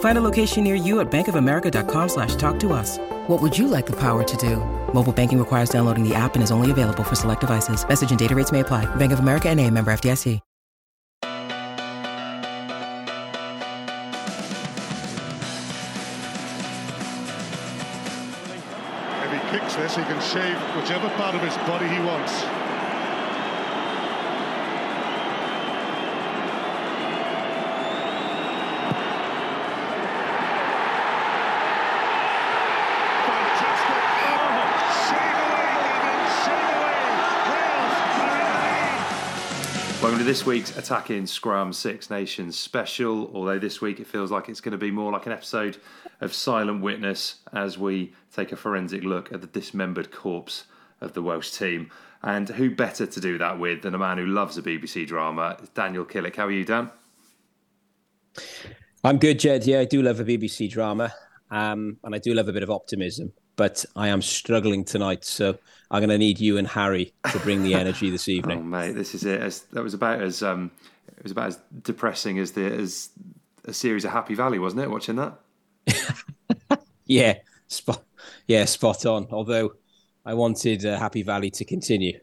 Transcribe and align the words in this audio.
Find 0.00 0.16
a 0.16 0.20
location 0.20 0.64
near 0.64 0.76
you 0.76 1.00
at 1.00 1.10
bankofamerica.com 1.10 2.08
slash 2.08 2.36
talk 2.36 2.58
to 2.60 2.72
us. 2.72 2.98
What 3.26 3.42
would 3.42 3.58
you 3.58 3.66
like 3.68 3.86
the 3.86 3.96
power 3.96 4.22
to 4.22 4.36
do? 4.36 4.56
Mobile 4.94 5.12
banking 5.12 5.38
requires 5.38 5.70
downloading 5.70 6.08
the 6.08 6.14
app 6.14 6.34
and 6.34 6.42
is 6.44 6.52
only 6.52 6.70
available 6.70 7.02
for 7.02 7.16
select 7.16 7.40
devices. 7.40 7.86
Message 7.88 8.10
and 8.10 8.18
data 8.18 8.34
rates 8.34 8.52
may 8.52 8.60
apply. 8.60 8.86
Bank 8.96 9.12
of 9.12 9.18
America 9.18 9.48
and 9.48 9.60
a 9.60 9.68
member 9.70 9.92
FDIC. 9.92 10.40
If 19.22 19.30
he 19.32 19.38
kicks 19.58 19.74
this, 19.76 19.96
he 19.96 20.02
can 20.02 20.20
shave 20.20 20.56
whichever 20.76 21.08
part 21.16 21.34
of 21.34 21.40
his 21.40 21.56
body 21.68 21.88
he 21.88 22.00
wants. 22.00 22.42
Fantastic. 32.64 34.02
Oh, 34.26 34.68
save 35.08 35.38
away, 35.44 35.68
Eden, 35.88 36.20
save 36.44 36.68
away. 36.74 37.00
Wales 37.50 37.96
are 38.20 38.34
in 38.34 38.46
the 38.48 38.58
lead. 38.64 39.00
Welcome 40.04 40.18
to 40.18 40.26
this 40.26 40.44
week's 40.44 40.76
Attacking 40.76 41.26
Scrum 41.26 41.72
Six 41.72 42.10
Nations 42.10 42.58
special. 42.58 43.30
Although 43.32 43.58
this 43.58 43.80
week 43.80 44.00
it 44.00 44.06
feels 44.06 44.30
like 44.30 44.50
it's 44.50 44.60
going 44.60 44.72
to 44.72 44.78
be 44.78 44.90
more 44.90 45.10
like 45.10 45.24
an 45.24 45.32
episode 45.32 45.78
of 46.20 46.34
Silent 46.34 46.82
Witness 46.82 47.36
as 47.54 47.78
we 47.78 48.12
take 48.30 48.52
a 48.52 48.56
forensic 48.56 49.02
look 49.02 49.32
at 49.32 49.40
the 49.40 49.46
dismembered 49.46 50.12
corpse 50.12 50.64
of 51.00 51.14
the 51.14 51.22
Welsh 51.22 51.52
team. 51.52 51.90
And 52.22 52.50
who 52.50 52.68
better 52.68 53.06
to 53.06 53.18
do 53.18 53.38
that 53.38 53.58
with 53.58 53.80
than 53.80 53.94
a 53.94 53.98
man 53.98 54.18
who 54.18 54.26
loves 54.26 54.58
a 54.58 54.62
BBC 54.62 55.06
drama, 55.06 55.56
Daniel 55.72 56.04
Killick. 56.04 56.36
How 56.36 56.48
are 56.48 56.50
you, 56.50 56.66
Dan? 56.66 56.90
I'm 59.02 59.16
good, 59.16 59.38
Jed. 59.38 59.66
Yeah, 59.66 59.80
I 59.80 59.86
do 59.86 60.02
love 60.02 60.20
a 60.20 60.24
BBC 60.26 60.70
drama, 60.70 61.14
um, 61.50 61.96
and 62.04 62.14
I 62.14 62.18
do 62.18 62.34
love 62.34 62.48
a 62.48 62.52
bit 62.52 62.62
of 62.62 62.68
optimism. 62.68 63.32
But 63.56 63.84
I 63.94 64.08
am 64.08 64.20
struggling 64.20 64.84
tonight, 64.84 65.24
so 65.24 65.58
I'm 65.90 66.00
going 66.00 66.10
to 66.10 66.18
need 66.18 66.40
you 66.40 66.58
and 66.58 66.66
Harry 66.66 67.14
to 67.30 67.38
bring 67.40 67.62
the 67.62 67.74
energy 67.74 68.10
this 68.10 68.28
evening. 68.36 68.58
Oh, 68.58 68.62
mate, 68.62 68.92
this 68.92 69.14
is 69.14 69.24
it. 69.24 69.40
As, 69.40 69.60
that 69.72 69.82
was 69.82 69.94
about 69.94 70.20
as 70.20 70.42
um, 70.42 70.70
it 71.16 71.22
was 71.22 71.32
about 71.32 71.48
as 71.48 71.60
depressing 71.82 72.38
as 72.38 72.52
the 72.52 72.64
as 72.64 73.10
a 73.64 73.72
series 73.72 74.04
of 74.04 74.10
Happy 74.10 74.34
Valley, 74.34 74.58
wasn't 74.58 74.82
it? 74.82 74.90
Watching 74.90 75.16
that. 75.16 75.38
Yeah, 77.06 77.34
spot. 77.68 78.02
Yeah, 78.46 78.64
spot 78.64 79.04
on. 79.06 79.26
Although 79.30 79.74
I 80.24 80.34
wanted 80.34 80.84
uh, 80.84 80.98
Happy 80.98 81.22
Valley 81.22 81.50
to 81.52 81.64
continue. 81.64 82.18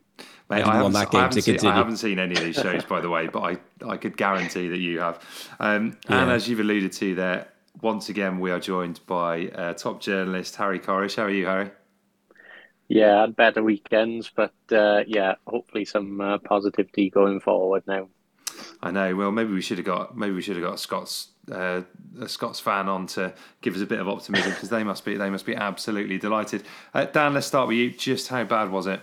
Mate, 0.49 0.63
I 0.63 0.65
want 0.65 0.75
haven't, 0.75 0.93
that 0.93 1.11
game 1.11 1.19
I, 1.19 1.23
haven't 1.23 1.43
to 1.43 1.59
seen, 1.59 1.69
I 1.69 1.75
haven't 1.75 1.97
seen 1.97 2.19
any 2.19 2.35
of 2.35 2.43
these 2.43 2.55
shows, 2.55 2.83
by 2.83 2.99
the 2.99 3.09
way, 3.09 3.27
but 3.27 3.39
I, 3.41 3.57
I 3.87 3.97
could 3.97 4.17
guarantee 4.17 4.67
that 4.67 4.79
you 4.79 4.99
have. 4.99 5.19
Um, 5.59 5.97
And 6.09 6.29
as 6.29 6.49
you've 6.49 6.59
alluded 6.59 6.91
to 6.93 7.15
there, 7.15 7.47
once 7.81 8.09
again, 8.09 8.39
we 8.39 8.51
are 8.51 8.59
joined 8.59 8.99
by 9.05 9.47
uh, 9.47 9.73
top 9.73 10.01
journalist 10.01 10.55
Harry 10.55 10.79
Corish. 10.79 11.15
How 11.15 11.23
are 11.23 11.29
you, 11.29 11.45
Harry? 11.45 11.71
Yeah, 12.87 13.19
I 13.19 13.21
had 13.21 13.35
better 13.35 13.63
weekends, 13.63 14.29
but 14.35 14.53
uh, 14.71 15.03
yeah, 15.07 15.35
hopefully 15.47 15.85
some 15.85 16.19
uh, 16.19 16.39
positivity 16.39 17.09
going 17.09 17.39
forward 17.39 17.83
now. 17.87 18.09
I 18.83 18.91
know. 18.91 19.15
Well, 19.15 19.31
maybe 19.31 19.53
we 19.53 19.61
should 19.61 19.77
have 19.77 19.85
got 19.85 20.17
maybe 20.17 20.33
we 20.33 20.41
should 20.41 20.57
have 20.57 20.65
got 20.65 20.73
a 20.73 20.77
Scots 20.77 21.29
uh, 21.51 21.81
a 22.19 22.27
Scots 22.27 22.59
fan 22.59 22.89
on 22.89 23.07
to 23.07 23.33
give 23.61 23.75
us 23.75 23.81
a 23.81 23.85
bit 23.85 23.99
of 23.99 24.09
optimism 24.09 24.51
because 24.51 24.69
they 24.69 24.83
must 24.83 25.05
be 25.05 25.15
they 25.15 25.29
must 25.29 25.45
be 25.45 25.55
absolutely 25.55 26.17
delighted. 26.17 26.63
Uh, 26.93 27.05
Dan, 27.05 27.33
let's 27.33 27.47
start 27.47 27.67
with 27.67 27.77
you. 27.77 27.91
Just 27.91 28.27
how 28.27 28.43
bad 28.43 28.71
was 28.71 28.87
it? 28.87 28.99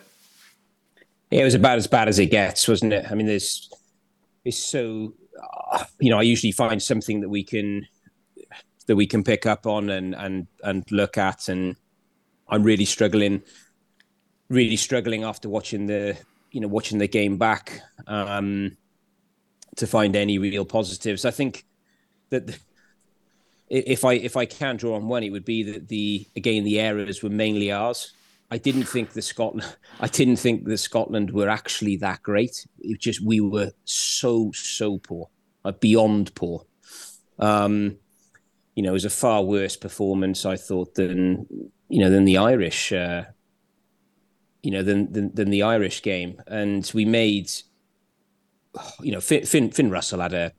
Yeah, 1.31 1.41
it 1.41 1.45
was 1.45 1.55
about 1.55 1.79
as 1.79 1.87
bad 1.87 2.09
as 2.09 2.19
it 2.19 2.27
gets, 2.27 2.69
wasn't 2.69 2.93
it? 2.93 3.07
I 3.11 3.15
mean, 3.15 3.27
there's 3.27 3.71
it's 4.45 4.59
so 4.59 5.15
uh, 5.73 5.85
you 5.99 6.11
know 6.11 6.19
I 6.19 6.23
usually 6.23 6.53
find 6.53 6.83
something 6.83 7.21
that 7.21 7.29
we 7.29 7.45
can 7.45 7.87
that 8.89 8.97
we 8.97 9.07
can 9.07 9.23
pick 9.23 9.47
up 9.47 9.67
on 9.67 9.91
and 9.91 10.15
and 10.15 10.49
and 10.65 10.85
look 10.91 11.17
at, 11.17 11.49
and 11.49 11.77
I'm 12.49 12.65
really 12.65 12.87
struggling, 12.87 13.43
really 14.49 14.77
struggling 14.77 15.23
after 15.23 15.49
watching 15.49 15.87
the 15.87 16.17
you 16.51 16.61
know 16.61 16.69
watching 16.69 16.99
the 16.99 17.07
game 17.07 17.37
back 17.37 17.81
um, 18.09 18.77
to 19.77 19.87
find 19.87 20.17
any 20.17 20.39
real 20.39 20.65
positives. 20.65 21.25
I 21.25 21.31
think 21.31 21.65
that. 22.31 22.49
The, 22.49 22.59
if 23.71 24.03
I 24.03 24.15
if 24.15 24.35
I 24.35 24.47
can 24.47 24.79
draw 24.79 24.97
on 24.97 25.09
one, 25.09 25.23
it 25.23 25.29
would 25.29 25.45
be 25.45 25.63
that 25.65 25.89
the 25.89 26.27
again 26.35 26.65
the 26.65 26.81
errors 26.81 27.23
were 27.23 27.29
mainly 27.29 27.71
ours. 27.71 28.15
I 28.51 28.57
didn't 28.57 28.85
think 28.85 29.13
the 29.13 29.21
Scotland 29.21 29.77
I 30.01 30.07
didn't 30.07 30.37
think 30.37 30.65
the 30.65 30.79
Scotland 30.79 31.31
were 31.33 31.51
actually 31.51 31.97
that 31.97 32.23
great. 32.23 32.67
It 32.79 32.99
just 32.99 33.21
we 33.23 33.41
were 33.41 33.73
so 33.85 34.53
so 34.55 34.97
poor, 34.97 35.29
like 35.65 35.81
beyond 35.81 36.35
poor. 36.35 36.65
Um, 37.39 37.99
you 38.79 38.83
know, 38.83 38.91
it 38.91 38.93
was 38.93 39.05
a 39.05 39.11
far 39.11 39.43
worse 39.43 39.75
performance 39.75 40.47
I 40.47 40.55
thought 40.55 40.95
than 40.95 41.49
you 41.89 42.01
know 42.01 42.11
than 42.11 42.25
the 42.25 42.39
Irish. 42.39 42.93
Uh, 42.93 43.25
you 44.63 44.71
know 44.71 44.85
than, 44.85 45.13
than 45.13 45.35
than 45.35 45.51
the 45.51 45.65
Irish 45.65 46.01
game, 46.01 46.41
and 46.47 46.89
we 46.95 47.05
made. 47.05 47.51
You 49.01 49.11
know, 49.11 49.21
Finn 49.21 49.45
Finn, 49.45 49.73
Finn 49.73 49.91
Russell 49.91 50.21
had 50.21 50.33
a 50.33 50.53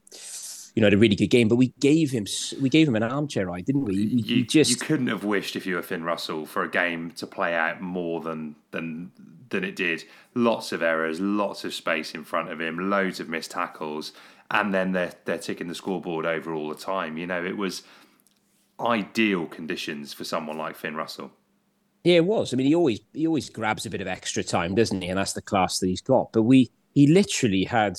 you 0.76 0.82
know 0.82 0.88
had 0.88 0.96
a 0.96 0.98
really 0.98 1.16
good 1.16 1.28
game, 1.30 1.48
but 1.48 1.56
we 1.56 1.72
gave 1.80 2.12
him 2.12 2.26
we 2.62 2.68
gave 2.68 2.90
him 2.90 2.98
an 2.98 3.04
armchair 3.04 3.46
ride, 3.46 3.64
didn't 3.64 3.86
we? 3.86 3.96
We, 3.96 4.22
You, 4.22 4.44
just 4.44 4.70
you 4.70 4.76
couldn't 4.76 5.08
have 5.08 5.24
wished 5.24 5.56
if 5.56 5.66
you 5.66 5.76
were 5.76 5.82
Finn 5.82 6.04
Russell 6.04 6.46
for 6.46 6.64
a 6.64 6.70
game 6.70 7.12
to 7.12 7.26
play 7.26 7.56
out 7.56 7.80
more 7.80 8.20
than 8.20 8.58
than 8.72 9.14
than 9.48 9.64
it 9.64 9.78
did. 9.78 10.04
Lots 10.36 10.74
of 10.74 10.84
errors, 10.84 11.22
lots 11.22 11.64
of 11.64 11.74
space 11.74 12.14
in 12.14 12.26
front 12.26 12.52
of 12.52 12.60
him, 12.60 12.90
loads 12.90 13.22
of 13.22 13.30
missed 13.30 13.52
tackles, 13.52 14.12
and 14.52 14.74
then 14.74 14.92
they're 14.92 15.14
they're 15.24 15.38
ticking 15.38 15.70
the 15.70 15.76
scoreboard 15.76 16.26
over 16.26 16.54
all 16.54 16.68
the 16.68 16.76
time. 16.76 17.18
You 17.18 17.28
know, 17.28 17.46
it 17.46 17.56
was 17.56 17.84
ideal 18.80 19.46
conditions 19.46 20.14
for 20.14 20.24
someone 20.24 20.58
like 20.58 20.76
Finn 20.76 20.96
Russell. 20.96 21.32
Yeah, 22.04 22.16
it 22.16 22.26
was. 22.26 22.54
I 22.54 22.58
mean, 22.58 22.68
he 22.68 22.76
always 22.76 23.02
he 23.14 23.28
always 23.28 23.50
grabs 23.50 23.86
a 23.86 23.90
bit 23.90 24.02
of 24.02 24.08
extra 24.08 24.44
time, 24.44 24.76
doesn't 24.76 25.02
he? 25.02 25.10
And 25.10 25.18
that's 25.18 25.34
the 25.34 25.42
class 25.42 25.80
that 25.80 25.88
he's 25.88 26.02
got. 26.02 26.32
But 26.32 26.44
we 26.44 26.72
he 26.94 27.08
literally 27.08 27.66
had, 27.66 27.98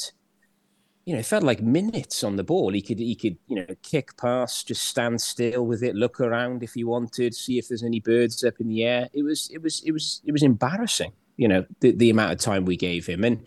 you 1.05 1.13
know, 1.13 1.21
it 1.21 1.27
felt 1.27 1.43
like 1.43 1.61
minutes 1.61 2.25
on 2.25 2.37
the 2.37 2.45
ball. 2.45 2.73
He 2.73 2.81
could 2.81 2.99
he 2.99 3.15
could 3.15 3.37
you 3.47 3.57
know 3.57 3.75
kick 3.83 4.17
past, 4.17 4.69
just 4.69 4.85
stand 4.85 5.21
still 5.21 5.67
with 5.67 5.83
it, 5.83 5.95
look 5.95 6.21
around 6.21 6.63
if 6.63 6.73
he 6.73 6.85
wanted, 6.85 7.35
see 7.35 7.59
if 7.59 7.69
there's 7.69 7.83
any 7.83 8.01
birds 8.01 8.43
up 8.43 8.55
in 8.59 8.69
the 8.69 8.85
air. 8.85 9.09
It 9.13 9.23
was 9.23 9.51
it 9.53 9.63
was 9.63 9.83
it 9.85 9.93
was 9.93 10.23
it 10.25 10.33
was 10.33 10.43
embarrassing. 10.43 11.13
You 11.37 11.49
know, 11.49 11.67
the 11.81 11.93
the 11.93 12.11
amount 12.11 12.33
of 12.33 12.39
time 12.39 12.65
we 12.65 12.77
gave 12.77 13.07
him, 13.07 13.23
and 13.23 13.47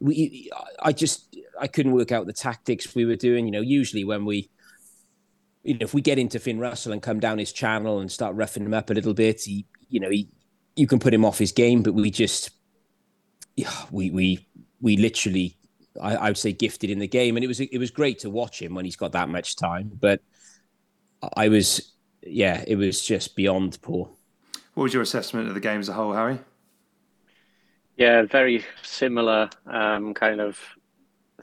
we 0.00 0.50
I 0.80 0.92
just 0.92 1.36
I 1.60 1.68
couldn't 1.68 1.92
work 1.92 2.10
out 2.10 2.26
the 2.26 2.32
tactics 2.32 2.94
we 2.94 3.04
were 3.04 3.16
doing. 3.16 3.46
You 3.46 3.52
know, 3.52 3.60
usually 3.60 4.04
when 4.04 4.24
we 4.24 4.50
you 5.64 5.74
know, 5.74 5.84
if 5.84 5.94
we 5.94 6.00
get 6.00 6.18
into 6.18 6.38
Finn 6.38 6.58
Russell 6.58 6.92
and 6.92 7.02
come 7.02 7.18
down 7.18 7.38
his 7.38 7.52
channel 7.52 7.98
and 7.98 8.12
start 8.12 8.36
roughing 8.36 8.64
him 8.64 8.74
up 8.74 8.90
a 8.90 8.94
little 8.94 9.14
bit, 9.14 9.42
he, 9.42 9.66
you 9.88 9.98
know, 9.98 10.10
he, 10.10 10.28
you 10.76 10.86
can 10.86 10.98
put 10.98 11.14
him 11.14 11.24
off 11.24 11.38
his 11.38 11.52
game. 11.52 11.82
But 11.82 11.94
we 11.94 12.10
just, 12.10 12.50
yeah, 13.56 13.72
we 13.90 14.10
we 14.10 14.46
we 14.80 14.96
literally 14.96 15.56
I, 16.00 16.16
I, 16.16 16.28
would 16.28 16.38
say 16.38 16.52
gifted 16.52 16.90
in 16.90 16.98
the 16.98 17.08
game, 17.08 17.36
and 17.36 17.44
it 17.44 17.48
was 17.48 17.60
it 17.60 17.78
was 17.78 17.90
great 17.90 18.20
to 18.20 18.30
watch 18.30 18.60
him 18.60 18.74
when 18.74 18.84
he's 18.84 18.96
got 18.96 19.12
that 19.12 19.28
much 19.28 19.56
time. 19.56 19.90
But 19.98 20.20
I 21.36 21.48
was, 21.48 21.92
yeah, 22.22 22.62
it 22.66 22.76
was 22.76 23.04
just 23.04 23.36
beyond 23.36 23.78
poor. 23.80 24.10
What 24.74 24.84
was 24.84 24.94
your 24.94 25.02
assessment 25.02 25.48
of 25.48 25.54
the 25.54 25.60
game 25.60 25.80
as 25.80 25.88
a 25.88 25.92
whole, 25.92 26.12
Harry? 26.12 26.38
Yeah, 27.96 28.22
very 28.22 28.64
similar 28.82 29.50
um, 29.66 30.14
kind 30.14 30.40
of 30.40 30.58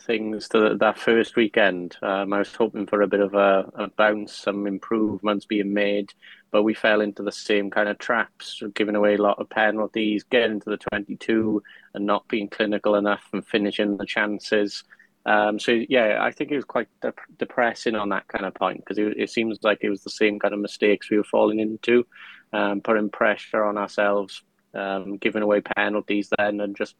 things 0.01 0.47
to 0.49 0.75
that 0.79 0.97
first 0.97 1.35
weekend. 1.35 1.97
Um, 2.01 2.33
I 2.33 2.39
was 2.39 2.53
hoping 2.53 2.87
for 2.87 3.01
a 3.01 3.07
bit 3.07 3.19
of 3.19 3.33
a, 3.33 3.71
a, 3.75 3.87
bounce, 3.89 4.35
some 4.35 4.67
improvements 4.67 5.45
being 5.45 5.73
made, 5.73 6.13
but 6.51 6.63
we 6.63 6.73
fell 6.73 7.01
into 7.01 7.23
the 7.23 7.31
same 7.31 7.69
kind 7.69 7.89
of 7.89 7.97
traps, 7.97 8.61
giving 8.73 8.95
away 8.95 9.15
a 9.15 9.21
lot 9.21 9.39
of 9.39 9.49
penalties, 9.49 10.23
getting 10.23 10.59
to 10.59 10.69
the 10.69 10.77
22 10.77 11.61
and 11.93 12.05
not 12.05 12.27
being 12.27 12.49
clinical 12.49 12.95
enough 12.95 13.23
and 13.33 13.45
finishing 13.45 13.97
the 13.97 14.05
chances. 14.05 14.83
Um, 15.25 15.59
so, 15.59 15.71
yeah, 15.71 16.17
I 16.21 16.31
think 16.31 16.51
it 16.51 16.55
was 16.55 16.65
quite 16.65 16.87
de- 17.01 17.13
depressing 17.37 17.95
on 17.95 18.09
that 18.09 18.27
kind 18.27 18.45
of 18.45 18.55
point 18.55 18.79
because 18.79 18.97
it, 18.97 19.15
it, 19.17 19.29
seems 19.29 19.59
like 19.61 19.79
it 19.81 19.89
was 19.89 20.03
the 20.03 20.09
same 20.09 20.39
kind 20.39 20.53
of 20.53 20.59
mistakes 20.59 21.09
we 21.09 21.17
were 21.17 21.23
falling 21.23 21.59
into, 21.59 22.05
um, 22.53 22.81
putting 22.81 23.09
pressure 23.09 23.63
on 23.63 23.77
ourselves, 23.77 24.43
um, 24.73 25.17
giving 25.17 25.43
away 25.43 25.61
penalties 25.61 26.29
then, 26.37 26.61
and 26.61 26.75
just 26.75 26.95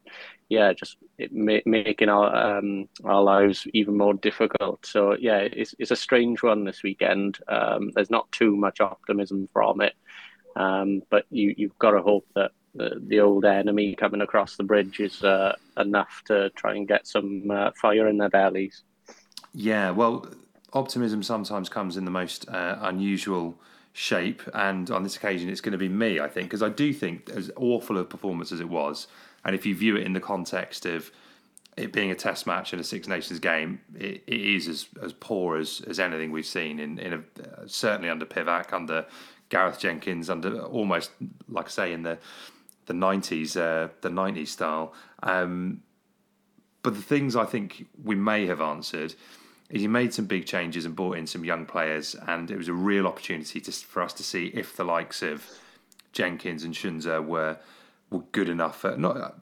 yeah, 0.49 0.73
just 0.73 0.97
ma- 1.31 1.65
making 1.65 2.09
our 2.09 2.57
um, 2.57 2.89
our 3.03 3.21
lives 3.21 3.67
even 3.73 3.97
more 3.97 4.13
difficult. 4.13 4.85
So 4.85 5.15
yeah, 5.19 5.37
it's 5.37 5.75
it's 5.79 5.91
a 5.91 5.95
strange 5.95 6.43
one 6.43 6.63
this 6.63 6.83
weekend. 6.83 7.39
Um, 7.47 7.91
there's 7.95 8.09
not 8.09 8.31
too 8.31 8.55
much 8.55 8.81
optimism 8.81 9.47
from 9.53 9.81
it, 9.81 9.93
um, 10.55 11.01
but 11.09 11.25
you 11.29 11.53
you've 11.57 11.79
got 11.79 11.91
to 11.91 12.01
hope 12.01 12.27
that 12.35 12.51
the, 12.75 13.01
the 13.05 13.19
old 13.19 13.45
enemy 13.45 13.95
coming 13.95 14.21
across 14.21 14.55
the 14.55 14.63
bridge 14.63 14.99
is 14.99 15.23
uh, 15.23 15.55
enough 15.77 16.21
to 16.25 16.49
try 16.51 16.75
and 16.75 16.87
get 16.87 17.07
some 17.07 17.49
uh, 17.51 17.71
fire 17.79 18.07
in 18.07 18.17
their 18.17 18.29
bellies. 18.29 18.83
Yeah, 19.53 19.91
well, 19.91 20.27
optimism 20.73 21.23
sometimes 21.23 21.69
comes 21.69 21.97
in 21.97 22.05
the 22.05 22.11
most 22.11 22.47
uh, 22.49 22.77
unusual 22.81 23.59
shape. 23.93 24.41
And 24.53 24.89
on 24.89 25.03
this 25.03 25.15
occasion, 25.15 25.49
it's 25.49 25.61
going 25.61 25.73
to 25.73 25.77
be 25.77 25.89
me, 25.89 26.19
I 26.19 26.27
think, 26.27 26.49
because 26.49 26.63
I 26.63 26.69
do 26.69 26.93
think, 26.93 27.29
as 27.29 27.51
awful 27.55 27.97
a 27.97 28.03
performance 28.03 28.51
as 28.51 28.59
it 28.59 28.69
was, 28.69 29.07
and 29.43 29.55
if 29.55 29.65
you 29.65 29.75
view 29.75 29.95
it 29.97 30.05
in 30.05 30.13
the 30.13 30.19
context 30.19 30.85
of 30.85 31.11
it 31.77 31.93
being 31.93 32.11
a 32.11 32.15
test 32.15 32.45
match 32.45 32.73
and 32.73 32.81
a 32.81 32.83
Six 32.83 33.07
Nations 33.07 33.39
game, 33.39 33.79
it, 33.95 34.23
it 34.27 34.41
is 34.41 34.67
as, 34.67 34.87
as 35.01 35.13
poor 35.13 35.57
as, 35.57 35.81
as 35.87 35.99
anything 35.99 36.31
we've 36.31 36.45
seen 36.45 36.79
in, 36.79 36.99
in 36.99 37.13
a, 37.13 37.67
certainly 37.67 38.09
under 38.09 38.25
Pivac, 38.25 38.73
under 38.73 39.05
Gareth 39.49 39.79
Jenkins, 39.79 40.29
under 40.29 40.61
almost 40.61 41.11
like 41.49 41.65
I 41.65 41.69
say 41.69 41.93
in 41.93 42.03
the 42.03 42.17
the 42.87 42.93
nineties, 42.93 43.55
uh, 43.55 43.89
the 44.01 44.09
nineties 44.09 44.51
style. 44.51 44.93
Um, 45.23 45.81
but 46.83 46.95
the 46.95 47.01
things 47.01 47.35
I 47.35 47.45
think 47.45 47.87
we 48.03 48.15
may 48.15 48.47
have 48.47 48.59
answered 48.59 49.13
he 49.71 49.87
made 49.87 50.13
some 50.13 50.25
big 50.25 50.45
changes 50.45 50.85
and 50.85 50.95
brought 50.95 51.17
in 51.17 51.27
some 51.27 51.45
young 51.45 51.65
players, 51.65 52.15
and 52.27 52.51
it 52.51 52.57
was 52.57 52.67
a 52.67 52.73
real 52.73 53.07
opportunity 53.07 53.59
to, 53.61 53.71
for 53.71 54.01
us 54.01 54.13
to 54.13 54.23
see 54.23 54.47
if 54.47 54.75
the 54.75 54.83
likes 54.83 55.21
of 55.21 55.45
Jenkins 56.11 56.63
and 56.63 56.73
Tshiunza 56.73 57.25
were 57.25 57.57
were 58.09 58.23
good 58.31 58.49
enough 58.49 58.81
for 58.81 58.97
not 58.97 59.35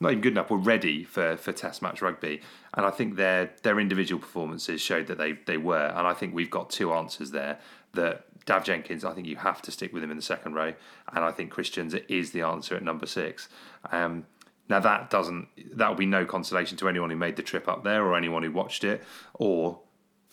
not 0.00 0.10
even 0.10 0.20
good 0.20 0.32
enough, 0.32 0.50
were 0.50 0.58
ready 0.58 1.04
for, 1.04 1.36
for 1.36 1.52
Test 1.52 1.80
match 1.80 2.02
rugby. 2.02 2.42
And 2.74 2.84
I 2.84 2.90
think 2.90 3.16
their 3.16 3.52
their 3.62 3.80
individual 3.80 4.20
performances 4.20 4.80
showed 4.80 5.06
that 5.06 5.18
they 5.18 5.32
they 5.32 5.56
were. 5.56 5.86
And 5.86 6.06
I 6.06 6.14
think 6.14 6.34
we've 6.34 6.50
got 6.50 6.70
two 6.70 6.92
answers 6.92 7.30
there. 7.30 7.58
That 7.94 8.24
Dafydd 8.44 8.64
Jenkins, 8.64 9.04
I 9.04 9.12
think 9.12 9.26
you 9.26 9.36
have 9.36 9.62
to 9.62 9.70
stick 9.70 9.92
with 9.92 10.02
him 10.02 10.10
in 10.10 10.16
the 10.16 10.22
second 10.22 10.54
row, 10.54 10.74
and 11.12 11.24
I 11.24 11.30
think 11.30 11.50
Christ 11.50 11.74
Tshiunza 11.74 12.04
is 12.08 12.32
the 12.32 12.42
answer 12.42 12.76
at 12.76 12.82
number 12.82 13.06
six. 13.06 13.48
Um, 13.90 14.26
now 14.68 14.80
that 14.80 15.10
doesn't 15.10 15.48
that 15.76 15.88
will 15.88 15.96
be 15.96 16.06
no 16.06 16.24
consolation 16.24 16.76
to 16.78 16.88
anyone 16.88 17.10
who 17.10 17.16
made 17.16 17.36
the 17.36 17.42
trip 17.42 17.68
up 17.68 17.84
there 17.84 18.02
or 18.04 18.16
anyone 18.16 18.42
who 18.42 18.50
watched 18.50 18.84
it, 18.84 19.02
or 19.34 19.78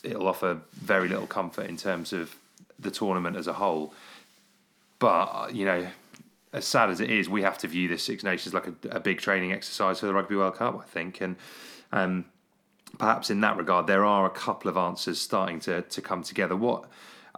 it'll 0.04 0.28
offer 0.28 0.62
very 0.74 1.08
little 1.08 1.28
comfort 1.28 1.68
in 1.68 1.78
terms 1.78 2.14
of 2.14 2.36
the 2.80 2.92
tournament 2.92 3.36
as 3.36 3.48
a 3.48 3.54
whole. 3.54 3.94
But 5.00 5.54
you 5.54 5.66
know, 5.66 5.88
as 6.54 6.66
sad 6.66 6.90
as 6.90 7.02
it 7.02 7.10
is, 7.10 7.28
we 7.28 7.42
have 7.42 7.58
to 7.60 7.68
view 7.68 7.88
this 7.88 8.04
Six 8.04 8.24
Nations 8.24 8.54
like 8.54 8.68
a, 8.68 8.74
a 8.92 9.00
big 9.00 9.20
training 9.20 9.52
exercise 9.52 10.00
for 10.00 10.06
the 10.06 10.14
Rugby 10.14 10.36
World 10.36 10.56
Cup. 10.56 10.80
I 10.80 10.86
think, 10.86 11.20
and 11.20 11.36
um, 11.92 12.26
perhaps 12.98 13.30
in 13.30 13.42
that 13.42 13.58
regard, 13.58 13.88
there 13.88 14.06
are 14.06 14.26
a 14.26 14.30
couple 14.30 14.70
of 14.70 14.78
answers 14.78 15.20
starting 15.20 15.60
to 15.62 15.82
to 15.82 16.02
come 16.02 16.24
together. 16.24 16.56
What 16.56 16.86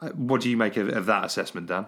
uh, 0.01 0.09
what 0.09 0.41
do 0.41 0.49
you 0.49 0.57
make 0.57 0.77
of, 0.77 0.89
of 0.89 1.07
that 1.07 1.25
assessment, 1.25 1.67
Dan? 1.67 1.87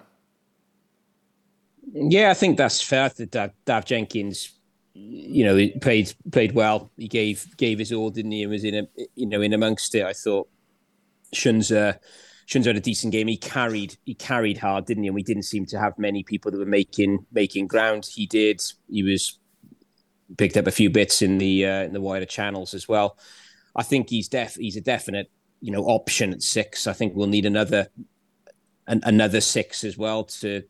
Yeah, 1.93 2.31
I 2.31 2.33
think 2.33 2.57
that's 2.57 2.81
fair. 2.81 3.09
That 3.09 3.53
Dafydd 3.65 3.85
Jenkins 3.85 4.54
you 4.97 5.43
know, 5.43 5.57
he 5.57 5.77
played 5.79 6.13
played 6.31 6.53
well. 6.53 6.89
He 6.97 7.09
gave 7.09 7.55
gave 7.57 7.79
his 7.79 7.91
all, 7.91 8.09
didn't 8.09 8.31
he? 8.31 8.43
And 8.43 8.51
was 8.51 8.63
in 8.63 8.75
a 8.75 8.87
you 9.15 9.27
know 9.27 9.41
in 9.41 9.51
amongst 9.51 9.93
it. 9.93 10.05
I 10.05 10.13
thought 10.13 10.47
Tshiunza 11.33 11.99
Tshiunza 12.47 12.67
had 12.67 12.77
a 12.77 12.81
decent 12.81 13.11
game. 13.11 13.27
He 13.27 13.35
carried 13.35 13.97
he 14.05 14.13
carried 14.15 14.57
hard, 14.57 14.85
didn't 14.85 15.03
he? 15.03 15.09
And 15.09 15.15
we 15.15 15.23
didn't 15.23 15.43
seem 15.43 15.65
to 15.67 15.79
have 15.79 15.99
many 15.99 16.23
people 16.23 16.49
that 16.49 16.57
were 16.57 16.65
making 16.65 17.25
making 17.33 17.67
ground. 17.67 18.07
He 18.09 18.25
did. 18.25 18.61
He 18.89 19.03
was 19.03 19.37
picked 20.37 20.55
up 20.55 20.65
a 20.65 20.71
few 20.71 20.89
bits 20.89 21.21
in 21.21 21.39
the 21.39 21.65
uh, 21.65 21.83
in 21.83 21.91
the 21.91 22.01
wider 22.01 22.25
channels 22.25 22.73
as 22.73 22.87
well. 22.87 23.17
I 23.75 23.83
think 23.83 24.09
he's 24.09 24.29
def 24.29 24.55
he's 24.55 24.77
a 24.77 24.81
definite 24.81 25.29
you 25.59 25.71
know 25.71 25.83
option 25.83 26.31
at 26.31 26.41
six. 26.41 26.87
I 26.87 26.93
think 26.93 27.15
we'll 27.15 27.27
need 27.27 27.45
another 27.45 27.89
an, 28.87 29.01
another 29.03 29.41
six 29.41 29.83
as 29.83 29.97
well 29.97 30.23
to 30.23 30.63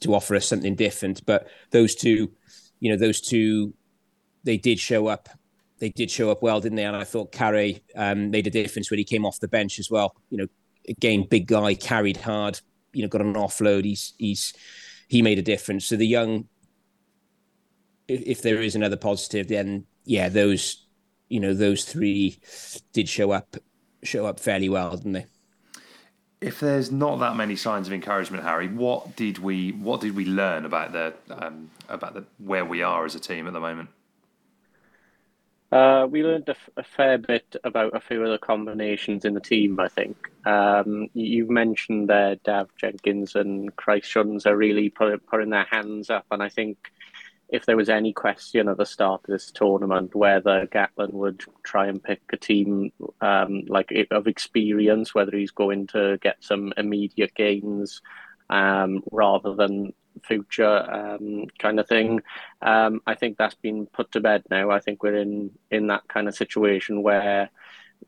to 0.00 0.14
offer 0.14 0.34
us 0.34 0.46
something 0.46 0.76
different. 0.76 1.26
But 1.26 1.48
those 1.72 1.94
two 1.94 2.32
you 2.80 2.90
know, 2.90 2.96
those 2.96 3.20
two, 3.20 3.74
they 4.44 4.56
did 4.56 4.78
show 4.78 5.06
up. 5.06 5.28
They 5.78 5.90
did 5.90 6.10
show 6.10 6.30
up 6.30 6.42
well, 6.42 6.60
didn't 6.60 6.76
they? 6.76 6.84
And 6.84 6.96
I 6.96 7.04
thought 7.04 7.32
Carey 7.32 7.82
um, 7.94 8.30
made 8.30 8.46
a 8.46 8.50
difference 8.50 8.90
when 8.90 8.98
he 8.98 9.04
came 9.04 9.26
off 9.26 9.40
the 9.40 9.48
bench 9.48 9.78
as 9.78 9.90
well. 9.90 10.14
You 10.30 10.38
know, 10.38 10.46
again, 10.88 11.26
big 11.28 11.46
guy, 11.46 11.74
carried 11.74 12.16
hard. 12.16 12.60
You 12.92 13.02
know, 13.02 13.08
got 13.08 13.20
an 13.20 13.34
offload. 13.34 13.84
He's 13.84 14.14
he's 14.18 14.54
he 15.08 15.20
made 15.20 15.38
a 15.38 15.42
difference. 15.42 15.86
So 15.86 15.96
the 15.96 16.06
young, 16.06 16.48
if, 18.08 18.22
if 18.22 18.42
there 18.42 18.62
is 18.62 18.74
another 18.74 18.96
positive, 18.96 19.48
then 19.48 19.84
yeah, 20.04 20.28
those 20.28 20.86
you 21.28 21.40
know 21.40 21.52
those 21.52 21.84
three 21.84 22.38
did 22.92 23.08
show 23.08 23.32
up 23.32 23.56
show 24.02 24.24
up 24.24 24.40
fairly 24.40 24.68
well, 24.68 24.96
didn't 24.96 25.12
they? 25.12 25.26
If 26.40 26.60
there's 26.60 26.92
not 26.92 27.18
that 27.20 27.34
many 27.36 27.56
signs 27.56 27.86
of 27.86 27.92
encouragement, 27.92 28.44
Harry, 28.44 28.68
what 28.68 29.16
did 29.16 29.38
we 29.38 29.72
what 29.72 30.00
did 30.00 30.14
we 30.14 30.26
learn 30.26 30.64
about 30.64 30.92
the 30.92 31.14
um, 31.30 31.70
about 31.88 32.14
the 32.14 32.24
where 32.38 32.64
we 32.64 32.82
are 32.82 33.04
as 33.04 33.14
a 33.14 33.20
team 33.20 33.46
at 33.46 33.52
the 33.52 33.60
moment? 33.60 33.88
Uh, 35.72 36.06
we 36.08 36.22
learned 36.22 36.48
a, 36.48 36.52
f- 36.52 36.70
a 36.76 36.82
fair 36.84 37.18
bit 37.18 37.56
about 37.64 37.94
a 37.96 38.00
few 38.00 38.22
of 38.22 38.30
the 38.30 38.38
combinations 38.38 39.24
in 39.24 39.34
the 39.34 39.40
team. 39.40 39.80
I 39.80 39.88
think 39.88 40.30
um, 40.46 41.08
you 41.12 41.48
mentioned 41.50 42.08
there, 42.08 42.36
Dafydd 42.36 42.68
Jenkins 42.76 43.34
and 43.34 43.74
Christ 43.74 44.14
Tshiunza 44.14 44.46
are 44.46 44.56
really 44.56 44.90
put, 44.90 45.26
putting 45.26 45.50
their 45.50 45.66
hands 45.68 46.08
up, 46.08 46.24
and 46.30 46.40
I 46.40 46.48
think 46.48 46.92
if 47.48 47.64
there 47.64 47.76
was 47.76 47.88
any 47.88 48.12
question 48.12 48.68
at 48.68 48.76
the 48.76 48.86
start 48.86 49.22
of 49.24 49.30
this 49.30 49.50
tournament 49.52 50.14
whether 50.14 50.66
Gatland 50.66 51.12
would 51.12 51.42
try 51.62 51.86
and 51.86 52.02
pick 52.02 52.20
a 52.32 52.36
team 52.36 52.92
um, 53.20 53.64
like 53.68 53.92
of 54.10 54.26
experience, 54.26 55.14
whether 55.14 55.36
he's 55.36 55.52
going 55.52 55.86
to 55.88 56.18
get 56.22 56.36
some 56.40 56.72
immediate 56.76 57.34
gains 57.34 58.02
um, 58.50 59.02
rather 59.12 59.54
than 59.54 59.92
future 60.22 60.90
um, 60.92 61.46
kind 61.58 61.78
of 61.78 61.86
thing, 61.88 62.20
um, 62.62 63.00
I 63.06 63.14
think 63.14 63.36
that's 63.36 63.54
been 63.54 63.86
put 63.86 64.12
to 64.12 64.20
bed 64.20 64.42
now. 64.50 64.70
I 64.70 64.80
think 64.80 65.02
we're 65.02 65.16
in 65.16 65.50
in 65.70 65.86
that 65.88 66.08
kind 66.08 66.26
of 66.26 66.34
situation 66.34 67.02
where 67.02 67.50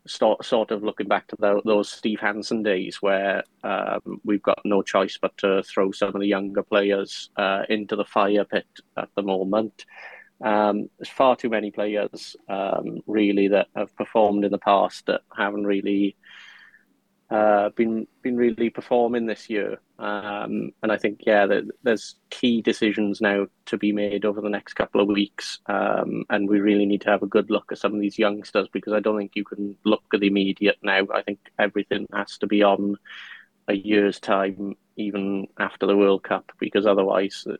start, 0.07 0.43
sort 0.43 0.71
of 0.71 0.83
looking 0.83 1.07
back 1.07 1.27
to 1.27 1.35
the, 1.39 1.61
those 1.65 1.89
Steve 1.89 2.19
Hansen 2.19 2.63
days 2.63 3.01
where 3.01 3.43
um, 3.63 4.21
we've 4.23 4.41
got 4.41 4.59
no 4.65 4.81
choice 4.81 5.17
but 5.21 5.37
to 5.37 5.63
throw 5.63 5.91
some 5.91 6.09
of 6.09 6.21
the 6.21 6.27
younger 6.27 6.63
players 6.63 7.29
uh, 7.37 7.63
into 7.69 7.95
the 7.95 8.05
fire 8.05 8.45
pit 8.45 8.67
at 8.97 9.09
the 9.15 9.23
moment. 9.23 9.85
Um, 10.41 10.89
there's 10.97 11.09
far 11.09 11.35
too 11.35 11.49
many 11.49 11.69
players 11.69 12.35
um, 12.47 12.99
really 13.07 13.49
that 13.49 13.67
have 13.75 13.95
performed 13.95 14.45
in 14.45 14.51
the 14.51 14.57
past 14.57 15.05
that 15.07 15.21
haven't 15.35 15.65
really 15.65 16.15
uh, 17.29 17.69
been 17.75 18.07
been 18.23 18.35
really 18.35 18.69
performing 18.69 19.27
this 19.27 19.49
year, 19.49 19.79
um, 19.99 20.71
and 20.81 20.91
I 20.91 20.97
think 20.97 21.21
yeah, 21.27 21.45
there's 21.83 22.15
key 22.31 22.61
decisions 22.61 23.21
now 23.21 23.45
to 23.67 23.77
be 23.77 23.91
made 23.91 24.25
over 24.25 24.41
the 24.41 24.49
next 24.49 24.73
couple 24.73 24.99
of 24.99 25.07
weeks, 25.07 25.59
um, 25.67 26.23
and 26.31 26.49
we 26.49 26.59
really 26.59 26.87
need 26.87 27.01
to 27.01 27.11
have 27.11 27.21
a 27.21 27.27
good 27.27 27.51
look 27.51 27.71
at 27.71 27.77
some 27.77 27.93
of 27.93 28.01
these 28.01 28.17
youngsters 28.17 28.67
because 28.73 28.93
I 28.93 28.99
don't 28.99 29.17
think 29.17 29.33
you 29.35 29.43
can 29.43 29.75
look 29.83 30.03
at 30.11 30.21
the 30.21 30.27
immediate 30.27 30.77
now. 30.81 31.07
I 31.13 31.21
think 31.21 31.39
everything 31.59 32.07
has 32.13 32.39
to 32.39 32.47
be 32.47 32.63
on 32.63 32.95
a 33.67 33.75
year's 33.75 34.19
time, 34.19 34.75
even 34.95 35.47
after 35.59 35.85
the 35.85 35.97
World 35.97 36.23
Cup, 36.23 36.51
because 36.59 36.87
otherwise 36.87 37.45
uh, 37.47 37.57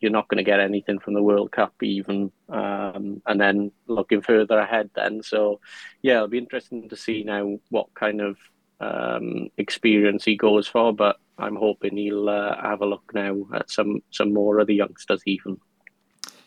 you're 0.00 0.10
not 0.12 0.28
going 0.28 0.38
to 0.38 0.50
get 0.50 0.60
anything 0.60 0.98
from 0.98 1.14
the 1.14 1.22
World 1.22 1.52
Cup 1.52 1.74
even, 1.82 2.30
um, 2.50 3.22
and 3.26 3.40
then 3.40 3.72
looking 3.86 4.20
further 4.20 4.58
ahead. 4.58 4.90
Then, 4.94 5.22
so 5.22 5.60
yeah, 6.02 6.16
it'll 6.16 6.28
be 6.28 6.36
interesting 6.36 6.90
to 6.90 6.96
see 6.96 7.22
now 7.22 7.58
what 7.70 7.94
kind 7.94 8.20
of 8.20 8.36
um, 8.80 9.48
experience 9.56 10.24
he 10.24 10.36
goes 10.36 10.66
for, 10.66 10.92
but 10.92 11.16
I'm 11.38 11.56
hoping 11.56 11.96
he'll 11.96 12.28
uh, 12.28 12.60
have 12.60 12.82
a 12.82 12.86
look 12.86 13.12
now 13.14 13.46
at 13.54 13.70
some 13.70 14.02
some 14.10 14.32
more 14.32 14.58
of 14.58 14.66
the 14.66 14.74
youngsters 14.74 15.22
even. 15.26 15.58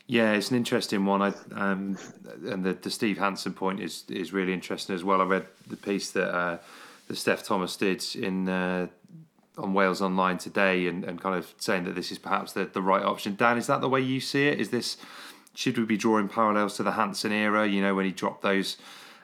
Yeah, 0.08 0.34
it's 0.34 0.52
an 0.52 0.58
interesting 0.58 1.06
one. 1.06 1.22
I 1.22 1.34
um, 1.56 1.98
and 2.46 2.63
the, 2.63 2.74
the 2.74 2.90
Steve 2.90 3.18
Hansen 3.18 3.54
point 3.54 3.80
is 3.80 4.04
is 4.10 4.34
really 4.34 4.54
interesting 4.54 4.96
as 4.96 5.04
well. 5.04 5.22
I 5.22 5.25
read 5.25 5.46
the 5.68 5.78
piece 5.78 6.12
that 6.12 6.34
uh, 6.34 6.58
that 7.08 7.16
Steph 7.16 7.44
Thomas 7.44 7.78
did 7.78 8.04
in 8.16 8.50
uh, 8.50 8.88
on 9.58 9.74
Wales 9.74 10.02
Online 10.02 10.38
today, 10.38 10.88
and, 10.88 11.04
and 11.04 11.22
kind 11.22 11.36
of 11.36 11.54
saying 11.58 11.86
that 11.86 11.96
this 11.96 12.12
is 12.12 12.18
perhaps 12.18 12.54
the, 12.54 12.66
the 12.66 12.82
right 12.82 13.04
option. 13.04 13.36
Dan, 13.36 13.58
is 13.58 13.68
that 13.68 13.82
the 13.82 13.90
way 13.90 14.02
you 14.02 14.20
see 14.20 14.48
it? 14.48 14.60
Is 14.60 14.70
this 14.70 14.98
should 15.56 15.78
we 15.78 15.86
be 15.86 15.98
drawing 15.98 16.28
parallels 16.28 16.75
to 16.78 16.84
the 16.84 16.94
Hansen 16.94 17.32
era? 17.32 17.68
You 17.68 17.82
know, 17.82 17.96
when 17.96 18.06
he 18.06 18.12
dropped 18.12 18.42
those 18.42 18.78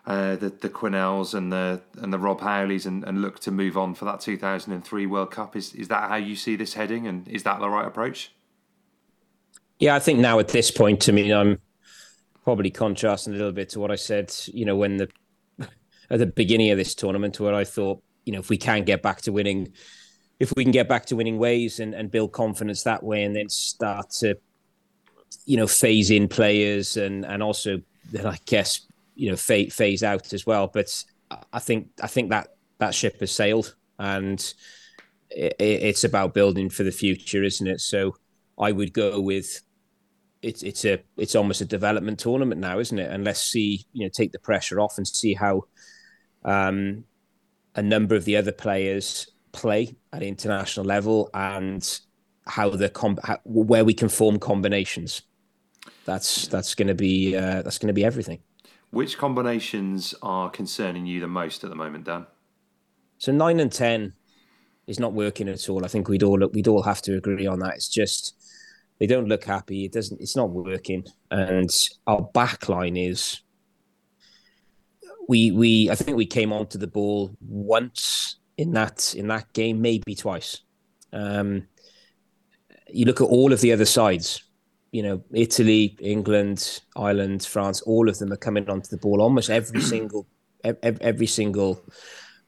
uh, 0.10 0.36
the 0.36 0.50
the 0.50 0.70
Quinnells 0.70 1.36
and 1.36 1.54
the 1.54 1.80
and 2.01 2.12
the 2.12 2.18
Rob 2.18 2.42
Howleys 2.42 2.88
and, 2.88 3.04
and 3.04 3.22
look 3.22 3.39
to 3.42 3.51
move 3.51 3.78
on 3.78 3.94
for 3.94 4.06
that 4.06 4.20
2003 4.20 5.06
World 5.06 5.30
Cup. 5.30 5.56
Is 5.56 5.75
is 5.75 5.88
that 5.89 6.10
how 6.10 6.16
you 6.16 6.36
see 6.36 6.56
this 6.56 6.74
heading, 6.74 7.06
and 7.06 7.28
is 7.28 7.44
that 7.44 7.60
the 7.60 7.70
right 7.70 7.86
approach? 7.86 8.32
Yeah, 9.78 9.96
I 9.96 10.00
think 10.00 10.20
now 10.20 10.39
at 10.39 10.48
this 10.48 10.72
point, 10.72 11.08
I 11.08 11.12
mean, 11.12 11.32
I'm 11.32 11.60
probably 12.44 12.72
contrasting 12.72 13.34
a 13.34 13.38
little 13.38 13.51
bit 13.51 13.70
to 13.70 13.80
what 13.80 13.92
I 13.92 13.96
said, 13.96 14.34
you 14.48 14.66
know, 14.66 14.75
when 14.75 14.98
the 14.98 15.10
at 16.10 16.18
the 16.18 16.25
beginning 16.25 16.72
of 16.72 16.80
this 16.80 16.96
tournament, 16.96 17.39
where 17.39 17.54
I 17.54 17.63
thought, 17.63 18.01
you 18.25 18.34
know, 18.34 18.39
if 18.39 18.50
we 18.50 18.58
can 18.58 18.86
get 18.86 19.04
back 19.04 19.22
to 19.22 19.32
winning, 19.32 19.74
if 20.39 20.51
we 20.58 20.63
can 20.63 20.72
get 20.72 20.89
back 20.89 21.06
to 21.08 21.16
winning 21.16 21.38
ways 21.38 21.80
and, 21.80 21.94
and 21.94 22.10
build 22.10 22.32
confidence 22.32 22.82
that 22.82 23.04
way, 23.04 23.25
and 23.25 23.36
then 23.36 23.48
start 23.48 24.10
to, 24.22 24.39
you 25.46 25.56
know, 25.56 25.68
phase 25.68 26.10
in 26.10 26.28
players 26.28 26.98
and 26.98 27.25
and 27.25 27.44
also 27.44 27.80
then 28.12 28.25
I 28.25 28.39
guess 28.48 28.88
you 29.20 29.30
know 29.30 29.36
phase, 29.36 29.76
phase 29.76 30.04
out 30.04 30.34
as 30.34 30.46
well. 30.46 30.68
But 30.68 31.04
I 31.52 31.60
think 31.60 31.90
I 32.02 32.08
think 32.08 32.30
that 32.30 32.56
that 32.80 32.96
ship 32.96 33.20
has 33.20 33.32
sailed, 33.32 33.76
and 34.00 34.40
it, 35.30 35.56
it's 35.60 36.04
about 36.04 36.34
building 36.34 36.70
for 36.70 36.84
the 36.84 36.92
future, 36.92 37.44
isn't 37.44 37.68
it? 37.68 37.82
So 37.82 38.16
I 38.58 38.72
would 38.72 38.94
go 38.94 39.20
with 39.20 39.62
it's 40.42 40.64
it's 40.64 40.86
a 40.86 41.00
it's 41.18 41.36
almost 41.36 41.62
a 41.62 41.66
development 41.66 42.20
tournament 42.20 42.62
now, 42.62 42.80
isn't 42.80 42.98
it? 42.98 43.12
And 43.12 43.26
let's 43.26 43.42
see, 43.42 43.86
you 43.92 44.06
know, 44.06 44.10
take 44.10 44.32
the 44.32 44.40
pressure 44.40 44.80
off 44.80 44.98
and 44.98 45.08
see 45.08 45.34
how 45.34 45.64
um, 46.46 47.04
a 47.76 47.82
number 47.82 48.16
of 48.16 48.26
the 48.26 48.38
other 48.38 48.54
players 48.54 49.30
play 49.52 49.96
at 50.14 50.24
international 50.24 50.86
level 50.86 51.30
and 51.34 52.00
how 52.48 52.70
the 52.70 52.90
com- 52.90 53.20
how, 53.24 53.40
where 53.44 53.84
we 53.84 53.94
can 53.94 54.08
form 54.10 54.40
combinations. 54.40 55.24
That's 56.06 56.48
that's 56.48 56.74
going 56.74 56.88
to 56.88 56.96
be 56.96 57.36
uh, 57.36 57.62
that's 57.62 57.78
going 57.78 57.88
to 57.88 57.94
be 57.94 58.06
everything. 58.06 58.40
Which 58.91 59.17
combinations 59.17 60.15
are 60.22 60.50
concerning 60.50 61.05
you 61.05 61.19
the 61.19 61.27
most 61.27 61.63
at 61.63 61.69
the 61.69 61.75
moment, 61.75 62.05
Dan? 62.05 62.25
So 63.19 63.31
nine 63.31 63.60
and 63.60 63.72
ten 63.72 64.13
is 64.88 65.00
not 65.00 65.13
working 65.13 65.48
at 65.48 65.69
all. 65.69 65.86
I 65.86 65.88
think 65.88 66.08
we'd 66.08 66.24
all 66.24 66.39
we'd 66.53 66.67
all 66.67 66.81
have 66.81 67.01
to 67.03 67.15
agree 67.15 67.46
on 67.46 67.60
that. 67.60 67.75
It's 67.75 67.89
just 67.89 68.36
they 69.00 69.05
don't 69.08 69.27
look 69.27 69.43
happy. 69.43 69.86
It 69.86 69.93
doesn't. 69.93 70.19
It's 70.19 70.36
not 70.36 70.50
working, 70.50 71.05
and 71.29 71.69
our 72.08 72.22
back 72.34 72.67
line 72.67 72.98
is. 72.98 73.41
We 75.27 75.51
we 75.51 75.91
I 75.91 75.96
think 75.96 76.17
we 76.17 76.25
came 76.25 76.51
onto 76.51 76.79
the 76.79 76.88
ball 76.88 77.36
once 77.39 78.38
in 78.58 78.72
that 78.72 79.13
in 79.15 79.27
that 79.27 79.53
game, 79.53 79.81
maybe 79.81 80.15
twice. 80.15 80.62
Um, 81.13 81.67
you 82.88 83.05
look 83.05 83.22
at 83.22 83.25
all 83.27 83.53
of 83.53 83.62
the 83.62 83.72
other 83.72 83.86
sides. 83.86 84.43
You 84.91 85.03
know, 85.03 85.24
Italy, 85.31 85.96
England, 86.00 86.81
Ireland, 86.96 87.43
France. 87.43 87.81
All 87.84 88.10
of 88.10 88.17
them 88.17 88.34
are 88.34 88.38
coming 88.38 88.69
onto 88.69 88.89
the 88.89 88.98
ball 88.98 89.22
almost 89.22 89.50
every 89.50 89.81
single 89.93 90.25
every, 90.63 90.98
every 91.01 91.27
single 91.27 91.84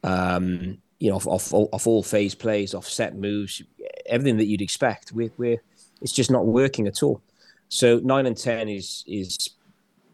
um, 0.03 0.77
you 0.99 1.09
know, 1.09 1.15
off, 1.15 1.27
off, 1.27 1.53
off 1.53 1.87
all 1.87 2.03
phase 2.03 2.35
plays, 2.35 2.73
off 2.73 2.87
set 2.87 3.15
moves, 3.15 3.61
everything 4.05 4.37
that 4.37 4.45
you'd 4.45 4.61
expect. 4.61 5.11
We're, 5.11 5.31
we're 5.37 5.61
it's 6.01 6.11
just 6.11 6.31
not 6.31 6.45
working 6.45 6.87
at 6.87 7.01
all. 7.01 7.21
So 7.69 7.99
nine 8.03 8.25
and 8.25 8.37
ten 8.37 8.69
is 8.69 9.03
is 9.07 9.49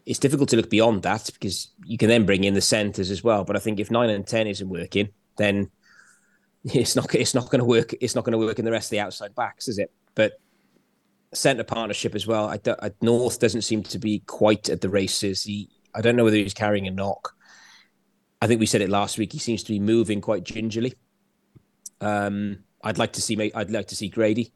it's 0.06 0.18
difficult 0.18 0.48
to 0.50 0.56
look 0.56 0.70
beyond 0.70 1.02
that 1.02 1.28
because 1.34 1.68
you 1.84 1.98
can 1.98 2.08
then 2.08 2.24
bring 2.24 2.44
in 2.44 2.54
the 2.54 2.62
centres 2.62 3.10
as 3.10 3.22
well. 3.22 3.44
But 3.44 3.56
I 3.56 3.58
think 3.58 3.80
if 3.80 3.90
nine 3.90 4.08
and 4.08 4.26
ten 4.26 4.46
isn't 4.46 4.68
working, 4.68 5.10
then 5.36 5.70
it's 6.64 6.96
not 6.96 7.14
it's 7.14 7.34
not 7.34 7.50
going 7.50 7.60
to 7.60 7.64
work. 7.64 7.94
It's 8.00 8.14
not 8.14 8.24
going 8.24 8.32
to 8.32 8.38
work 8.38 8.58
in 8.58 8.64
the 8.64 8.72
rest 8.72 8.86
of 8.86 8.90
the 8.92 9.00
outside 9.00 9.34
backs, 9.34 9.68
is 9.68 9.78
it? 9.78 9.90
But 10.14 10.40
centre 11.34 11.64
partnership 11.64 12.14
as 12.14 12.26
well. 12.26 12.48
I, 12.48 12.58
I, 12.82 12.90
North 13.02 13.38
doesn't 13.38 13.62
seem 13.62 13.82
to 13.84 13.98
be 13.98 14.20
quite 14.20 14.68
at 14.68 14.80
the 14.80 14.88
races. 14.88 15.42
He 15.42 15.68
I 15.94 16.00
don't 16.00 16.16
know 16.16 16.24
whether 16.24 16.36
he's 16.36 16.54
carrying 16.54 16.86
a 16.86 16.90
knock. 16.90 17.34
I 18.40 18.46
think 18.46 18.60
we 18.60 18.66
said 18.66 18.82
it 18.82 18.90
last 18.90 19.18
week. 19.18 19.32
He 19.32 19.38
seems 19.38 19.62
to 19.64 19.72
be 19.72 19.80
moving 19.80 20.20
quite 20.20 20.44
gingerly. 20.44 20.94
Um, 22.00 22.58
I'd 22.82 22.98
like 22.98 23.14
to 23.14 23.22
see. 23.22 23.52
I'd 23.54 23.70
like 23.70 23.88
to 23.88 23.96
see 23.96 24.08
Grady. 24.08 24.52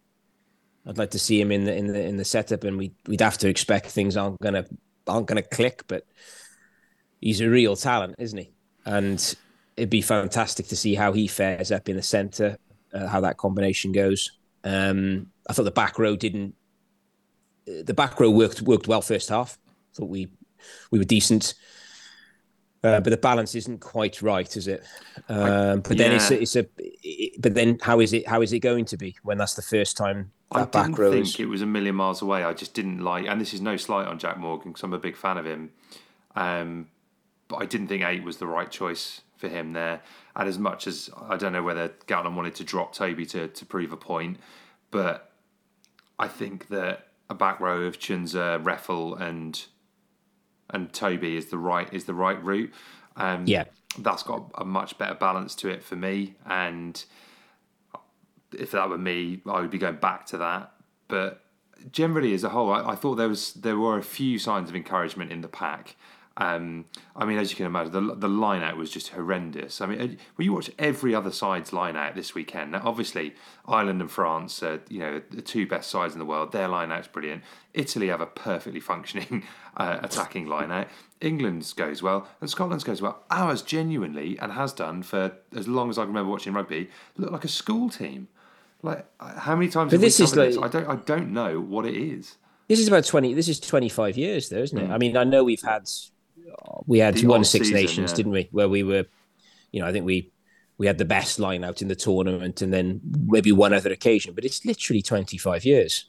I'd 0.87 0.99
like 0.99 1.11
to 1.13 1.19
see 1.19 1.41
him 1.41 1.53
in 1.53 1.65
the 1.65 1.75
in 1.75 1.87
the 1.89 2.01
in 2.01 2.17
the 2.17 2.25
setup, 2.25 2.65
and 2.65 2.79
we 2.79 2.93
we'd 3.07 3.21
have 3.21 3.39
to 3.39 3.49
expect 3.49 3.87
things 3.87 4.17
aren't 4.17 4.41
gonna 4.41 4.65
aren't 5.07 5.27
gonna 5.27 5.43
click. 5.43 5.83
But 5.89 6.07
he's 7.21 7.41
a 7.41 7.49
real 7.49 7.77
talent, 7.77 8.17
isn't 8.19 8.39
he? 8.39 8.53
And 8.85 9.35
it'd 9.77 9.91
be 9.91 10.03
fantastic 10.03 10.69
to 10.69 10.77
see 10.77 10.95
how 10.95 11.13
he 11.13 11.27
fares 11.27 11.73
up 11.73 11.89
in 11.89 11.97
the 11.97 12.03
centre, 12.03 12.59
uh, 12.93 13.07
how 13.07 13.21
that 13.21 13.37
combination 13.37 13.93
goes. 13.93 14.31
Um, 14.65 15.29
I 15.49 15.53
thought 15.53 15.65
the 15.65 15.71
back 15.71 15.99
row 15.99 16.17
didn't. 16.17 16.55
The 17.67 17.95
back 17.95 18.19
row 18.19 18.31
worked 18.31 18.63
worked 18.63 18.89
well 18.89 19.03
first 19.03 19.29
half. 19.29 19.59
Thought 19.95 20.09
we 20.09 20.29
we 20.91 20.99
were 20.99 21.05
decent. 21.05 21.55
Uh, 22.85 23.01
but 23.01 23.11
the 23.11 23.17
balance 23.17 23.55
isn't 23.55 23.79
quite 23.79 24.21
right, 24.23 24.57
is 24.57 24.67
it? 24.67 24.83
Um, 25.29 25.83
but 25.83 25.97
yeah. 25.97 26.09
then 26.09 26.13
it's 26.17 26.31
a, 26.33 26.43
it's 26.43 26.57
a. 26.57 26.67
It, 26.79 27.41
but 27.41 27.55
then 27.55 27.79
how 27.81 28.01
is 28.01 28.13
it? 28.13 28.27
How 28.27 28.43
is 28.43 28.53
it 28.53 28.59
going 28.59 28.87
to 28.87 28.97
be 28.97 29.17
when 29.23 29.39
that's 29.39 29.55
the 29.55 29.63
first 29.63 29.97
time 29.97 30.33
I 30.55 30.65
didn't 30.65 30.97
think 30.97 31.41
it 31.41 31.47
was 31.47 31.63
a 31.63 31.67
million 31.67 31.95
miles 31.95 32.23
away. 32.23 32.45
I 32.45 32.53
just 32.53 32.75
didn't 32.75 32.99
like, 32.99 33.27
and 33.27 33.41
this 33.41 33.55
is 33.55 33.61
no 33.61 33.77
slight 33.77 34.07
on 34.07 34.19
Jac 34.19 34.39
Morgan 34.39 34.73
because 34.73 34.83
I'm 34.83 34.93
a 34.93 34.99
big 34.99 35.17
fan 35.17 35.39
of 35.39 35.47
him. 35.47 35.71
Um, 36.37 36.89
but 37.49 37.57
I 37.57 37.67
didn't 37.67 37.89
think 37.89 38.03
eight 38.03 38.23
was 38.23 38.39
the 38.39 38.47
right 38.47 38.71
choice 38.71 39.23
for 39.37 39.49
him 39.49 39.73
there. 39.73 40.03
And 40.37 40.49
as 40.49 40.59
much 40.59 40.87
as 40.87 41.11
I 41.29 41.37
don't 41.37 41.53
know 41.53 41.63
whether 41.63 41.89
Gatland 42.07 42.35
wanted 42.35 42.55
to 42.57 42.65
drop 42.65 42.95
Toby 42.95 43.27
to, 43.27 43.49
to 43.49 43.67
prove 43.67 43.93
a 43.93 43.97
point, 43.97 44.39
but 44.91 45.33
I 46.19 46.29
think 46.29 46.69
that 46.69 47.09
a 47.33 47.35
back 47.35 47.59
row 47.59 47.83
of 47.83 47.99
Tshiunza, 47.99 48.63
Reffell, 48.63 49.21
and 49.21 49.65
and 50.71 50.93
Toby 50.93 51.37
is 51.37 51.47
the 51.47 51.59
right 51.59 51.93
is 51.93 52.05
the 52.05 52.15
right 52.15 52.43
route. 52.43 52.73
Um, 53.17 53.47
yeah, 53.47 53.65
that's 53.99 54.23
got 54.23 54.51
a 54.57 54.65
much 54.65 54.97
better 54.99 55.15
balance 55.15 55.55
to 55.57 55.69
it 55.69 55.83
for 55.83 55.97
me, 55.97 56.35
and 56.47 57.05
if 58.57 58.71
that 58.71 58.89
were 58.89 58.99
me, 58.99 59.41
I 59.47 59.61
would 59.61 59.71
be 59.71 59.79
going 59.79 59.97
back 59.97 60.27
to 60.27 60.39
that. 60.39 60.73
But 61.09 61.43
generally, 61.91 62.35
as 62.35 62.45
a 62.45 62.51
whole, 62.51 62.71
I, 62.71 62.91
I 62.91 62.95
thought 62.95 63.17
there 63.17 63.29
was 63.29 63.55
there 63.55 63.79
were 63.79 63.99
a 63.99 64.05
few 64.05 64.39
signs 64.39 64.69
of 64.71 64.77
encouragement 64.77 65.33
in 65.33 65.41
the 65.41 65.49
pack. 65.49 65.97
Um, 66.37 66.87
I 67.15 67.27
mean, 67.27 67.39
as 67.39 67.51
you 67.51 67.57
can 67.57 67.67
imagine, 67.67 67.93
the 67.93 68.15
the 68.15 68.29
line 68.29 68.63
out 68.63 68.77
was 68.77 68.91
just 68.91 69.09
horrendous. 69.09 69.81
I 69.81 69.87
mean, 69.87 70.01
uh, 70.01 70.07
when 70.37 70.47
you 70.47 70.53
watch 70.53 70.71
every 70.79 71.15
other 71.15 71.31
side's 71.31 71.73
line 71.73 71.95
out 71.95 72.15
this 72.15 72.35
weekend, 72.35 72.73
now 72.73 72.83
obviously 72.85 73.35
Ireland 73.67 74.01
and 74.01 74.11
France 74.11 74.63
are 74.63 74.81
you 74.89 74.99
know 75.01 75.21
the 75.31 75.43
two 75.43 75.67
best 75.67 75.91
sides 75.91 76.15
in 76.15 76.19
the 76.19 76.25
world. 76.25 76.53
Their 76.53 76.69
line 76.69 76.91
out's 76.91 77.09
brilliant. 77.09 77.43
Italy 77.75 78.09
have 78.09 78.23
a 78.23 78.27
perfectly 78.27 78.81
functioning 78.81 79.45
uh, 79.77 79.99
attacking 80.03 80.47
line 80.47 80.71
out. 80.71 80.89
England's 81.21 81.73
goes 81.75 82.03
well, 82.03 82.27
and 82.41 82.49
Scotland's 82.49 82.85
goes 82.85 83.03
well. 83.03 83.23
Ours 83.31 83.61
genuinely 83.61 84.39
and 84.39 84.53
has 84.53 84.73
done 84.73 85.03
for 85.03 85.33
as 85.55 85.69
long 85.69 85.91
as 85.91 85.99
I 85.99 86.03
can 86.03 86.09
remember 86.09 86.31
watching 86.31 86.55
rugby, 86.55 86.89
look 87.19 87.31
like 87.31 87.45
a 87.45 87.49
school 87.49 87.91
team. 87.91 88.29
Like 88.81 89.07
how 89.21 89.55
many 89.55 89.71
times? 89.71 89.93
But 89.93 90.01
this 90.01 90.19
is 90.19 90.35
like 90.35 90.49
this? 90.49 90.59
I 90.59 90.69
don't 90.69 90.89
I 90.89 90.97
don't 90.97 91.33
know 91.33 91.61
what 91.61 91.85
it 91.85 91.95
is. 91.95 92.37
This 92.69 92.81
is 92.81 92.89
about 92.89 93.05
twenty. 93.05 93.35
This 93.35 93.49
is 93.49 93.61
twenty 93.61 93.91
five 93.91 94.17
years, 94.17 94.49
though, 94.49 94.63
isn't 94.63 94.79
it? 94.79 94.89
Mm. 94.89 94.93
I 94.93 94.99
mean, 94.99 95.17
I 95.17 95.25
know 95.25 95.45
we've 95.45 95.63
had 95.63 95.89
we 96.87 96.99
had 96.99 97.17
the 97.17 97.27
one 97.27 97.45
Six 97.45 97.69
season, 97.69 97.81
Nations, 97.81 98.11
yeah. 98.11 98.17
didn't 98.17 98.33
we? 98.33 98.49
Where 98.51 98.69
we 98.69 98.83
were, 98.83 99.07
you 99.71 99.81
know, 99.81 99.87
I 99.87 99.93
think 99.93 100.05
we 100.05 100.33
we 100.79 100.87
had 100.87 100.99
the 100.99 101.05
best 101.05 101.39
line 101.39 101.65
out 101.65 101.83
in 101.83 101.89
the 101.89 101.95
tournament, 101.95 102.63
and 102.63 102.73
then 102.73 103.01
maybe 103.27 103.53
one 103.53 103.73
other 103.73 103.93
occasion. 103.93 104.35
But 104.35 104.45
it's 104.45 104.65
literally 104.65 105.03
twenty 105.03 105.39
five 105.39 105.65
years. 105.65 106.07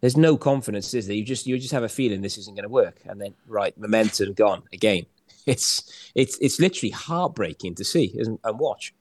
There's 0.00 0.16
no 0.16 0.36
confidence, 0.36 0.94
is 0.94 1.08
there? 1.08 1.16
You 1.16 1.24
just 1.24 1.46
you 1.46 1.58
just 1.58 1.72
have 1.72 1.82
a 1.82 1.88
feeling 1.88 2.20
this 2.20 2.38
isn't 2.38 2.54
going 2.54 2.64
to 2.64 2.68
work, 2.68 3.00
and 3.04 3.20
then 3.20 3.34
right 3.46 3.76
momentum 3.78 4.34
gone 4.34 4.62
again. 4.72 5.06
It's 5.46 6.10
it's 6.14 6.36
it's 6.42 6.60
literally 6.60 6.90
heartbreaking 6.90 7.76
to 7.76 7.84
see 7.84 8.14
and 8.18 8.58
watch. 8.58 8.92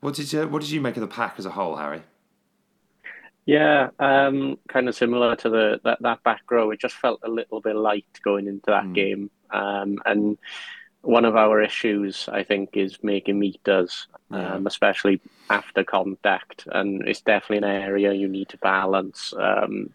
What 0.00 0.14
did 0.14 0.30
you 0.30 0.46
What 0.46 0.60
did 0.60 0.70
you 0.70 0.82
make 0.82 0.96
of 0.98 1.00
the 1.00 1.06
pack 1.06 1.36
as 1.38 1.46
a 1.46 1.50
whole, 1.50 1.76
Harry? 1.76 2.02
Yeah, 3.46 3.90
um, 4.00 4.58
kind 4.68 4.88
of 4.88 4.96
similar 4.96 5.36
to 5.36 5.48
the 5.48 5.80
that, 5.84 6.02
that 6.02 6.22
back 6.24 6.42
row. 6.50 6.72
It 6.72 6.80
just 6.80 6.96
felt 6.96 7.20
a 7.22 7.28
little 7.28 7.60
bit 7.60 7.76
light 7.76 8.04
going 8.22 8.48
into 8.48 8.66
that 8.66 8.84
mm. 8.84 8.94
game, 8.94 9.30
um, 9.50 9.98
and 10.04 10.36
one 11.02 11.24
of 11.24 11.36
our 11.36 11.62
issues, 11.62 12.28
I 12.30 12.42
think, 12.42 12.76
is 12.76 12.98
making 13.04 13.38
meters, 13.38 14.08
yeah. 14.32 14.54
um, 14.54 14.66
especially 14.66 15.20
after 15.48 15.84
contact, 15.84 16.66
and 16.72 17.06
it's 17.06 17.20
definitely 17.20 17.58
an 17.58 17.76
area 17.76 18.12
you 18.12 18.26
need 18.26 18.48
to 18.48 18.58
balance. 18.58 19.32
Um, 19.38 19.90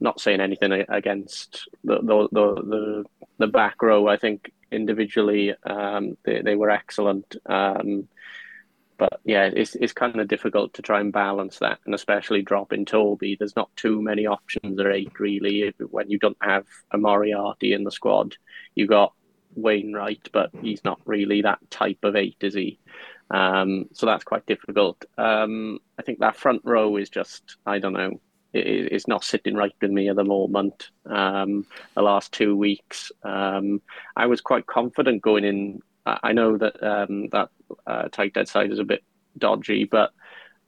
not 0.00 0.18
saying 0.18 0.40
anything 0.40 0.72
against 0.88 1.68
the 1.84 1.98
the 1.98 2.28
the, 2.32 2.54
the, 2.62 3.04
the 3.36 3.46
back 3.46 3.82
row. 3.82 4.08
I 4.08 4.16
think 4.16 4.50
individually 4.72 5.54
um, 5.64 6.16
they 6.24 6.40
they 6.40 6.56
were 6.56 6.70
excellent. 6.70 7.36
Um, 7.44 8.08
but 9.00 9.18
yeah, 9.24 9.50
it's 9.56 9.74
it's 9.76 9.94
kind 9.94 10.20
of 10.20 10.28
difficult 10.28 10.74
to 10.74 10.82
try 10.82 11.00
and 11.00 11.10
balance 11.10 11.58
that, 11.60 11.78
and 11.86 11.94
especially 11.94 12.42
dropping 12.42 12.84
Toby. 12.84 13.34
There's 13.34 13.56
not 13.56 13.74
too 13.74 14.02
many 14.02 14.26
options 14.26 14.78
at 14.78 14.86
eight 14.86 15.18
really. 15.18 15.72
When 15.90 16.10
you 16.10 16.18
don't 16.18 16.36
have 16.42 16.66
a 16.90 16.98
Moriarty 16.98 17.72
in 17.72 17.82
the 17.82 17.90
squad, 17.90 18.36
you 18.74 18.86
got 18.86 19.14
Wainwright, 19.56 20.28
but 20.32 20.50
he's 20.60 20.84
not 20.84 21.00
really 21.06 21.40
that 21.40 21.58
type 21.70 21.96
of 22.02 22.14
eight, 22.14 22.36
is 22.42 22.52
he? 22.52 22.78
Um, 23.30 23.86
so 23.94 24.04
that's 24.04 24.22
quite 24.24 24.44
difficult. 24.44 25.02
Um, 25.16 25.78
I 25.98 26.02
think 26.02 26.18
that 26.18 26.36
front 26.36 26.60
row 26.64 26.98
is 26.98 27.08
just 27.08 27.56
I 27.64 27.78
don't 27.78 27.94
know. 27.94 28.20
It, 28.52 28.66
it's 28.92 29.08
not 29.08 29.24
sitting 29.24 29.54
right 29.54 29.74
with 29.80 29.90
me 29.90 30.10
at 30.10 30.16
the 30.16 30.24
moment. 30.24 30.90
Um, 31.06 31.64
the 31.94 32.02
last 32.02 32.32
two 32.32 32.54
weeks, 32.54 33.12
um, 33.22 33.80
I 34.14 34.26
was 34.26 34.42
quite 34.42 34.66
confident 34.66 35.22
going 35.22 35.44
in 35.44 35.80
I 36.06 36.32
know 36.32 36.56
that 36.56 36.82
um, 36.82 37.28
that 37.28 37.50
uh, 37.86 38.04
tighthead 38.08 38.48
side 38.48 38.72
is 38.72 38.78
a 38.78 38.84
bit 38.84 39.02
dodgy, 39.38 39.84
but 39.84 40.12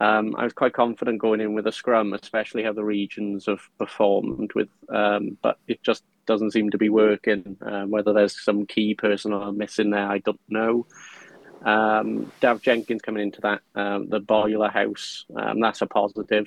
um, 0.01 0.35
I 0.37 0.45
was 0.45 0.53
quite 0.53 0.73
confident 0.73 1.21
going 1.21 1.41
in 1.41 1.55
with 1.55 1.67
a 1.67 1.73
scrum, 1.73 2.13
especially 2.13 2.65
how 2.65 2.73
the 2.73 2.85
regions 2.85 3.47
have 3.47 3.61
performed 3.79 4.53
with. 4.55 4.69
Um, 4.89 5.39
but 5.43 5.59
it 5.69 5.83
just 5.83 6.03
doesn't 6.27 6.53
seem 6.53 6.71
to 6.71 6.79
be 6.79 6.89
working. 6.89 7.57
Um, 7.63 7.91
whether 7.91 8.13
there's 8.13 8.43
some 8.43 8.67
key 8.67 8.95
personnel 8.95 9.53
missing 9.53 9.91
there, 9.91 10.09
I 10.09 10.19
don't 10.19 10.41
know. 10.49 10.87
Um, 11.65 12.33
Dafydd 12.41 12.63
Jenkins 12.63 13.03
coming 13.03 13.23
into 13.23 13.41
that 13.43 13.61
um, 13.75 14.09
the 14.09 14.21
boiler 14.21 14.71
house, 14.71 15.25
um, 15.37 15.61
that's 15.61 15.83
a 15.83 15.87
positive. 15.87 16.47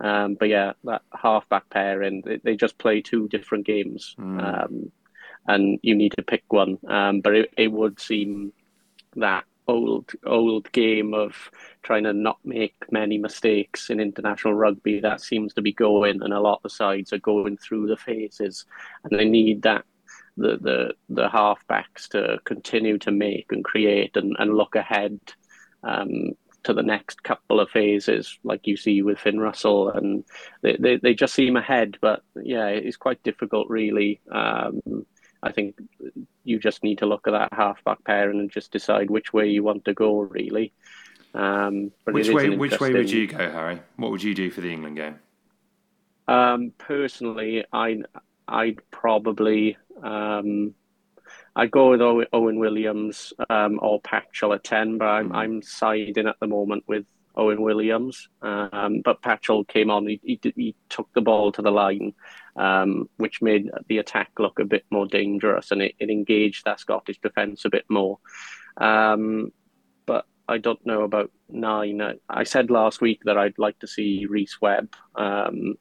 Um, 0.00 0.34
but 0.34 0.48
yeah, 0.48 0.72
that 0.84 1.02
halfback 1.12 1.70
pairing, 1.70 2.22
they, 2.24 2.36
they 2.36 2.56
just 2.56 2.78
play 2.78 3.00
two 3.00 3.28
different 3.28 3.66
games. 3.66 4.14
Mm. 4.18 4.90
And 5.46 5.78
you 5.82 5.94
need 5.94 6.12
to 6.16 6.22
pick 6.22 6.44
one. 6.48 6.78
Um, 6.86 7.20
but 7.20 7.34
it, 7.34 7.50
it 7.56 7.72
would 7.72 8.00
seem 8.00 8.52
that 9.16 9.44
old 9.68 10.10
old 10.24 10.70
game 10.72 11.14
of 11.14 11.34
trying 11.82 12.04
to 12.04 12.12
not 12.12 12.38
make 12.44 12.74
many 12.90 13.18
mistakes 13.18 13.90
in 13.90 14.00
international 14.00 14.54
rugby 14.54 15.00
that 15.00 15.20
seems 15.20 15.54
to 15.54 15.62
be 15.62 15.72
going, 15.72 16.22
and 16.22 16.32
a 16.32 16.40
lot 16.40 16.60
of 16.64 16.72
sides 16.72 17.12
are 17.12 17.18
going 17.18 17.56
through 17.58 17.86
the 17.86 17.96
phases, 17.96 18.64
and 19.04 19.18
they 19.18 19.26
need 19.26 19.62
that 19.62 19.84
the 20.36 20.56
the 20.60 20.94
the 21.08 21.28
halfbacks 21.28 22.08
to 22.08 22.38
continue 22.44 22.98
to 22.98 23.10
make 23.12 23.46
and 23.50 23.64
create 23.64 24.16
and, 24.16 24.34
and 24.38 24.56
look 24.56 24.74
ahead. 24.74 25.20
Um, 25.84 26.32
to 26.64 26.74
the 26.74 26.82
next 26.82 27.22
couple 27.22 27.60
of 27.60 27.70
phases, 27.70 28.36
like 28.42 28.66
you 28.66 28.76
see 28.76 29.00
with 29.00 29.20
Finn 29.20 29.38
Russell, 29.38 29.90
and 29.90 30.24
they, 30.60 30.76
they, 30.78 30.96
they 30.96 31.14
just 31.14 31.32
seem 31.32 31.56
ahead. 31.56 31.96
But 32.00 32.22
yeah, 32.34 32.66
it's 32.66 32.96
quite 32.96 33.22
difficult, 33.22 33.68
really. 33.70 34.20
Um, 34.30 35.06
I 35.42 35.52
think 35.52 35.76
you 36.44 36.58
just 36.58 36.82
need 36.82 36.98
to 36.98 37.06
look 37.06 37.26
at 37.26 37.32
that 37.32 37.52
halfback 37.52 38.02
pair 38.04 38.30
and 38.30 38.50
just 38.50 38.72
decide 38.72 39.10
which 39.10 39.32
way 39.32 39.48
you 39.48 39.62
want 39.62 39.84
to 39.84 39.94
go, 39.94 40.20
really. 40.20 40.72
Um, 41.34 41.92
which 42.04 42.30
way? 42.30 42.50
Which 42.50 42.80
way 42.80 42.92
would 42.92 43.10
you 43.10 43.26
go, 43.26 43.38
Harry? 43.38 43.80
What 43.96 44.10
would 44.10 44.22
you 44.22 44.34
do 44.34 44.50
for 44.50 44.60
the 44.60 44.72
England 44.72 44.96
game? 44.96 45.18
Um, 46.26 46.72
personally, 46.78 47.64
I 47.72 48.02
I'd 48.46 48.78
probably 48.90 49.76
um, 50.02 50.74
I'd 51.54 51.70
go 51.70 51.90
with 51.90 52.28
Owen 52.32 52.58
Williams 52.58 53.32
um, 53.50 53.78
or 53.82 54.00
Patchell 54.00 54.54
at 54.54 54.64
ten, 54.64 54.98
but 54.98 55.06
I'm 55.06 55.30
mm. 55.30 55.36
I'm 55.36 55.62
siding 55.62 56.26
at 56.26 56.36
the 56.40 56.46
moment 56.46 56.84
with 56.86 57.04
Owen 57.38 57.62
Williams. 57.62 58.28
Um, 58.42 59.00
but 59.04 59.22
Patchell 59.22 59.66
came 59.66 59.90
on, 59.90 60.06
he, 60.06 60.20
he, 60.22 60.40
he, 60.56 60.74
took 60.88 61.08
the 61.14 61.20
ball 61.20 61.52
to 61.52 61.62
the 61.62 61.70
line, 61.70 62.12
um, 62.56 63.08
which 63.16 63.40
made 63.40 63.70
the 63.88 63.98
attack 63.98 64.30
look 64.38 64.58
a 64.58 64.64
bit 64.64 64.84
more 64.90 65.06
dangerous 65.06 65.70
and 65.70 65.80
it, 65.80 65.94
it 65.98 66.10
engaged 66.10 66.64
that 66.64 66.80
Scottish 66.80 67.20
defence 67.20 67.64
a 67.64 67.70
bit 67.70 67.84
more. 67.88 68.18
Um, 68.76 69.52
but 70.04 70.26
I 70.48 70.58
don't 70.58 70.84
know 70.84 71.02
about 71.02 71.30
nine. 71.48 72.02
I 72.28 72.44
said 72.44 72.70
last 72.70 73.00
week 73.00 73.20
that 73.24 73.38
I'd 73.38 73.58
like 73.58 73.78
to 73.78 73.86
see 73.86 74.26
Rhys 74.28 74.58
Webb. 74.60 74.94
Um, 75.14 75.76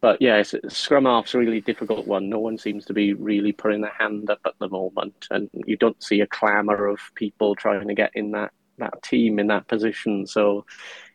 but 0.00 0.20
yeah, 0.20 0.42
scrum 0.68 1.06
half's 1.06 1.34
a 1.34 1.38
really 1.38 1.60
difficult 1.60 2.06
one. 2.06 2.28
No 2.28 2.38
one 2.38 2.58
seems 2.58 2.84
to 2.86 2.92
be 2.92 3.14
really 3.14 3.52
putting 3.52 3.80
their 3.80 3.94
hand 3.98 4.30
up 4.30 4.40
at 4.46 4.52
the 4.60 4.68
moment, 4.68 5.26
and 5.30 5.50
you 5.66 5.76
don't 5.76 6.00
see 6.02 6.20
a 6.20 6.26
clamour 6.26 6.86
of 6.86 7.00
people 7.14 7.56
trying 7.56 7.88
to 7.88 7.94
get 7.94 8.12
in 8.14 8.30
that 8.32 8.52
that 8.78 9.02
team 9.02 9.38
in 9.38 9.48
that 9.48 9.68
position. 9.68 10.26
So, 10.26 10.64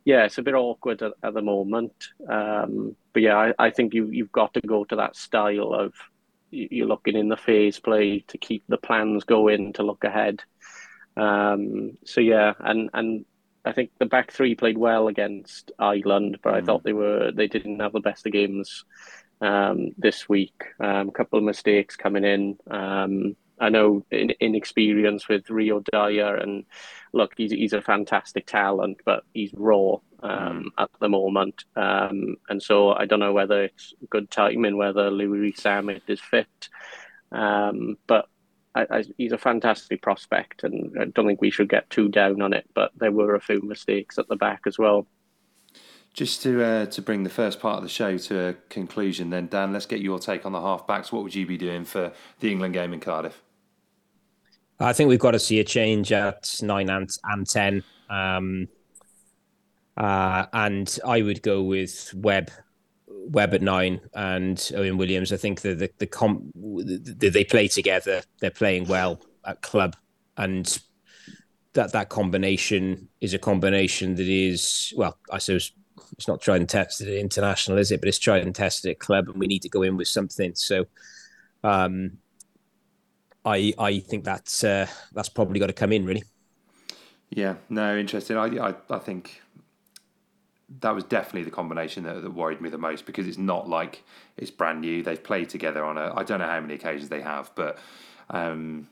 yeah, 0.05 0.25
it's 0.25 0.37
a 0.37 0.43
bit 0.43 0.55
awkward 0.55 1.01
at, 1.01 1.13
at 1.23 1.33
the 1.33 1.41
moment. 1.41 1.93
Um, 2.27 2.95
but 3.13 3.21
yeah, 3.21 3.37
I, 3.37 3.53
I, 3.59 3.69
think 3.69 3.93
you 3.93 4.07
you've 4.07 4.31
got 4.31 4.53
to 4.55 4.61
go 4.61 4.83
to 4.85 4.95
that 4.95 5.15
style 5.15 5.73
of 5.73 5.93
you're 6.49 6.87
looking 6.87 7.15
in 7.15 7.29
the 7.29 7.37
phase 7.37 7.79
play 7.79 8.19
to 8.27 8.37
keep 8.37 8.63
the 8.67 8.77
plans 8.77 9.23
going 9.23 9.73
to 9.73 9.83
look 9.83 10.03
ahead. 10.03 10.41
Um, 11.15 11.97
so 12.05 12.21
yeah, 12.21 12.53
and 12.59 12.89
and 12.93 13.25
I 13.63 13.71
think 13.71 13.91
the 13.99 14.05
back 14.05 14.31
three 14.31 14.55
played 14.55 14.77
well 14.77 15.07
against 15.07 15.71
Ireland, 15.77 16.39
but 16.41 16.53
mm. 16.53 16.57
I 16.57 16.61
thought 16.61 16.83
they 16.83 16.93
were 16.93 17.31
they 17.31 17.47
didn't 17.47 17.79
have 17.79 17.93
the 17.93 17.99
best 17.99 18.25
of 18.25 18.31
games 18.31 18.85
um, 19.41 19.91
this 19.97 20.27
week. 20.27 20.63
A 20.79 20.87
um, 20.87 21.11
couple 21.11 21.37
of 21.39 21.45
mistakes 21.45 21.95
coming 21.95 22.23
in. 22.23 22.57
Um, 22.69 23.35
I 23.61 23.69
know 23.69 24.03
in, 24.11 24.31
inexperience 24.39 25.29
with 25.29 25.49
Rio 25.49 25.81
Dyer, 25.91 26.35
and 26.35 26.65
look, 27.13 27.33
he's 27.37 27.51
he's 27.51 27.73
a 27.73 27.81
fantastic 27.81 28.47
talent, 28.47 28.97
but 29.05 29.23
he's 29.33 29.53
raw 29.53 29.97
um, 30.23 30.31
mm. 30.31 30.65
at 30.77 30.89
the 30.99 31.07
moment, 31.09 31.63
um, 31.75 32.37
and 32.49 32.61
so 32.61 32.91
I 32.91 33.05
don't 33.05 33.19
know 33.19 33.33
whether 33.33 33.63
it's 33.63 33.93
good 34.09 34.31
timing, 34.31 34.77
whether 34.77 35.11
Louis 35.11 35.39
Rees-Zammit 35.39 36.01
is 36.07 36.19
fit, 36.19 36.69
um, 37.31 37.97
but 38.07 38.27
I, 38.73 38.87
I, 38.89 39.03
he's 39.17 39.31
a 39.31 39.37
fantastic 39.37 40.01
prospect, 40.01 40.63
and 40.63 40.95
I 40.99 41.05
don't 41.05 41.27
think 41.27 41.41
we 41.41 41.51
should 41.51 41.69
get 41.69 41.89
too 41.89 42.09
down 42.09 42.41
on 42.41 42.53
it. 42.53 42.67
But 42.73 42.91
there 42.95 43.11
were 43.11 43.35
a 43.35 43.41
few 43.41 43.61
mistakes 43.61 44.17
at 44.17 44.27
the 44.27 44.35
back 44.35 44.61
as 44.65 44.79
well. 44.79 45.07
Just 46.13 46.41
to 46.43 46.63
uh, 46.63 46.85
to 46.87 47.01
bring 47.01 47.23
the 47.23 47.29
first 47.29 47.59
part 47.59 47.77
of 47.77 47.83
the 47.83 47.89
show 47.89 48.17
to 48.17 48.47
a 48.47 48.53
conclusion, 48.69 49.29
then 49.29 49.47
Dan, 49.47 49.71
let's 49.71 49.85
get 49.85 50.01
your 50.01 50.19
take 50.19 50.45
on 50.45 50.51
the 50.51 50.59
halfbacks. 50.59 51.11
What 51.11 51.23
would 51.23 51.35
you 51.35 51.45
be 51.45 51.57
doing 51.57 51.85
for 51.85 52.11
the 52.39 52.51
England 52.51 52.73
game 52.73 52.93
in 52.93 52.99
Cardiff? 52.99 53.41
I 54.81 54.93
think 54.93 55.09
we've 55.09 55.19
got 55.19 55.31
to 55.31 55.39
see 55.39 55.59
a 55.59 55.63
change 55.63 56.11
at 56.11 56.59
nine 56.61 56.89
and, 56.89 57.09
and 57.23 57.47
ten. 57.47 57.83
Um, 58.09 58.67
uh, 59.97 60.45
and 60.53 60.99
I 61.05 61.21
would 61.21 61.41
go 61.41 61.61
with 61.61 62.13
Webb, 62.15 62.49
Webb 63.07 63.53
at 63.53 63.61
nine, 63.61 64.01
and 64.13 64.71
Owen 64.75 64.97
Williams. 64.97 65.31
I 65.31 65.37
think 65.37 65.61
that 65.61 65.79
the 65.79 65.91
the, 65.99 66.07
comp, 66.07 66.51
the, 66.55 67.29
they 67.29 67.43
play 67.43 67.67
together. 67.67 68.23
They're 68.39 68.49
playing 68.49 68.87
well 68.87 69.21
at 69.45 69.61
club, 69.61 69.95
and 70.37 70.79
that 71.73 71.91
that 71.93 72.09
combination 72.09 73.09
is 73.21 73.33
a 73.33 73.39
combination 73.39 74.15
that 74.15 74.27
is 74.27 74.93
well, 74.95 75.17
I 75.31 75.37
suppose 75.37 75.71
it's 76.13 76.27
not 76.27 76.41
tried 76.41 76.61
and 76.61 76.69
tested 76.69 77.07
at 77.07 77.13
international, 77.15 77.77
is 77.77 77.91
it? 77.91 78.01
But 78.01 78.09
it's 78.09 78.19
tried 78.19 78.43
and 78.43 78.55
tested 78.55 78.91
at 78.91 78.99
club, 78.99 79.29
and 79.29 79.37
we 79.37 79.47
need 79.47 79.61
to 79.61 79.69
go 79.69 79.81
in 79.81 79.97
with 79.97 80.07
something. 80.07 80.55
So, 80.55 80.85
um, 81.63 82.17
I 83.45 83.73
I 83.77 83.99
think 83.99 84.23
that's 84.23 84.63
uh, 84.63 84.87
that's 85.13 85.29
probably 85.29 85.59
got 85.59 85.67
to 85.67 85.73
come 85.73 85.91
in 85.91 86.05
really. 86.05 86.23
Yeah, 87.29 87.55
no, 87.69 87.97
interesting. 87.97 88.37
I 88.37 88.69
I, 88.69 88.75
I 88.89 88.99
think 88.99 89.41
that 90.79 90.95
was 90.95 91.03
definitely 91.03 91.43
the 91.43 91.51
combination 91.51 92.03
that, 92.03 92.21
that 92.21 92.33
worried 92.33 92.61
me 92.61 92.69
the 92.69 92.77
most 92.77 93.05
because 93.05 93.27
it's 93.27 93.37
not 93.37 93.67
like 93.67 94.03
it's 94.37 94.51
brand 94.51 94.81
new. 94.81 95.03
They've 95.03 95.21
played 95.21 95.49
together 95.49 95.83
on 95.83 95.97
a 95.97 96.13
I 96.15 96.23
don't 96.23 96.39
know 96.39 96.47
how 96.47 96.59
many 96.59 96.75
occasions 96.75 97.09
they 97.09 97.21
have, 97.21 97.51
but 97.55 97.77
um, 98.29 98.87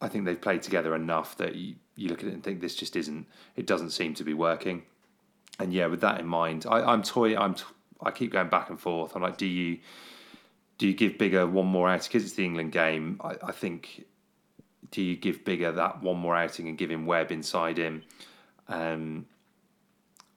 I 0.00 0.08
think 0.08 0.24
they've 0.24 0.40
played 0.40 0.62
together 0.62 0.94
enough 0.94 1.36
that 1.38 1.54
you, 1.54 1.76
you 1.96 2.08
look 2.08 2.20
at 2.20 2.28
it 2.28 2.34
and 2.34 2.42
think 2.42 2.60
this 2.60 2.74
just 2.74 2.96
isn't. 2.96 3.26
It 3.56 3.66
doesn't 3.66 3.90
seem 3.90 4.14
to 4.14 4.24
be 4.24 4.34
working. 4.34 4.82
And 5.58 5.72
yeah, 5.72 5.86
with 5.86 6.00
that 6.00 6.20
in 6.20 6.26
mind, 6.26 6.66
I, 6.68 6.82
I'm 6.82 7.02
toy. 7.02 7.36
I'm 7.36 7.54
t- 7.54 7.64
I 8.00 8.10
keep 8.10 8.32
going 8.32 8.48
back 8.48 8.70
and 8.70 8.80
forth. 8.80 9.14
I'm 9.14 9.22
like, 9.22 9.36
do 9.36 9.46
you 9.46 9.78
do 10.78 10.86
you 10.86 10.94
give 10.94 11.12
Biggar 11.12 11.50
one 11.50 11.66
more 11.66 11.88
outing 11.88 12.08
because 12.08 12.24
it's 12.24 12.34
the 12.34 12.44
England 12.44 12.72
game? 12.72 13.20
I, 13.22 13.36
I, 13.42 13.52
think 13.52 14.04
do 14.90 15.02
you 15.02 15.16
give 15.16 15.44
Biggar 15.44 15.76
that 15.76 16.02
one 16.02 16.18
more 16.18 16.36
outing 16.36 16.68
and 16.68 16.76
give 16.76 16.90
him 16.90 17.06
Webb 17.06 17.30
inside 17.30 17.78
him, 17.78 18.02
um, 18.68 19.26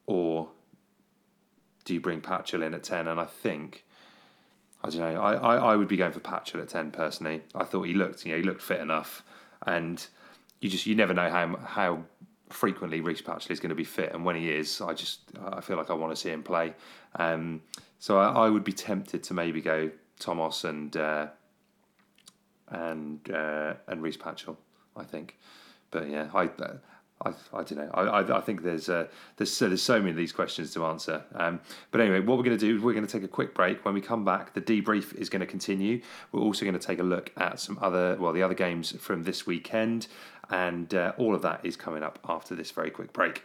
or 0.06 0.48
do 1.84 1.94
you 1.94 2.00
bring 2.00 2.20
Patchell 2.20 2.64
in 2.64 2.74
at 2.74 2.84
ten? 2.84 3.08
And 3.08 3.18
I 3.18 3.24
think 3.24 3.84
I 4.84 4.90
don't 4.90 5.00
know. 5.00 5.20
I, 5.20 5.34
I, 5.34 5.56
I 5.56 5.76
would 5.76 5.88
be 5.88 5.96
going 5.96 6.12
for 6.12 6.20
Patchell 6.20 6.60
at 6.60 6.68
ten 6.68 6.90
personally. 6.90 7.42
I 7.54 7.64
thought 7.64 7.82
he 7.82 7.94
looked 7.94 8.24
you 8.24 8.32
know 8.32 8.38
he 8.38 8.44
looked 8.44 8.62
fit 8.62 8.80
enough, 8.80 9.24
and 9.66 10.04
you 10.60 10.70
just 10.70 10.86
you 10.86 10.94
never 10.94 11.14
know 11.14 11.30
how 11.30 11.56
how 11.56 12.04
frequently 12.50 13.00
Rhys 13.00 13.22
Patchell 13.22 13.50
is 13.50 13.60
going 13.60 13.70
to 13.70 13.76
be 13.76 13.84
fit, 13.84 14.12
and 14.12 14.24
when 14.24 14.36
he 14.36 14.50
is, 14.50 14.80
I 14.80 14.94
just 14.94 15.20
I 15.44 15.60
feel 15.60 15.76
like 15.76 15.90
I 15.90 15.94
want 15.94 16.14
to 16.14 16.20
see 16.20 16.30
him 16.30 16.42
play. 16.42 16.74
Um, 17.16 17.62
so 17.98 18.18
I, 18.18 18.46
I 18.46 18.50
would 18.50 18.64
be 18.64 18.72
tempted 18.72 19.22
to 19.24 19.34
maybe 19.34 19.60
go 19.60 19.90
Tomos 20.18 20.64
and 20.64 20.96
uh, 20.96 21.28
and 22.68 23.30
uh, 23.30 23.74
and 23.86 24.02
Rhys 24.02 24.16
Patchell, 24.16 24.56
I 24.96 25.04
think. 25.04 25.38
But 25.90 26.10
yeah, 26.10 26.28
I 26.34 26.50
I, 27.24 27.30
I 27.52 27.62
don't 27.62 27.76
know. 27.76 27.90
I, 27.94 28.02
I, 28.02 28.38
I 28.38 28.40
think 28.42 28.62
there's 28.62 28.88
uh, 28.88 29.06
there's 29.36 29.52
so, 29.52 29.68
there's 29.68 29.82
so 29.82 29.98
many 29.98 30.10
of 30.10 30.16
these 30.16 30.32
questions 30.32 30.74
to 30.74 30.84
answer. 30.84 31.24
Um, 31.34 31.60
but 31.90 32.00
anyway, 32.00 32.20
what 32.20 32.36
we're 32.36 32.44
going 32.44 32.58
to 32.58 32.66
do 32.66 32.76
is 32.76 32.82
we're 32.82 32.92
going 32.92 33.06
to 33.06 33.12
take 33.12 33.24
a 33.24 33.28
quick 33.28 33.54
break. 33.54 33.84
When 33.84 33.94
we 33.94 34.02
come 34.02 34.24
back, 34.24 34.52
the 34.52 34.60
debrief 34.60 35.14
is 35.14 35.30
going 35.30 35.40
to 35.40 35.46
continue. 35.46 36.02
We're 36.32 36.42
also 36.42 36.64
going 36.64 36.78
to 36.78 36.86
take 36.86 36.98
a 36.98 37.04
look 37.04 37.32
at 37.36 37.58
some 37.58 37.78
other 37.80 38.16
well 38.20 38.32
the 38.32 38.42
other 38.42 38.54
games 38.54 38.92
from 39.00 39.24
this 39.24 39.46
weekend, 39.46 40.08
and 40.50 40.92
uh, 40.94 41.12
all 41.16 41.34
of 41.34 41.42
that 41.42 41.64
is 41.64 41.76
coming 41.76 42.02
up 42.02 42.18
after 42.28 42.54
this 42.54 42.70
very 42.70 42.90
quick 42.90 43.12
break. 43.12 43.44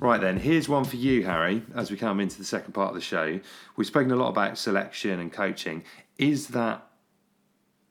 Right 0.00 0.20
then, 0.20 0.38
here's 0.38 0.68
one 0.68 0.84
for 0.84 0.94
you, 0.94 1.24
Harry, 1.24 1.62
as 1.74 1.90
we 1.90 1.96
come 1.96 2.20
into 2.20 2.38
the 2.38 2.44
second 2.44 2.72
part 2.72 2.90
of 2.90 2.94
the 2.94 3.00
show. 3.00 3.40
We've 3.76 3.86
spoken 3.86 4.12
a 4.12 4.16
lot 4.16 4.28
about 4.28 4.56
selection 4.56 5.18
and 5.18 5.32
coaching. 5.32 5.82
Is 6.18 6.48
that 6.48 6.86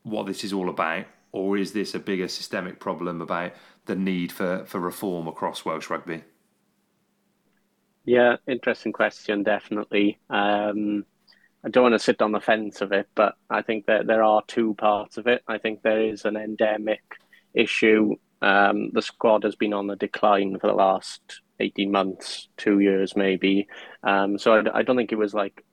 what 0.04 0.26
this 0.26 0.46
is 0.46 0.54
all 0.54 0.70
about, 0.70 1.06
or 1.34 1.58
is 1.58 1.74
this 1.74 1.94
a 1.94 2.00
bigger 2.00 2.30
systemic 2.30 2.80
problem 2.80 3.22
about 3.22 3.52
the 3.88 3.96
need 3.96 4.32
for, 4.32 4.64
for 4.66 4.80
reform 4.80 5.28
across 5.28 5.66
Welsh 5.66 5.90
rugby? 5.90 6.24
Yeah, 8.06 8.38
interesting 8.48 8.94
question, 8.94 9.44
definitely. 9.44 10.18
Um, 10.30 11.04
I 11.66 11.70
don't 11.70 11.84
want 11.84 11.96
to 11.96 12.00
sit 12.00 12.22
on 12.22 12.32
the 12.32 12.40
fence 12.40 12.80
of 12.80 12.94
it, 12.94 13.10
but 13.16 13.36
I 13.50 13.62
think 13.62 13.86
that 13.88 14.08
there 14.08 14.24
are 14.24 14.42
two 14.48 14.76
parts 14.76 15.18
of 15.18 15.28
it. 15.28 15.44
I 15.46 15.58
think 15.58 15.82
there 15.82 16.02
is 16.02 16.24
an 16.24 16.38
endemic 16.38 17.02
issue. 17.54 18.16
Um, 18.42 18.92
the 18.94 19.02
squad 19.02 19.44
has 19.44 19.58
been 19.58 19.74
on 19.74 19.88
the 19.88 19.98
decline 19.98 20.58
for 20.58 20.68
the 20.68 20.74
last 20.74 21.42
18 21.60 21.92
months, 21.92 22.48
two 22.58 22.80
years 22.80 23.16
maybe. 23.16 23.68
Um, 24.04 24.38
so 24.38 24.54
I, 24.54 24.80
I, 24.80 24.82
don't 24.84 24.98
think 24.98 25.12
it 25.12 25.18
was 25.18 25.34
like 25.34 25.64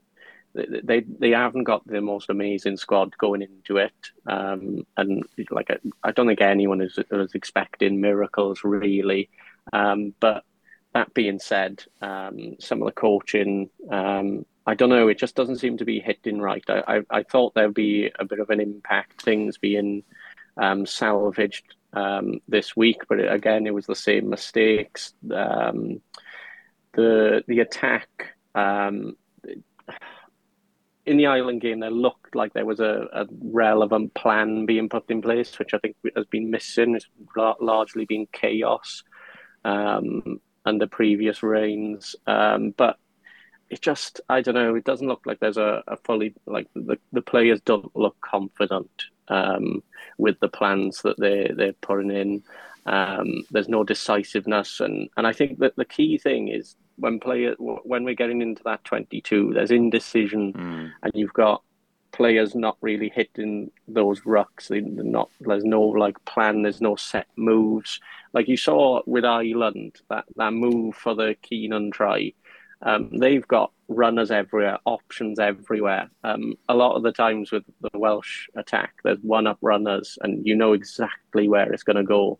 they 0.54 1.04
they 1.18 1.30
haven't 1.30 1.64
got 1.64 1.86
the 1.86 2.00
most 2.00 2.30
amazing 2.30 2.76
squad 2.76 3.16
going 3.18 3.42
into 3.42 3.76
it, 3.78 3.92
um, 4.26 4.86
and 4.96 5.24
like 5.50 5.70
I, 5.70 5.78
I, 6.02 6.12
don't 6.12 6.28
think 6.28 6.40
anyone 6.40 6.80
is 6.80 6.98
was 7.10 7.34
expecting 7.34 8.00
miracles 8.00 8.60
really. 8.62 9.30
Um, 9.72 10.14
but 10.20 10.44
that 10.94 11.12
being 11.12 11.40
said, 11.40 11.82
um, 12.00 12.56
some 12.60 12.80
of 12.80 12.86
the 12.86 12.92
coaching. 12.92 13.70
Um, 13.90 14.46
I 14.66 14.74
don't 14.74 14.88
know. 14.88 15.08
It 15.08 15.18
just 15.18 15.34
doesn't 15.34 15.58
seem 15.58 15.76
to 15.76 15.84
be 15.84 16.00
hitting 16.00 16.40
right. 16.40 16.64
I, 16.68 16.82
I, 16.86 17.18
I 17.18 17.22
thought 17.22 17.54
there'd 17.54 17.74
be 17.74 18.10
a 18.18 18.24
bit 18.24 18.40
of 18.40 18.48
an 18.48 18.60
impact, 18.60 19.20
things 19.20 19.58
being 19.58 20.04
um, 20.56 20.86
salvaged 20.86 21.73
um, 21.94 22.40
this 22.48 22.76
week, 22.76 23.02
but 23.08 23.20
it, 23.20 23.32
again, 23.32 23.66
it 23.66 23.74
was 23.74 23.86
the 23.86 23.94
same 23.94 24.28
mistakes. 24.28 25.14
Um, 25.32 26.00
the 26.92 27.42
the 27.48 27.60
attack 27.60 28.08
um, 28.54 29.16
in 31.06 31.16
the 31.16 31.26
Ireland 31.26 31.60
game, 31.60 31.80
there 31.80 31.90
looked 31.90 32.34
like 32.34 32.52
there 32.52 32.64
was 32.64 32.80
a, 32.80 33.06
a, 33.12 33.26
relevant 33.42 34.14
plan 34.14 34.64
being 34.64 34.88
put 34.88 35.10
in 35.10 35.20
place, 35.20 35.58
which 35.58 35.74
I 35.74 35.78
think 35.78 35.96
has 36.16 36.26
been 36.26 36.50
missing. 36.50 36.94
It's 36.94 37.06
largely 37.60 38.06
been 38.06 38.26
chaos 38.32 39.02
um, 39.64 40.40
under 40.64 40.86
previous 40.86 41.42
reigns, 41.42 42.16
um, 42.26 42.70
but 42.76 42.96
it 43.68 43.82
just 43.82 44.20
I 44.28 44.40
don't 44.40 44.54
know. 44.54 44.74
It 44.74 44.84
doesn't 44.84 45.08
look 45.08 45.22
like 45.26 45.40
there's 45.40 45.58
a, 45.58 45.82
a 45.86 45.96
fully 45.98 46.34
like 46.46 46.68
the, 46.74 46.98
the 47.12 47.22
players 47.22 47.60
don't 47.60 47.94
look 47.94 48.16
confident 48.20 48.90
um, 49.28 49.82
with 50.18 50.38
the 50.40 50.48
plans 50.48 51.02
that 51.02 51.18
they 51.18 51.50
they're 51.54 51.72
putting 51.74 52.10
in. 52.10 52.42
Um, 52.86 53.44
there's 53.50 53.68
no 53.68 53.84
decisiveness, 53.84 54.80
and 54.80 55.08
and 55.16 55.26
I 55.26 55.32
think 55.32 55.58
that 55.60 55.76
the 55.76 55.84
key 55.84 56.18
thing 56.18 56.48
is 56.48 56.76
when 56.96 57.18
player 57.20 57.54
when 57.58 58.04
we're 58.04 58.14
getting 58.14 58.42
into 58.42 58.62
that 58.64 58.84
22, 58.84 59.52
there's 59.54 59.70
indecision, 59.70 60.52
mm. 60.52 60.92
and 61.02 61.12
you've 61.14 61.32
got 61.32 61.62
players 62.12 62.54
not 62.54 62.76
really 62.80 63.08
hitting 63.08 63.70
those 63.88 64.20
rucks. 64.20 64.68
They, 64.68 64.78
are 64.78 65.04
not 65.04 65.30
there's 65.40 65.64
no 65.64 65.82
like 65.82 66.22
plan. 66.26 66.62
There's 66.62 66.82
no 66.82 66.96
set 66.96 67.26
moves. 67.36 68.00
Like 68.32 68.48
you 68.48 68.56
saw 68.56 69.00
with 69.06 69.24
Ireland, 69.24 69.96
that 70.10 70.26
that 70.36 70.52
move 70.52 70.94
for 70.94 71.14
the 71.14 71.36
Keenan 71.42 71.90
try 71.90 72.32
um, 72.84 73.10
they've 73.18 73.46
got 73.46 73.72
runners 73.88 74.30
everywhere, 74.30 74.78
options 74.84 75.38
everywhere. 75.38 76.10
Um, 76.22 76.54
a 76.68 76.74
lot 76.74 76.96
of 76.96 77.02
the 77.02 77.12
times 77.12 77.52
with 77.52 77.64
the 77.80 77.98
Welsh 77.98 78.48
attack, 78.56 78.94
there's 79.04 79.18
one 79.22 79.46
up 79.46 79.58
runners, 79.60 80.18
and 80.22 80.46
you 80.46 80.56
know 80.56 80.72
exactly 80.72 81.48
where 81.48 81.72
it's 81.72 81.82
going 81.82 81.96
to 81.96 82.04
go. 82.04 82.38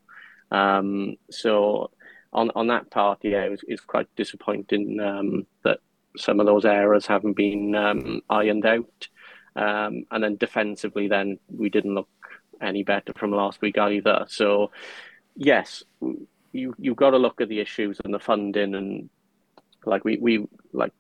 Um, 0.51 1.17
so 1.31 1.91
on 2.33 2.51
on 2.55 2.69
that 2.69 2.91
part, 2.91 3.21
yeah, 3.23 3.45
it 3.45 3.51
was, 3.51 3.65
it's 3.67 3.85
quite 3.85 4.09
disappointing 4.17 5.01
um, 5.01 5.47
that 5.65 5.81
some 6.17 6.41
of 6.41 6.47
those 6.47 6.65
errors 6.65 7.07
haven't 7.07 7.35
been 7.35 7.75
um, 7.75 8.21
ironed 8.31 8.67
out. 8.67 9.09
Um, 9.57 10.05
and 10.11 10.25
then 10.25 10.37
defensively, 10.37 11.09
then 11.09 11.39
we 11.49 11.69
didn't 11.69 11.95
look 11.95 12.09
any 12.61 12.83
better 12.83 13.13
from 13.17 13.31
last 13.31 13.61
week 13.61 13.79
either. 13.79 14.25
So 14.29 14.71
yes, 15.37 15.85
you 16.53 16.75
you've 16.79 16.97
got 16.97 17.11
to 17.11 17.19
look 17.19 17.41
at 17.41 17.49
the 17.49 17.61
issues 17.61 18.01
and 18.05 18.15
the 18.15 18.19
funding 18.19 18.75
and 18.75 19.11
like 19.87 20.05
we, 20.05 20.17
we 20.17 20.47
like 20.73 20.93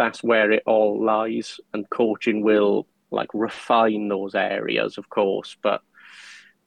that's 0.00 0.24
where 0.24 0.50
it 0.50 0.62
all 0.64 1.04
lies, 1.04 1.60
and 1.74 1.88
coaching 1.90 2.42
will 2.42 2.86
like 3.10 3.28
refine 3.34 4.08
those 4.08 4.34
areas, 4.34 4.96
of 4.96 5.10
course. 5.10 5.58
But 5.62 5.82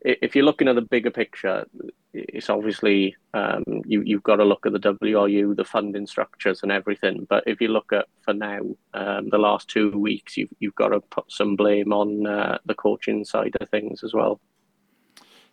if 0.02 0.36
you're 0.36 0.46
looking 0.46 0.68
at 0.68 0.76
the 0.76 0.84
bigger 0.84 1.10
picture, 1.10 1.66
it's 2.14 2.48
obviously 2.52 3.16
um, 3.34 3.64
you 3.88 4.04
you've 4.06 4.22
got 4.22 4.36
to 4.36 4.46
look 4.46 4.68
at 4.68 4.74
the 4.74 4.80
WRU, 4.80 5.56
the 5.56 5.66
funding 5.66 6.06
structures, 6.06 6.62
and 6.62 6.72
everything. 6.72 7.26
But 7.28 7.44
if 7.48 7.60
you 7.60 7.70
look 7.70 7.92
at 7.92 8.06
for 8.22 8.36
now, 8.36 8.60
um, 8.94 9.30
the 9.30 9.40
last 9.40 9.68
two 9.68 9.90
weeks, 9.90 10.38
you've 10.38 10.54
you've 10.60 10.76
got 10.76 10.90
to 10.90 11.00
put 11.00 11.32
some 11.32 11.56
blame 11.56 11.92
on 11.92 12.28
uh, 12.28 12.60
the 12.68 12.76
coaching 12.76 13.26
side 13.26 13.56
of 13.60 13.68
things 13.70 14.04
as 14.04 14.14
well. 14.14 14.40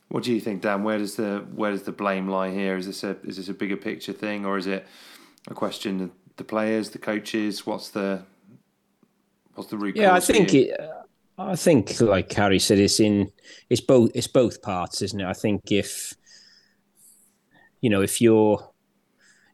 What 0.08 0.24
do 0.24 0.34
you 0.34 0.40
think, 0.40 0.60
Dan? 0.60 0.84
Where 0.84 0.98
does 0.98 1.16
the 1.16 1.46
where 1.54 1.70
does 1.70 1.84
the 1.84 1.92
blame 1.92 2.28
lie 2.28 2.50
here? 2.50 2.76
Is 2.76 2.84
this 2.84 3.02
a 3.04 3.16
is 3.24 3.38
this 3.38 3.48
a 3.48 3.54
bigger 3.54 3.78
picture 3.78 4.12
thing, 4.12 4.44
or 4.44 4.58
is 4.58 4.66
it 4.66 4.86
a 5.48 5.54
question 5.54 6.10
the 6.40 6.44
players, 6.44 6.88
the 6.88 6.98
coaches? 6.98 7.66
What's 7.66 7.90
the 7.90 8.24
what's 9.54 9.68
the 9.68 9.76
root? 9.76 9.94
Yeah, 9.94 10.14
I 10.14 10.20
think 10.20 10.54
it, 10.54 10.74
I 11.36 11.54
think 11.54 12.00
like 12.00 12.32
Harry 12.32 12.58
said, 12.58 12.78
it's 12.78 12.98
in 12.98 13.30
it's 13.68 13.82
both 13.82 14.10
it's 14.14 14.26
both 14.26 14.62
parts, 14.62 15.02
isn't 15.02 15.20
it? 15.20 15.26
I 15.26 15.34
think 15.34 15.70
if 15.70 16.14
you 17.82 17.90
know 17.90 18.00
if 18.00 18.22
you're 18.22 18.72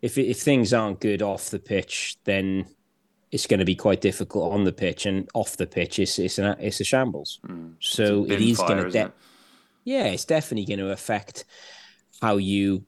if 0.01 0.17
if 0.17 0.39
things 0.39 0.73
aren't 0.73 1.01
good 1.01 1.23
off 1.23 1.51
the 1.51 1.59
pitch, 1.59 2.17
then 2.25 2.67
it's 3.33 3.49
going 3.49 3.59
to 3.59 3.67
be 3.67 3.75
quite 3.75 4.01
difficult 4.01 4.53
on 4.53 4.63
the 4.63 4.73
pitch, 4.73 5.07
and 5.07 5.29
off 5.35 5.57
the 5.57 5.67
pitch, 5.67 5.99
it's 5.99 6.21
it's, 6.21 6.39
an, 6.39 6.55
it's 6.61 6.81
a 6.81 6.85
shambles. 6.85 7.41
Mm. 7.49 7.75
So 7.81 8.25
it 8.27 8.41
is 8.41 8.59
going 8.59 8.85
to, 8.85 8.91
de- 8.91 9.13
yeah, 9.83 10.05
it's 10.05 10.25
definitely 10.25 10.67
going 10.67 10.87
to 10.87 10.93
affect 10.93 11.45
how 12.23 12.37
you 12.37 12.85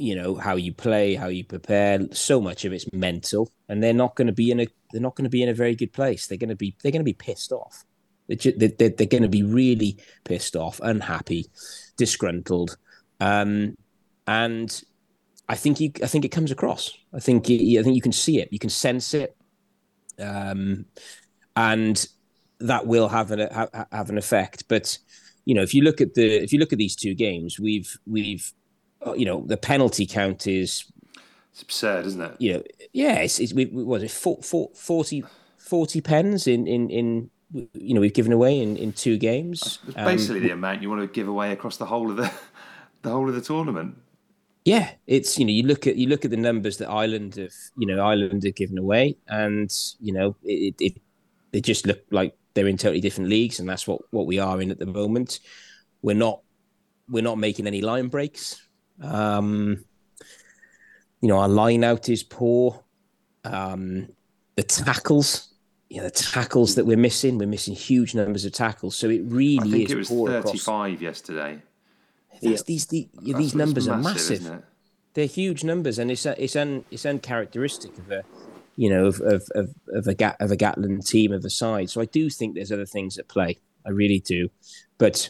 you 0.00 0.14
know 0.14 0.34
how 0.34 0.56
you 0.56 0.72
play, 0.72 1.14
how 1.14 1.28
you 1.28 1.44
prepare. 1.44 2.00
So 2.12 2.40
much 2.40 2.64
of 2.64 2.72
it's 2.72 2.90
mental, 2.92 3.50
and 3.68 3.82
they're 3.82 3.92
not 3.92 4.16
going 4.16 4.26
to 4.26 4.32
be 4.32 4.50
in 4.50 4.60
a 4.60 4.66
they're 4.92 5.00
not 5.00 5.14
going 5.14 5.24
to 5.24 5.30
be 5.30 5.42
in 5.42 5.48
a 5.48 5.54
very 5.54 5.74
good 5.74 5.92
place. 5.92 6.26
They're 6.26 6.38
going 6.38 6.50
to 6.50 6.56
be 6.56 6.74
they're 6.82 6.92
going 6.92 7.00
to 7.00 7.04
be 7.04 7.12
pissed 7.12 7.52
off. 7.52 7.84
They're, 8.28 8.52
they're, 8.56 8.90
they're 8.90 9.06
going 9.06 9.24
to 9.24 9.28
be 9.28 9.42
really 9.42 9.98
pissed 10.24 10.54
off, 10.54 10.80
unhappy, 10.82 11.46
disgruntled, 11.96 12.76
um, 13.18 13.76
and 14.26 14.82
I 15.48 15.56
think 15.56 15.80
you 15.80 15.90
I 16.02 16.06
think 16.06 16.24
it 16.24 16.30
comes 16.30 16.52
across. 16.52 16.96
I 17.12 17.18
think 17.18 17.46
I 17.46 17.82
think 17.82 17.96
you 17.96 18.02
can 18.02 18.12
see 18.12 18.40
it, 18.40 18.52
you 18.52 18.60
can 18.60 18.70
sense 18.70 19.14
it, 19.14 19.36
um, 20.18 20.86
and 21.56 22.06
that 22.60 22.86
will 22.86 23.08
have 23.08 23.32
an 23.32 23.48
have, 23.90 24.10
an 24.10 24.18
effect. 24.18 24.64
But 24.68 24.96
you 25.44 25.54
know, 25.54 25.62
if 25.62 25.74
you 25.74 25.82
look 25.82 26.00
at 26.00 26.14
the 26.14 26.42
if 26.42 26.52
you 26.52 26.60
look 26.60 26.72
at 26.72 26.78
these 26.78 26.94
two 26.94 27.14
games, 27.14 27.58
we've 27.58 27.98
we've 28.06 28.52
you 29.16 29.24
know, 29.24 29.44
the 29.46 29.56
penalty 29.56 30.06
count 30.06 30.46
is. 30.46 30.84
It's 31.52 31.62
absurd, 31.62 32.06
isn't 32.06 32.20
it? 32.20 32.36
You 32.38 32.54
know, 32.54 32.62
yeah, 32.92 33.16
it's, 33.16 33.38
it's 33.38 33.52
we, 33.52 33.66
was 33.66 34.02
it 34.02 34.10
40, 34.10 35.24
40 35.58 36.00
pens 36.00 36.46
in, 36.46 36.66
in, 36.66 36.90
in, 36.90 37.30
you 37.52 37.94
know, 37.94 38.00
we've 38.00 38.14
given 38.14 38.32
away 38.32 38.60
in, 38.60 38.76
in 38.76 38.92
two 38.92 39.18
games. 39.18 39.80
It's 39.86 39.96
basically 39.96 40.40
um, 40.40 40.46
the 40.46 40.52
amount 40.52 40.82
you 40.82 40.90
want 40.90 41.02
to 41.02 41.08
give 41.08 41.28
away 41.28 41.52
across 41.52 41.76
the 41.76 41.86
whole 41.86 42.10
of 42.10 42.16
the, 42.16 42.30
the 43.02 43.10
whole 43.10 43.28
of 43.28 43.34
the 43.34 43.40
tournament. 43.40 43.96
Yeah, 44.64 44.90
it's 45.06 45.38
you 45.38 45.46
know 45.46 45.52
you 45.52 45.62
look 45.62 45.86
at 45.86 45.96
you 45.96 46.06
look 46.06 46.24
at 46.24 46.30
the 46.30 46.36
numbers 46.36 46.76
that 46.78 46.88
Ireland 46.90 47.36
have 47.36 47.54
you 47.78 47.86
know 47.86 48.04
Ireland 48.04 48.44
have 48.44 48.54
given 48.54 48.76
away, 48.76 49.16
and 49.26 49.72
you 50.00 50.12
know 50.12 50.36
it 50.44 50.74
it, 50.78 51.00
it 51.52 51.62
just 51.62 51.86
look 51.86 52.02
like 52.10 52.36
they're 52.52 52.68
in 52.68 52.76
totally 52.76 53.00
different 53.00 53.30
leagues, 53.30 53.58
and 53.58 53.68
that's 53.68 53.86
what 53.86 54.02
what 54.10 54.26
we 54.26 54.38
are 54.38 54.60
in 54.60 54.70
at 54.70 54.78
the 54.78 54.86
moment. 54.86 55.40
We're 56.02 56.14
not 56.14 56.42
we're 57.08 57.22
not 57.22 57.38
making 57.38 57.66
any 57.66 57.80
line 57.80 58.08
breaks. 58.08 58.60
Um, 59.00 59.84
you 61.20 61.28
know, 61.28 61.38
our 61.38 61.48
line 61.48 61.84
out 61.84 62.08
is 62.08 62.22
poor. 62.22 62.82
Um, 63.44 64.08
the 64.56 64.62
tackles, 64.62 65.48
you 65.88 65.98
know, 65.98 66.04
the 66.04 66.10
tackles 66.10 66.74
that 66.74 66.86
we're 66.86 66.96
missing, 66.96 67.38
we're 67.38 67.46
missing 67.46 67.74
huge 67.74 68.14
numbers 68.14 68.44
of 68.44 68.52
tackles. 68.52 68.96
So 68.96 69.08
it 69.08 69.22
really 69.24 69.58
I 69.60 69.70
think 69.70 69.84
is 69.86 69.92
it 69.92 69.96
was 69.96 70.08
poor 70.08 70.28
35 70.30 70.92
across. 70.92 71.00
yesterday. 71.02 71.62
These 72.40 72.62
these, 72.64 72.86
the, 72.86 73.08
That's- 73.14 73.36
these 73.38 73.52
that's 73.52 73.54
numbers 73.54 73.88
are 73.88 73.98
massive, 73.98 74.14
massive. 74.14 74.32
isn't 74.40 74.54
it? 74.58 74.64
They're 75.12 75.26
huge 75.26 75.64
numbers, 75.64 75.98
and 75.98 76.10
it's 76.10 76.24
it's 76.24 76.56
un, 76.56 76.84
it's 76.90 77.04
uncharacteristic 77.04 77.96
of 77.98 78.10
a 78.12 78.22
you 78.76 78.88
know 78.88 79.06
of 79.06 79.20
of 79.20 79.42
of, 79.54 79.74
of 79.92 80.06
a 80.06 80.14
Gat, 80.14 80.36
of 80.40 80.50
a 80.52 80.56
Gatland 80.56 81.06
team 81.06 81.32
of 81.32 81.44
a 81.44 81.50
side. 81.50 81.90
So 81.90 82.00
I 82.00 82.04
do 82.06 82.30
think 82.30 82.54
there's 82.54 82.70
other 82.72 82.86
things 82.86 83.18
at 83.18 83.28
play. 83.28 83.58
I 83.84 83.90
really 83.90 84.20
do, 84.20 84.48
but 84.98 85.28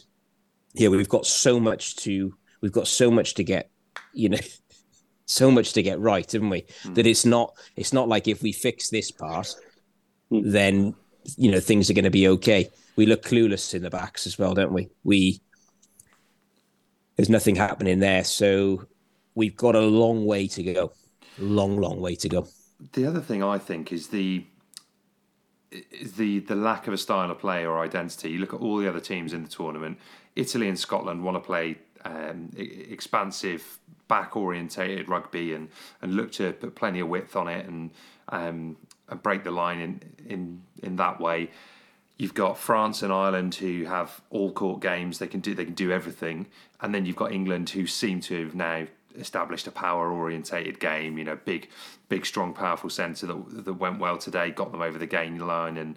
yeah, 0.74 0.88
we've 0.88 1.08
got 1.08 1.24
so 1.26 1.58
much 1.58 1.96
to 1.96 2.34
we've 2.60 2.72
got 2.72 2.88
so 2.88 3.10
much 3.10 3.34
to 3.34 3.44
get 3.44 3.70
you 4.12 4.28
know 4.28 4.38
so 5.26 5.50
much 5.50 5.72
to 5.74 5.82
get 5.82 6.00
right, 6.00 6.30
haven't 6.30 6.50
we? 6.50 6.64
Hmm. 6.82 6.94
That 6.94 7.06
it's 7.06 7.24
not 7.24 7.54
it's 7.76 7.92
not 7.92 8.08
like 8.08 8.28
if 8.28 8.42
we 8.42 8.52
fix 8.52 8.90
this 8.90 9.10
part, 9.10 9.54
hmm. 10.30 10.50
then 10.50 10.94
you 11.36 11.50
know 11.50 11.60
things 11.60 11.90
are 11.90 11.94
going 11.94 12.04
to 12.04 12.10
be 12.10 12.28
okay. 12.28 12.68
We 12.96 13.06
look 13.06 13.22
clueless 13.22 13.74
in 13.74 13.82
the 13.82 13.90
backs 13.90 14.26
as 14.26 14.38
well, 14.38 14.54
don't 14.54 14.72
we? 14.72 14.88
We 15.04 15.40
there's 17.16 17.30
nothing 17.30 17.56
happening 17.56 17.98
there, 17.98 18.24
so 18.24 18.86
we've 19.34 19.56
got 19.56 19.74
a 19.74 19.80
long 19.80 20.24
way 20.24 20.46
to 20.48 20.62
go. 20.62 20.92
Long, 21.38 21.78
long 21.78 22.00
way 22.00 22.14
to 22.16 22.28
go. 22.28 22.48
The 22.92 23.06
other 23.06 23.20
thing 23.20 23.42
I 23.42 23.58
think 23.58 23.92
is 23.92 24.08
the 24.08 24.44
is 25.70 26.14
the 26.14 26.40
the 26.40 26.54
lack 26.54 26.86
of 26.86 26.94
a 26.94 26.98
style 26.98 27.30
of 27.30 27.38
play 27.38 27.64
or 27.64 27.80
identity. 27.80 28.30
You 28.30 28.38
look 28.38 28.54
at 28.54 28.60
all 28.60 28.78
the 28.78 28.88
other 28.88 29.00
teams 29.00 29.32
in 29.32 29.42
the 29.42 29.48
tournament. 29.48 29.98
Italy 30.36 30.68
and 30.68 30.78
Scotland 30.78 31.22
want 31.22 31.36
to 31.36 31.40
play 31.40 31.78
um, 32.04 32.50
expansive, 32.56 33.78
back 34.08 34.36
orientated 34.36 35.08
rugby 35.08 35.54
and 35.54 35.68
and 36.02 36.14
look 36.14 36.32
to 36.32 36.52
put 36.52 36.74
plenty 36.74 37.00
of 37.00 37.08
width 37.08 37.36
on 37.36 37.48
it 37.48 37.66
and 37.66 37.90
um, 38.28 38.76
and 39.08 39.22
break 39.22 39.44
the 39.44 39.50
line 39.50 39.80
in 39.80 40.00
in 40.28 40.62
in 40.82 40.96
that 40.96 41.20
way. 41.20 41.50
You've 42.16 42.34
got 42.34 42.58
France 42.58 43.02
and 43.02 43.12
Ireland 43.12 43.54
who 43.54 43.84
have 43.84 44.20
all 44.28 44.52
court 44.52 44.82
games. 44.82 45.18
They 45.18 45.26
can 45.26 45.40
do 45.40 45.54
they 45.54 45.64
can 45.64 45.74
do 45.74 45.90
everything, 45.90 46.46
and 46.80 46.94
then 46.94 47.06
you've 47.06 47.16
got 47.16 47.32
England 47.32 47.70
who 47.70 47.86
seem 47.86 48.20
to 48.22 48.44
have 48.44 48.54
now 48.54 48.86
established 49.16 49.66
a 49.66 49.70
power 49.70 50.12
orientated 50.12 50.78
game. 50.78 51.18
You 51.18 51.24
know, 51.24 51.38
big, 51.44 51.70
big, 52.08 52.26
strong, 52.26 52.52
powerful 52.52 52.90
centre 52.90 53.26
that 53.26 53.64
that 53.64 53.74
went 53.74 54.00
well 54.00 54.18
today, 54.18 54.50
got 54.50 54.72
them 54.72 54.82
over 54.82 54.98
the 54.98 55.06
gain 55.06 55.38
line, 55.38 55.76
and 55.76 55.96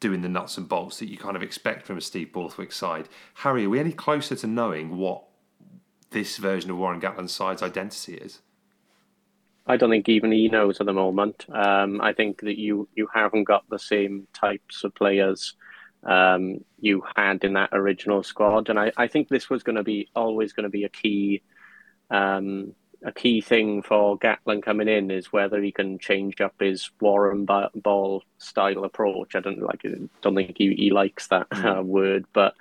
doing 0.00 0.20
the 0.20 0.28
nuts 0.28 0.58
and 0.58 0.68
bolts 0.68 0.98
that 0.98 1.08
you 1.08 1.16
kind 1.16 1.34
of 1.34 1.42
expect 1.42 1.86
from 1.86 1.96
a 1.96 2.00
Steve 2.00 2.30
Borthwick 2.32 2.72
side. 2.72 3.08
Harry, 3.34 3.64
are 3.64 3.70
we 3.70 3.80
any 3.80 3.92
closer 3.92 4.36
to 4.36 4.46
knowing 4.46 4.96
what 4.96 5.24
this 6.14 6.38
version 6.38 6.70
of 6.70 6.78
Warren 6.78 7.00
Gatland's 7.00 7.32
side's 7.32 7.62
identity 7.62 8.14
is? 8.14 8.40
I 9.66 9.76
don't 9.76 9.90
think 9.90 10.08
even 10.08 10.32
he 10.32 10.48
knows 10.48 10.80
at 10.80 10.86
the 10.86 10.92
moment. 10.92 11.46
Um, 11.50 12.00
I 12.00 12.12
think 12.12 12.40
that 12.42 12.58
you 12.58 12.88
you 12.94 13.08
haven't 13.12 13.44
got 13.44 13.68
the 13.68 13.78
same 13.78 14.26
types 14.32 14.84
of 14.84 14.94
players 14.94 15.54
um, 16.04 16.64
you 16.78 17.02
had 17.16 17.44
in 17.44 17.54
that 17.54 17.70
original 17.72 18.22
squad, 18.22 18.68
and 18.68 18.78
I, 18.78 18.92
I 18.96 19.08
think 19.08 19.28
this 19.28 19.50
was 19.50 19.62
going 19.62 19.76
to 19.76 19.82
be 19.82 20.08
always 20.14 20.52
going 20.52 20.64
to 20.64 20.70
be 20.70 20.84
a 20.84 20.88
key 20.88 21.42
um, 22.10 22.74
a 23.04 23.12
key 23.12 23.40
thing 23.40 23.82
for 23.82 24.18
Gatland 24.18 24.62
coming 24.62 24.88
in 24.88 25.10
is 25.10 25.32
whether 25.32 25.60
he 25.60 25.72
can 25.72 25.98
change 25.98 26.40
up 26.40 26.54
his 26.58 26.90
Warrenball 27.02 28.20
style 28.38 28.84
approach. 28.84 29.34
I 29.34 29.40
don't 29.40 29.60
like 29.60 29.82
don't 30.22 30.34
think 30.34 30.56
he, 30.56 30.74
he 30.74 30.90
likes 30.90 31.28
that 31.28 31.46
uh, 31.52 31.82
word, 31.82 32.24
but 32.32 32.54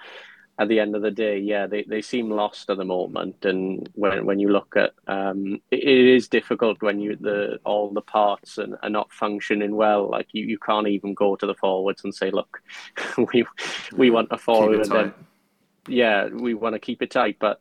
at 0.60 0.68
the 0.68 0.80
end 0.80 0.96
of 0.96 1.02
the 1.02 1.10
day, 1.12 1.40
yeah, 1.40 1.66
they, 1.66 1.84
they 1.84 2.02
seem 2.02 2.30
lost 2.30 2.70
at 2.70 2.78
the 2.78 2.86
moment. 2.86 3.44
And 3.44 3.90
when 3.96 4.26
when 4.26 4.40
you 4.40 4.50
look 4.50 4.76
at 4.76 4.92
um, 5.08 5.60
it, 5.72 5.80
it 5.80 6.16
is 6.16 6.28
difficult 6.28 6.82
when 6.82 7.00
you 7.00 7.16
the 7.16 7.60
all 7.66 7.90
the 7.92 8.02
parts 8.02 8.60
and 8.60 8.76
are 8.84 8.90
not 8.90 9.12
functioning 9.12 9.76
well. 9.76 10.10
Like 10.10 10.28
you, 10.32 10.46
you 10.46 10.60
can't 10.60 10.88
even 10.88 11.16
go 11.16 11.36
to 11.36 11.48
the 11.48 11.56
forwards 11.56 12.04
and 12.04 12.14
say, 12.14 12.30
look, 12.30 12.62
we 13.34 13.46
we 13.94 14.10
want 14.12 14.28
a 14.32 14.38
forward. 14.38 14.82
and 14.82 14.92
then- 14.92 15.14
yeah, 15.88 16.28
we 16.28 16.54
want 16.54 16.74
to 16.76 16.80
keep 16.80 17.02
it 17.02 17.12
tight, 17.12 17.38
but 17.40 17.60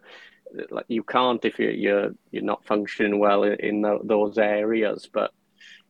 like 0.71 0.85
you 0.89 1.03
can't 1.03 1.45
if 1.45 1.59
you're 1.59 1.71
you're 1.71 2.11
you're 2.31 2.43
not 2.45 2.65
functioning 2.65 3.19
well 3.19 3.43
in, 3.43 3.55
in 3.55 3.81
tho- 3.83 4.03
those 4.05 4.37
areas. 4.39 5.09
But 5.13 5.33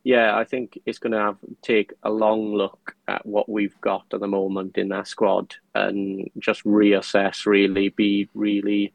yeah, 0.03 0.35
I 0.35 0.43
think 0.43 0.77
it's 0.85 0.99
going 0.99 1.13
to 1.13 1.19
have 1.19 1.37
take 1.61 1.93
a 2.03 2.09
long 2.09 2.53
look 2.53 2.95
at 3.07 3.25
what 3.25 3.47
we've 3.47 3.79
got 3.79 4.05
at 4.13 4.19
the 4.19 4.27
moment 4.27 4.77
in 4.77 4.91
our 4.91 5.05
squad 5.05 5.55
and 5.73 6.29
just 6.39 6.63
reassess. 6.65 7.45
Really, 7.45 7.89
be 7.89 8.29
really 8.33 8.93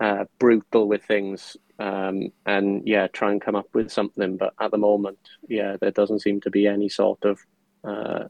uh, 0.00 0.24
brutal 0.38 0.88
with 0.88 1.04
things, 1.04 1.56
um, 1.78 2.32
and 2.44 2.86
yeah, 2.86 3.06
try 3.06 3.30
and 3.30 3.40
come 3.40 3.54
up 3.54 3.68
with 3.72 3.90
something. 3.90 4.36
But 4.36 4.54
at 4.60 4.72
the 4.72 4.78
moment, 4.78 5.20
yeah, 5.48 5.76
there 5.80 5.92
doesn't 5.92 6.20
seem 6.22 6.40
to 6.40 6.50
be 6.50 6.66
any 6.66 6.88
sort 6.88 7.24
of 7.24 7.38
uh, 7.84 8.24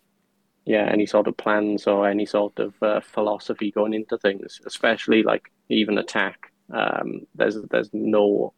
yeah, 0.67 0.87
any 0.93 1.07
sort 1.07 1.29
of 1.29 1.37
plans 1.37 1.87
or 1.87 2.09
any 2.09 2.27
sort 2.27 2.59
of 2.59 2.75
uh, 2.83 3.01
philosophy 3.01 3.71
going 3.71 3.95
into 3.95 4.19
things, 4.19 4.61
especially 4.67 5.23
like 5.23 5.51
even 5.71 5.97
attack. 5.97 6.53
Um, 6.73 7.23
there's 7.35 7.57
there's 7.71 7.91
no 7.95 8.53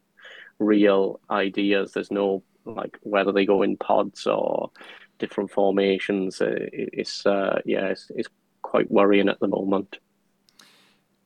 real 0.59 1.21
ideas. 1.29 1.93
There's 1.93 2.11
no 2.11 2.43
like 2.65 2.97
whether 3.01 3.31
they 3.31 3.45
go 3.45 3.61
in 3.61 3.77
pods 3.77 4.27
or 4.27 4.71
different 5.19 5.51
formations. 5.51 6.41
Uh, 6.41 6.55
it's 6.71 7.25
uh, 7.25 7.61
yeah, 7.65 7.87
it's, 7.87 8.11
it's 8.15 8.29
quite 8.61 8.89
worrying 8.91 9.29
at 9.29 9.39
the 9.39 9.47
moment. 9.47 9.97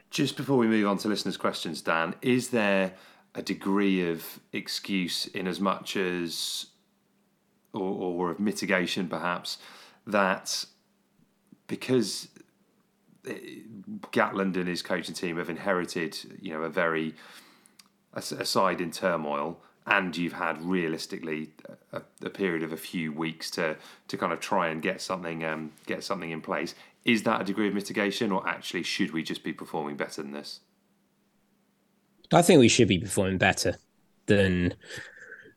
Just 0.09 0.37
before 0.37 0.57
we 0.57 0.67
move 0.67 0.87
on 0.87 0.97
to 0.99 1.07
listeners' 1.07 1.37
questions, 1.37 1.81
Dan, 1.81 2.15
is 2.21 2.49
there 2.49 2.93
a 3.35 3.41
degree 3.41 4.09
of 4.09 4.39
excuse 4.51 5.27
in 5.27 5.47
as 5.47 5.59
much 5.59 5.95
as, 5.95 6.67
or, 7.73 7.81
or 7.81 8.31
of 8.31 8.39
mitigation 8.39 9.07
perhaps, 9.07 9.57
that 10.07 10.65
because 11.67 12.29
eh, 13.27 13.33
Gatland 14.11 14.55
and 14.55 14.67
his 14.67 14.81
coaching 14.81 15.13
team 15.13 15.37
have 15.37 15.49
inherited, 15.49 16.17
you 16.41 16.53
know, 16.53 16.63
a 16.63 16.69
very 16.69 17.13
a, 18.13 18.19
a 18.19 18.45
side 18.45 18.81
in 18.81 18.91
turmoil, 18.91 19.61
and 19.87 20.15
you've 20.15 20.33
had 20.33 20.61
realistically 20.61 21.49
a, 21.93 22.01
a 22.23 22.29
period 22.29 22.61
of 22.61 22.73
a 22.73 22.77
few 22.77 23.11
weeks 23.11 23.49
to 23.51 23.75
to 24.09 24.17
kind 24.17 24.33
of 24.33 24.39
try 24.39 24.67
and 24.67 24.81
get 24.81 25.01
something 25.01 25.43
um, 25.43 25.71
get 25.85 26.03
something 26.03 26.29
in 26.29 26.41
place. 26.41 26.75
Is 27.05 27.23
that 27.23 27.41
a 27.41 27.43
degree 27.43 27.69
of 27.69 27.73
mitigation, 27.73 28.31
or 28.31 28.47
actually 28.47 28.83
should 28.83 29.11
we 29.11 29.23
just 29.23 29.43
be 29.43 29.53
performing 29.53 29.95
better 29.95 30.21
than 30.21 30.33
this? 30.33 30.59
I 32.33 32.41
think 32.41 32.59
we 32.59 32.67
should 32.67 32.89
be 32.89 32.99
performing 32.99 33.37
better 33.37 33.77
than 34.25 34.73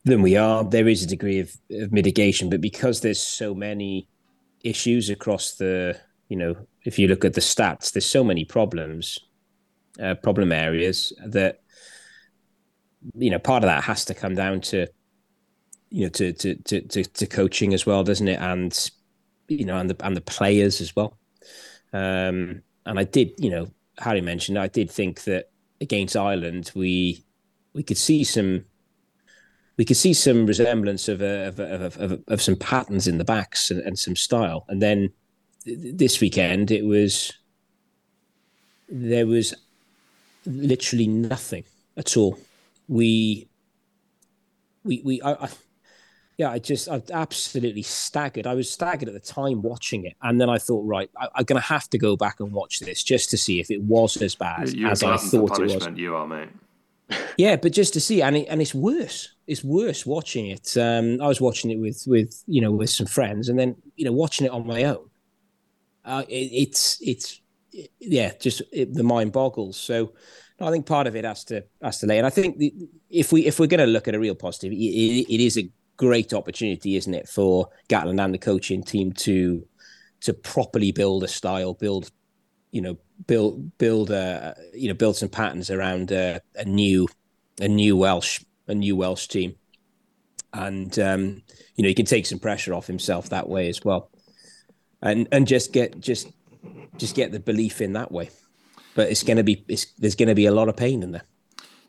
than 0.05 0.23
we 0.23 0.37
are. 0.37 0.64
There 0.64 0.88
is 0.88 1.03
a 1.03 1.09
degree 1.09 1.40
of, 1.40 1.53
of 1.71 1.93
mitigation, 1.93 2.49
but 2.49 2.61
because 2.61 3.01
there's 3.01 3.21
so 3.21 3.55
many 3.55 4.07
issues 4.62 5.11
across 5.11 5.57
the, 5.57 5.99
you 6.29 6.37
know, 6.37 6.57
if 6.85 6.99
you 6.99 7.09
look 7.09 7.25
at 7.25 7.35
the 7.35 7.40
stats, 7.40 7.93
there's 7.93 8.07
so 8.07 8.25
many 8.25 8.45
problems, 8.45 9.19
uh, 10.01 10.14
problem 10.14 10.53
areas 10.53 11.12
that, 11.27 11.61
you 13.15 13.31
know, 13.31 13.39
part 13.39 13.63
of 13.63 13.69
that 13.69 13.85
has 13.85 14.05
to 14.07 14.15
come 14.15 14.35
down 14.35 14.61
to, 14.61 14.87
you 15.91 16.05
know, 16.05 16.11
to 16.11 16.33
to 16.33 16.55
to 16.55 16.81
to, 16.83 17.05
to 17.05 17.27
coaching 17.27 17.75
as 17.75 17.87
well, 17.87 18.05
doesn't 18.05 18.29
it? 18.29 18.41
And 18.41 18.91
you 19.49 19.65
know, 19.65 19.79
and 19.79 19.91
the 19.91 20.05
and 20.05 20.17
the 20.17 20.21
players 20.21 20.81
as 20.81 20.95
well. 20.95 21.17
Um, 21.93 22.63
and 22.87 22.99
I 22.99 23.05
did, 23.05 23.33
you 23.39 23.51
know, 23.51 23.71
Harry 23.99 24.21
mentioned, 24.21 24.59
I 24.59 24.69
did 24.69 24.91
think 24.91 25.25
that 25.25 25.51
against 25.81 26.17
Ireland, 26.17 26.71
we 26.75 27.25
we 27.73 27.83
could 27.83 27.99
see 27.99 28.25
some 28.25 28.65
we 29.77 29.85
could 29.85 29.97
see 29.97 30.13
some 30.13 30.45
resemblance 30.45 31.09
of 31.09 31.23
a, 31.23 31.47
of, 31.47 31.59
a, 31.59 31.65
of, 31.65 32.13
a, 32.13 32.21
of, 32.29 32.43
some 32.43 32.55
patterns 32.55 33.09
in 33.09 33.17
the 33.17 33.25
backs 33.25 33.71
and, 33.71 33.81
and 33.81 33.99
some 33.99 34.15
style. 34.15 34.67
And 34.69 34.83
then 34.83 35.11
th- 35.65 35.79
this 35.97 36.21
weekend, 36.21 36.71
it 36.71 36.85
was 36.85 37.33
there 38.91 39.27
was 39.27 39.55
literally 40.45 41.07
nothing 41.07 41.65
at 41.97 42.17
all. 42.17 42.39
We 42.90 43.48
we 44.83 45.00
we 45.05 45.22
I, 45.22 45.33
I 45.33 45.48
yeah, 46.40 46.50
I 46.50 46.59
just 46.59 46.88
I 46.88 47.03
absolutely 47.12 47.83
staggered. 47.83 48.46
I 48.46 48.55
was 48.55 48.70
staggered 48.70 49.09
at 49.09 49.14
the 49.14 49.20
time 49.20 49.62
watching 49.62 50.07
it, 50.07 50.14
and 50.22 50.40
then 50.40 50.48
I 50.48 50.59
thought, 50.59 50.87
right, 50.87 51.11
I, 51.16 51.29
I'm 51.35 51.44
going 51.44 51.61
to 51.61 51.68
have 51.68 51.88
to 51.90 51.98
go 51.98 52.16
back 52.16 52.40
and 52.40 52.50
watch 52.50 52.81
this 52.81 53.03
just 53.03 53.29
to 53.31 53.37
see 53.37 53.61
if 53.61 53.70
it 53.70 53.83
was 53.83 54.16
as 54.16 54.35
bad 54.35 54.70
You're 54.70 54.90
as 54.90 55.03
I 55.03 55.18
thought 55.18 55.61
it 55.61 55.64
was. 55.64 55.88
You 55.96 56.16
are, 56.16 56.26
mate. 56.26 56.48
Yeah, 57.37 57.57
but 57.57 57.72
just 57.72 57.92
to 57.94 58.00
see, 58.00 58.22
and 58.22 58.37
it, 58.37 58.46
and 58.48 58.62
it's 58.62 58.74
worse. 58.74 59.35
It's 59.46 59.64
worse 59.64 60.07
watching 60.07 60.46
it. 60.46 60.76
Um, 60.76 61.20
I 61.20 61.26
was 61.26 61.40
watching 61.40 61.70
it 61.70 61.79
with 61.79 62.05
with 62.07 62.42
you 62.46 62.61
know 62.61 62.70
with 62.70 62.88
some 62.88 63.07
friends, 63.07 63.48
and 63.48 63.59
then 63.59 63.76
you 63.96 64.05
know 64.05 64.12
watching 64.12 64.46
it 64.46 64.53
on 64.53 64.66
my 64.66 64.85
own. 64.85 65.11
Uh, 66.05 66.22
it, 66.29 66.50
it's 66.53 66.98
it's 67.03 67.40
yeah, 67.98 68.33
just 68.40 68.62
it, 68.72 68.94
the 68.94 69.03
mind 69.03 69.33
boggles. 69.33 69.76
So 69.76 70.14
I 70.61 70.70
think 70.70 70.87
part 70.87 71.07
of 71.07 71.16
it 71.16 71.25
has 71.25 71.44
to 71.44 71.64
has 71.83 71.99
to 72.01 72.07
lay. 72.07 72.18
And 72.18 72.27
I 72.27 72.31
think 72.31 72.59
the, 72.59 72.75
if 73.09 73.33
we 73.33 73.46
if 73.46 73.59
we're 73.59 73.66
going 73.66 73.81
to 73.81 73.87
look 73.87 74.09
at 74.09 74.14
a 74.14 74.20
real 74.20 74.35
positive, 74.35 74.73
it, 74.73 74.77
it, 74.77 75.40
is 75.40 75.57
a 75.57 75.70
great 75.96 76.35
opportunity, 76.35 76.96
isn't 76.96 77.14
it, 77.14 77.29
for 77.29 77.68
Gatland 77.88 78.23
and 78.23 78.35
the 78.35 78.38
coaching 78.38 78.83
team 78.83 79.12
to 79.12 79.66
to 80.20 80.35
properly 80.35 80.92
build 80.92 81.25
a 81.25 81.29
style, 81.29 81.75
build 81.75 82.11
you 82.73 82.83
know 82.83 82.99
build 83.27 83.77
build 83.79 84.11
a 84.11 84.55
you 84.75 84.88
know 84.88 84.94
build 84.94 85.16
some 85.16 85.29
patterns 85.29 85.70
around 85.70 86.12
a, 86.12 86.40
a 86.57 86.64
new 86.64 87.09
a 87.61 87.68
new 87.68 87.96
Welsh 87.96 88.44
a 88.68 88.75
new 88.75 88.96
Welsh 88.96 89.29
team, 89.29 89.57
and 90.53 90.99
um, 90.99 91.42
you 91.75 91.83
know 91.83 91.88
he 91.88 91.94
can 91.94 92.07
take 92.07 92.27
some 92.27 92.38
pressure 92.38 92.75
off 92.75 92.87
himself 92.87 93.31
that 93.31 93.49
way 93.49 93.68
as 93.68 93.83
well, 93.83 94.11
and 95.01 95.27
and 95.33 95.46
just 95.46 95.73
get 95.73 96.01
just 96.01 96.29
just 96.99 97.16
get 97.16 97.33
the 97.33 97.40
belief 97.40 97.81
in 97.81 97.94
that 97.94 98.12
way. 98.12 98.31
But 99.01 99.09
it's 99.09 99.23
going 99.23 99.39
to 99.39 99.43
be 99.43 99.65
it's, 99.67 99.87
there's 99.93 100.15
going 100.15 100.29
to 100.29 100.35
be 100.35 100.45
a 100.45 100.53
lot 100.53 100.69
of 100.69 100.77
pain 100.77 101.03
in 101.03 101.13
there. 101.13 101.23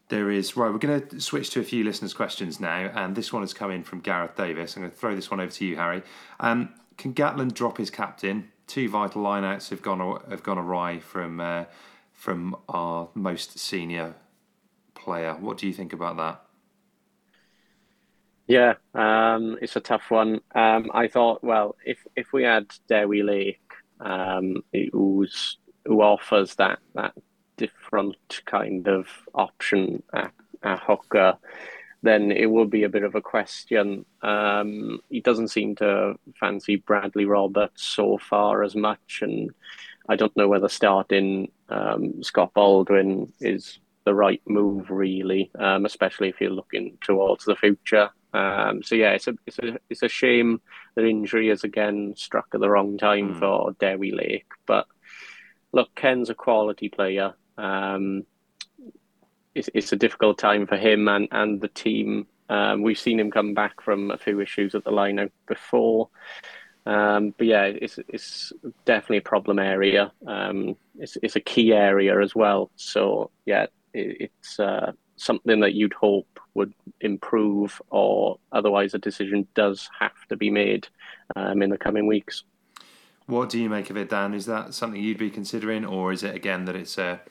There 0.08 0.32
is 0.32 0.56
right. 0.56 0.72
We're 0.72 0.78
going 0.78 1.02
to 1.10 1.20
switch 1.20 1.50
to 1.50 1.60
a 1.60 1.64
few 1.64 1.84
listeners' 1.84 2.14
questions 2.14 2.58
now, 2.58 2.90
and 2.96 3.18
this 3.18 3.34
one 3.34 3.42
has 3.44 3.54
come 3.54 3.70
in 3.70 3.84
from 3.84 4.00
Gareth 4.00 4.38
Davis. 4.38 4.78
I'm 4.78 4.84
going 4.84 4.94
to 4.94 4.98
throw 4.98 5.14
this 5.14 5.30
one 5.30 5.42
over 5.42 5.52
to 5.52 5.66
you, 5.66 5.76
Harry. 5.76 6.04
Um, 6.40 6.70
can 6.98 7.14
Gatland 7.14 7.54
drop 7.54 7.80
his 7.80 7.90
captain? 7.90 8.50
Two 8.66 8.88
vital 8.88 9.24
lineouts 9.24 9.72
have 9.72 9.82
gone 9.82 10.22
have 10.30 10.42
gone 10.42 10.58
awry 10.58 11.00
from 11.00 11.42
uh, 11.42 11.66
from 12.14 12.56
our 12.70 13.10
most 13.14 13.60
senior 13.60 14.16
player. 14.94 15.34
What 15.34 15.58
do 15.58 15.68
you 15.68 15.74
think 15.74 15.92
about 15.92 16.16
that? 16.16 16.42
Yeah, 18.48 18.76
um, 18.96 19.58
it's 19.62 19.76
a 19.76 19.82
tough 19.82 20.10
one. 20.10 20.40
Um, 20.56 20.90
I 20.94 21.10
thought, 21.10 21.44
well, 21.44 21.76
if 21.86 22.08
if 22.16 22.32
we 22.32 22.44
had 22.44 22.68
Dewi 22.88 23.22
Lake, 23.22 23.60
um, 24.00 24.64
who's 24.94 25.58
who 25.86 26.02
offers 26.02 26.56
that 26.56 26.80
that 26.96 27.14
different 27.58 28.42
kind 28.46 28.88
of 28.88 29.08
option 29.36 30.02
at, 30.14 30.32
at 30.64 30.80
hooker, 30.80 31.38
then 32.02 32.32
it 32.32 32.48
will 32.48 32.66
be 32.66 32.84
a 32.84 32.90
bit 32.90 33.04
of 33.04 33.14
a 33.14 33.22
question. 33.22 34.06
Um, 34.22 35.00
he 35.10 35.20
doesn't 35.22 35.50
seem 35.50 35.76
to 35.76 36.16
fancy 36.40 36.78
Bradley 36.78 37.26
Roberts 37.26 37.84
so 37.84 38.18
far 38.18 38.64
as 38.64 38.76
much, 38.76 39.20
and 39.22 39.52
I 40.10 40.16
don't 40.16 40.36
know 40.36 40.48
whether 40.48 40.70
starting 40.70 41.52
um, 41.70 42.24
Scott 42.24 42.54
Baldwin 42.54 43.32
is 43.40 43.80
the 44.06 44.14
right 44.14 44.42
move, 44.48 44.90
really, 44.90 45.52
um, 45.60 45.86
especially 45.86 46.30
if 46.30 46.42
you're 46.42 46.50
looking 46.50 46.98
towards 47.02 47.46
the 47.46 47.56
future. 47.56 48.10
Um, 48.34 48.82
so 48.82 48.96
yeah, 48.96 49.12
it's 49.12 49.28
a 49.28 49.36
it's 49.46 49.60
a 49.60 49.78
it's 49.90 50.04
a 50.04 50.08
shame 50.08 50.62
that 50.96 51.06
injury 51.06 51.50
has 51.50 51.64
again 51.64 52.14
struck 52.16 52.48
at 52.54 52.62
the 52.62 52.70
wrong 52.70 52.98
time 52.98 53.36
mm. 53.36 53.40
for 53.40 53.76
Dewi 53.80 54.12
Lake. 54.12 54.48
But 54.66 54.88
look, 55.72 55.94
Ken's 55.96 56.30
a 56.30 56.36
quality 56.36 56.90
player. 56.90 57.34
Um, 57.58 58.26
it's, 59.54 59.70
it's 59.74 59.92
a 59.92 59.98
difficult 59.98 60.38
time 60.38 60.68
for 60.68 60.78
him 60.78 61.08
and, 61.08 61.28
and 61.32 61.62
the 61.62 61.68
team. 61.68 62.28
Um, 62.50 62.82
we've 62.82 63.00
seen 63.00 63.20
him 63.20 63.32
come 63.32 63.54
back 63.54 63.82
from 63.82 64.12
a 64.12 64.18
few 64.18 64.40
issues 64.42 64.76
at 64.76 64.84
the 64.84 64.92
lineout 64.92 65.32
before. 65.48 66.10
Um, 66.86 67.34
but 67.38 67.48
yeah, 67.48 67.64
it's 67.66 68.00
it's 68.08 68.52
definitely 68.86 69.18
a 69.18 69.22
problem 69.22 69.60
area. 69.60 70.12
Um, 70.26 70.76
it's 70.98 71.16
it's 71.22 71.36
a 71.36 71.40
key 71.40 71.74
area 71.74 72.20
as 72.20 72.34
well. 72.34 72.72
So 72.76 73.30
yeah, 73.46 73.68
it, 73.94 74.32
it's 74.32 74.60
uh, 74.60 74.94
something 75.16 75.60
that 75.60 75.76
you'd 75.76 75.94
hope 75.94 76.40
would 76.56 76.74
improve, 77.00 77.82
or 77.92 78.40
otherwise 78.52 78.94
a 78.94 79.00
decision 79.00 79.48
does 79.54 79.90
have 80.00 80.26
to 80.30 80.36
be 80.36 80.50
made 80.50 80.88
um, 81.36 81.62
in 81.62 81.70
the 81.70 81.78
coming 81.78 82.08
weeks. 82.08 82.44
What 83.32 83.50
do 83.50 83.60
you 83.60 83.70
make 83.70 83.90
of 83.90 83.98
it, 83.98 84.10
Dan? 84.10 84.34
Is 84.34 84.46
that 84.48 84.74
something 84.74 85.02
you'd 85.02 85.18
be 85.18 85.30
considering, 85.30 85.86
or 85.86 86.12
is 86.12 86.24
it 86.24 86.36
again 86.36 86.66
that 86.66 86.76
it's 86.76 86.98
a 86.98 87.22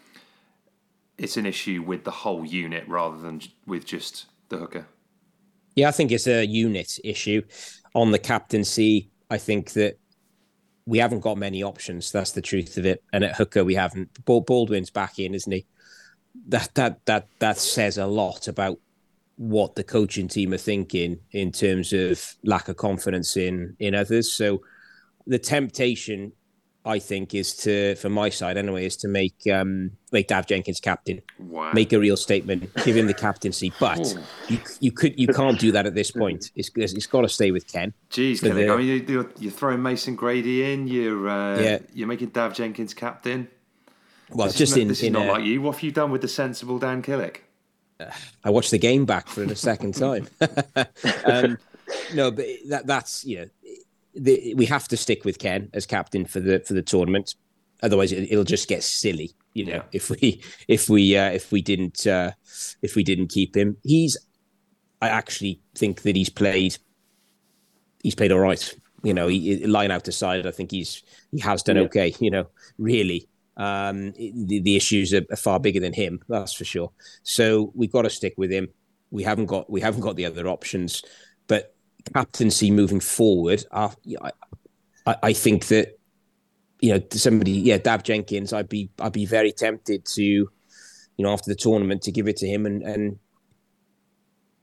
it's 1.19 1.37
an 1.37 1.45
issue 1.45 1.83
with 1.87 2.05
the 2.05 2.11
whole 2.11 2.47
unit 2.47 2.89
rather 2.89 3.19
than 3.19 3.43
with 3.67 3.85
just 3.85 4.25
the 4.49 4.57
hooker. 4.57 4.87
Yeah, 5.77 5.89
I 5.89 5.91
think 5.93 6.11
it's 6.11 6.27
a 6.27 6.47
unit 6.47 6.99
issue 7.05 7.43
on 7.95 8.11
the 8.11 8.19
captaincy. 8.19 9.11
I 9.29 9.37
think 9.37 9.73
that 9.75 9.99
we 10.87 10.97
haven't 10.97 11.21
got 11.21 11.37
many 11.37 11.63
options. 11.63 12.11
That's 12.11 12.33
the 12.33 12.41
truth 12.41 12.79
of 12.79 12.87
it. 12.87 13.05
And 13.13 13.23
at 13.23 13.37
hooker, 13.37 13.65
we 13.65 13.75
haven't. 13.75 14.25
Baldwin's 14.25 14.91
back 14.91 15.19
in, 15.19 15.35
isn't 15.35 15.53
he? 15.53 15.67
That 16.49 16.71
that 16.75 17.05
that 17.05 17.29
that 17.41 17.59
says 17.59 17.99
a 17.99 18.07
lot 18.07 18.49
about 18.49 18.79
what 19.37 19.75
the 19.75 19.85
coaching 19.85 20.29
team 20.29 20.55
are 20.55 20.59
thinking 20.59 21.21
in 21.33 21.53
terms 21.53 21.93
of 21.93 22.37
lack 22.43 22.71
of 22.71 22.77
confidence 22.77 23.37
in 23.37 23.77
in 23.79 23.95
others. 23.95 24.33
So 24.33 24.63
the 25.27 25.39
temptation 25.39 26.33
I 26.85 26.99
think 26.99 27.35
is 27.35 27.55
to, 27.59 27.95
for 27.97 28.09
my 28.09 28.31
side 28.31 28.57
anyway, 28.57 28.87
is 28.87 28.97
to 28.99 29.09
make 29.09 29.35
um, 29.53 29.91
make 30.13 30.29
Dafydd 30.29 30.47
Jenkins 30.47 30.81
captain, 30.81 31.21
wow. 31.39 31.73
make 31.75 31.93
a 31.93 31.99
real 31.99 32.17
statement, 32.17 32.71
give 32.85 32.97
him 32.97 33.07
the 33.07 33.15
captaincy. 33.15 33.71
But 33.79 34.17
you 34.49 34.59
you 34.81 34.91
could 34.91 35.19
you 35.19 35.29
can't 35.29 35.59
do 35.59 35.73
that 35.73 35.85
at 35.85 35.95
this 35.95 36.11
point. 36.11 36.51
It's 36.55 36.71
it's 36.75 37.07
got 37.07 37.21
to 37.23 37.29
stay 37.29 37.51
with 37.51 37.71
Ken. 37.71 37.93
Jeez, 38.11 38.41
Ken, 38.41 38.55
the, 38.55 38.71
I 38.71 38.77
mean, 38.77 39.05
you're, 39.07 39.31
you're 39.39 39.53
throwing 39.53 39.83
Mason 39.83 40.17
Grady 40.17 40.73
in. 40.73 40.87
You're 40.87 41.29
uh, 41.29 41.61
yeah. 41.61 41.79
you're 41.93 42.09
making 42.09 42.31
Dafydd 42.31 42.55
Jenkins 42.55 42.95
captain. 42.95 43.49
Well, 44.31 44.47
this 44.47 44.57
just 44.57 44.73
not, 44.73 44.83
in 44.83 44.89
this 44.89 45.03
in 45.03 45.09
is 45.09 45.13
not 45.13 45.27
a, 45.27 45.33
like 45.33 45.45
you. 45.45 45.61
What 45.61 45.77
have 45.77 45.83
you 45.83 45.93
done 45.93 46.11
with 46.11 46.23
the 46.23 46.29
sensible 46.29 46.79
Dan 46.79 47.03
Killick? 47.03 47.41
Uh, 47.99 48.11
I 48.45 48.49
watched 48.49 48.71
the 48.71 48.79
game 48.79 49.05
back 49.05 49.29
for 49.29 49.45
the 49.45 49.57
second 49.57 49.97
time. 49.97 50.29
um, 51.27 51.59
no, 52.15 52.31
but 52.31 52.47
that 52.69 52.87
that's 52.87 53.25
you 53.25 53.41
know 53.41 53.47
the, 54.15 54.55
we 54.55 54.67
have 54.67 54.89
to 54.89 54.97
stick 54.97 55.25
with 55.25 55.39
Ken 55.39 55.69
as 55.75 55.87
captain 55.87 56.25
for 56.25 56.41
the 56.41 56.61
for 56.61 56.75
the 56.75 56.83
tournament. 56.83 57.35
Otherwise, 57.83 58.13
it, 58.13 58.31
will 58.37 58.45
just 58.45 58.69
get 58.69 58.83
silly, 58.83 59.33
you 59.55 59.65
know. 59.65 59.73
Yeah. 59.73 59.83
If 59.93 60.11
we 60.11 60.43
if 60.69 60.89
we 60.89 61.17
uh, 61.17 61.31
if 61.31 61.51
we 61.51 61.63
didn't 61.63 62.07
uh, 62.07 62.33
if 62.83 62.95
we 62.95 63.03
didn't 63.03 63.29
keep 63.29 63.57
him, 63.57 63.77
he's. 63.83 64.17
I 65.03 65.09
actually 65.09 65.61
think 65.75 66.03
that 66.03 66.15
he's 66.15 66.29
played. 66.29 66.77
He's 68.03 68.15
played 68.15 68.33
all 68.33 68.41
right. 68.41 68.75
You 69.03 69.15
know, 69.15 69.29
he, 69.29 69.67
line 69.67 69.91
out 69.91 70.07
aside, 70.09 70.47
I 70.47 70.51
think 70.51 70.71
he's 70.71 71.03
he 71.31 71.41
has 71.41 71.63
done 71.63 71.77
yeah. 71.77 71.83
okay. 71.83 72.15
You 72.21 72.31
know, 72.31 72.49
really, 72.77 73.27
um, 73.57 74.13
the, 74.13 74.61
the 74.61 74.77
issues 74.77 75.15
are, 75.15 75.25
are 75.31 75.37
far 75.37 75.59
bigger 75.59 75.81
than 75.81 75.95
him. 75.95 76.21
That's 76.29 76.53
for 76.53 76.65
sure. 76.65 76.93
So 77.23 77.73
we've 77.75 77.93
got 77.93 78.03
to 78.03 78.11
stick 78.11 78.35
with 78.37 78.51
him. 78.51 78.69
We 79.11 79.23
haven't 79.23 79.47
got 79.47 79.71
we 79.71 79.81
haven't 79.81 80.03
got 80.03 80.17
the 80.17 80.27
other 80.27 80.49
options. 80.49 81.03
But 81.47 81.75
captaincy 82.15 82.71
moving 82.71 83.01
forward, 83.01 83.65
I, 83.73 83.91
I, 85.07 85.17
I 85.23 85.33
think 85.33 85.67
that 85.69 85.99
you 86.81 86.95
know 86.95 87.03
somebody, 87.13 87.53
yeah, 87.53 87.79
Dafydd 87.79 88.05
Jenkins, 88.05 88.53
I'd 88.53 88.69
be 88.69 88.91
I'd 89.01 89.13
be 89.13 89.27
very 89.27 89.53
tempted 89.53 90.05
to, 90.07 90.23
you 90.23 90.51
know, 91.19 91.33
after 91.33 91.51
the 91.51 91.57
tournament 91.57 92.03
to 92.03 92.13
give 92.13 92.29
it 92.29 92.37
to 92.39 92.49
him 92.49 92.67
and 92.67 92.83
and 92.83 93.19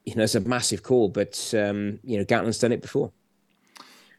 you 0.05 0.15
know 0.15 0.23
it's 0.23 0.35
a 0.35 0.39
massive 0.39 0.83
call, 0.83 1.09
but 1.09 1.53
um, 1.53 1.99
you 2.03 2.17
know 2.17 2.23
Gatland's 2.23 2.59
done 2.59 2.71
it 2.71 2.81
before. 2.81 3.11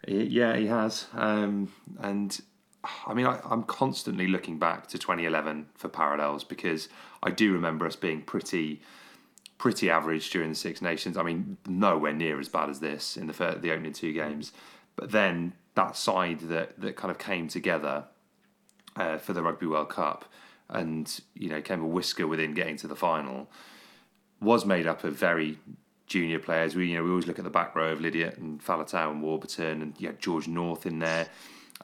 Yeah, 0.07 0.57
he 0.57 0.67
has, 0.67 1.07
um, 1.15 1.73
and 2.01 2.39
I 3.07 3.15
mean 3.15 3.27
I, 3.27 3.41
I'm 3.45 3.65
constantly 3.65 4.27
looking 4.27 4.59
back 4.59 4.87
to 4.89 4.99
2011 4.99 5.67
for 5.75 5.89
parallels 5.89 6.45
because 6.45 6.89
I 7.23 7.31
do 7.31 7.53
remember 7.53 7.87
us 7.87 7.97
being 7.97 8.23
pretty 8.23 8.83
pretty 9.59 9.90
average 9.90 10.31
during 10.31 10.51
the 10.51 10.55
Six 10.55 10.81
Nations. 10.81 11.16
I 11.16 11.23
mean, 11.23 11.59
nowhere 11.66 12.12
near 12.12 12.40
as 12.40 12.49
bad 12.49 12.71
as 12.71 12.81
this 12.81 13.16
in 13.16 13.27
the 13.27 13.59
the 13.61 13.73
opening 13.73 13.92
two 13.92 14.12
games. 14.12 14.53
But 14.97 15.11
then 15.11 15.53
that 15.75 15.97
side 15.97 16.40
that 16.40 16.81
that 16.81 16.97
kind 16.97 17.11
of 17.11 17.18
came 17.18 17.49
together 17.49 18.05
uh, 18.97 19.18
for 19.18 19.33
the 19.33 19.42
Rugby 19.42 19.66
World 19.66 19.90
Cup 19.90 20.25
and 20.71 21.21
you 21.35 21.49
know 21.49 21.61
came 21.61 21.83
a 21.83 21.87
whisker 21.87 22.27
within 22.27 22.55
getting 22.55 22.77
to 22.77 22.88
the 22.88 22.97
final 22.97 23.51
was 24.40 24.64
made 24.64 24.87
up 24.87 25.05
of 25.05 25.14
very 25.14 25.59
junior 26.07 26.38
players. 26.38 26.75
We 26.75 26.88
you 26.88 26.97
know 26.97 27.05
we 27.05 27.11
always 27.11 27.27
look 27.27 27.38
at 27.38 27.44
the 27.44 27.51
back 27.51 27.75
row 27.75 27.92
of 27.92 28.01
Lydiate 28.01 28.38
and 28.38 28.62
Faletau 28.64 29.11
and 29.11 29.23
Warburton 29.23 29.83
and 29.83 29.94
you 29.99 30.09
had 30.09 30.21
George 30.21 30.49
North 30.49 30.87
in 30.87 30.99
there. 30.99 31.29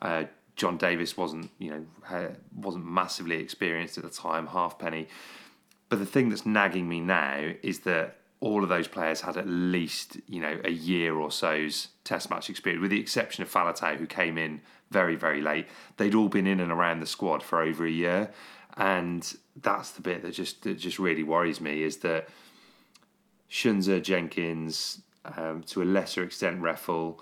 Uh, 0.01 0.25
Jon 0.57 0.77
Davies 0.77 1.17
wasn't 1.17 1.51
you 1.59 1.71
know 1.71 2.31
wasn't 2.55 2.87
massively 2.87 3.37
experienced 3.37 3.99
at 3.99 4.05
the 4.05 4.11
time. 4.11 4.47
Halfpenny. 4.47 5.09
But 5.89 5.99
the 5.99 6.07
thing 6.07 6.29
that's 6.29 6.47
nagging 6.47 6.89
me 6.89 7.01
now 7.01 7.53
is 7.63 7.81
that 7.81 8.19
all 8.41 8.63
of 8.63 8.69
those 8.69 8.89
players 8.89 9.23
had 9.23 9.37
at 9.37 9.49
least 9.49 10.19
you 10.29 10.41
know 10.41 10.61
a 10.65 10.71
year 10.71 11.15
or 11.15 11.31
so's 11.31 11.89
test 12.05 12.31
match 12.31 12.51
experience, 12.51 12.83
with 12.83 12.91
the 12.91 13.01
exception 13.01 13.43
of 13.43 13.51
Faletau, 13.51 13.97
who 13.97 14.07
came 14.07 14.37
in 14.37 14.61
very 14.91 15.17
very 15.17 15.41
late. 15.41 15.67
They'd 15.97 16.15
all 16.15 16.29
been 16.29 16.47
in 16.47 16.61
and 16.61 16.71
around 16.71 17.01
the 17.01 17.07
squad 17.07 17.43
for 17.43 17.63
over 17.63 17.87
a 17.87 17.91
year, 17.91 18.31
and 18.77 19.35
that's 19.61 19.93
the 19.93 20.03
bit 20.03 20.23
that 20.23 20.33
just 20.33 20.63
that 20.63 20.79
just 20.79 20.99
really 20.99 21.23
worries 21.23 21.61
me 21.61 21.83
is 21.83 21.99
that 21.99 22.29
Tshiunza, 23.51 24.03
Jenkins, 24.03 25.01
um, 25.37 25.63
to 25.65 25.83
a 25.83 25.85
lesser 25.85 26.23
extent 26.23 26.61
Reffell. 26.61 27.19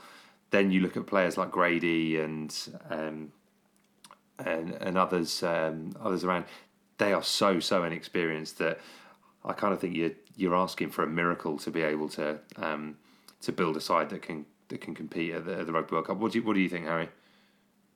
Then 0.50 0.70
you 0.70 0.80
look 0.80 0.96
at 0.96 1.06
players 1.06 1.36
like 1.36 1.50
Grady 1.50 2.18
and 2.18 2.54
um, 2.90 3.32
and, 4.38 4.72
and 4.72 4.98
others 4.98 5.42
um, 5.42 5.94
others 6.00 6.24
around 6.24 6.46
they 7.02 7.12
are 7.12 7.22
so 7.22 7.58
so 7.60 7.84
inexperienced 7.84 8.58
that 8.58 8.78
I 9.44 9.52
kind 9.52 9.74
of 9.74 9.80
think 9.80 9.96
you're 9.96 10.12
you're 10.36 10.56
asking 10.56 10.90
for 10.90 11.02
a 11.02 11.06
miracle 11.06 11.58
to 11.58 11.70
be 11.70 11.82
able 11.82 12.08
to 12.10 12.38
um, 12.56 12.96
to 13.42 13.52
build 13.52 13.76
a 13.76 13.80
side 13.80 14.10
that 14.10 14.22
can 14.22 14.46
that 14.68 14.80
can 14.80 14.94
compete 14.94 15.34
at 15.34 15.44
the, 15.44 15.58
at 15.58 15.66
the 15.66 15.72
Rugby 15.72 15.92
World 15.92 16.06
Cup. 16.06 16.16
What 16.18 16.32
do 16.32 16.38
you, 16.38 16.44
what 16.44 16.54
do 16.54 16.60
you 16.60 16.68
think, 16.68 16.86
Harry? 16.86 17.08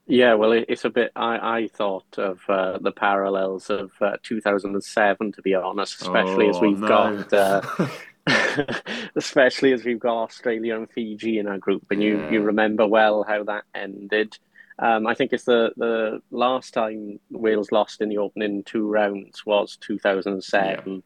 Yeah, 0.09 0.35
well, 0.35 0.53
it's 0.53 0.85
a 0.85 0.91
bit. 0.91 1.11
I, 1.16 1.59
I 1.59 1.68
thought 1.68 2.18
of 2.18 2.41
uh, 2.49 2.78
the 2.78 2.93
parallels 2.93 3.70
of 3.70 3.91
uh, 4.01 4.16
2007, 4.22 5.33
to 5.33 5.43
be 5.43 5.55
honest, 5.55 6.01
especially 6.01 6.47
oh, 6.47 6.51
as 6.51 6.61
we've 6.61 6.78
no. 6.78 6.87
got, 6.87 7.33
uh, 7.33 7.89
especially 9.16 9.72
as 9.72 9.85
we've 9.85 9.99
got 9.99 10.22
Australia 10.22 10.76
and 10.76 10.89
Fiji 10.91 11.39
in 11.39 11.49
our 11.49 11.59
group, 11.59 11.87
and 11.91 12.03
you, 12.03 12.18
yeah. 12.18 12.31
you 12.31 12.43
remember 12.43 12.87
well 12.87 13.24
how 13.24 13.43
that 13.45 13.64
ended. 13.74 14.39
Um, 14.79 15.07
I 15.07 15.14
think 15.14 15.33
it's 15.33 15.45
the 15.45 15.72
the 15.77 16.20
last 16.31 16.74
time 16.74 17.18
Wales 17.31 17.72
lost 17.72 18.01
in 18.01 18.09
the 18.09 18.18
opening 18.18 18.62
two 18.64 18.87
rounds 18.87 19.45
was 19.47 19.79
2007, 19.81 21.03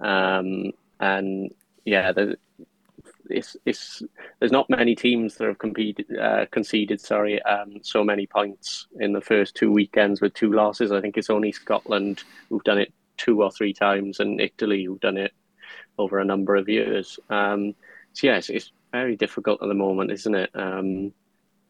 yeah. 0.00 0.36
um, 0.38 0.72
and 1.00 1.54
yeah, 1.84 2.12
the, 2.12 2.38
it's 3.28 3.56
it's 3.66 4.02
there's 4.38 4.52
not 4.52 4.70
many 4.70 4.94
teams 4.94 5.36
that 5.36 5.48
have 5.48 5.58
competed 5.58 6.06
uh, 6.18 6.46
conceded 6.50 7.00
sorry 7.00 7.42
um, 7.42 7.76
so 7.82 8.04
many 8.04 8.26
points 8.26 8.86
in 9.00 9.12
the 9.12 9.20
first 9.20 9.54
two 9.54 9.70
weekends 9.70 10.20
with 10.20 10.32
two 10.34 10.52
losses. 10.52 10.92
I 10.92 11.00
think 11.00 11.16
it's 11.16 11.30
only 11.30 11.52
Scotland 11.52 12.22
who've 12.48 12.64
done 12.64 12.78
it 12.78 12.92
two 13.16 13.42
or 13.42 13.50
three 13.50 13.74
times, 13.74 14.20
and 14.20 14.40
Italy 14.40 14.84
who've 14.84 15.00
done 15.00 15.18
it 15.18 15.32
over 15.98 16.18
a 16.18 16.24
number 16.24 16.56
of 16.56 16.68
years. 16.68 17.18
Um, 17.30 17.74
so 18.14 18.26
yes, 18.26 18.48
it's 18.48 18.72
very 18.92 19.16
difficult 19.16 19.62
at 19.62 19.68
the 19.68 19.74
moment, 19.74 20.10
isn't 20.10 20.34
it? 20.34 20.50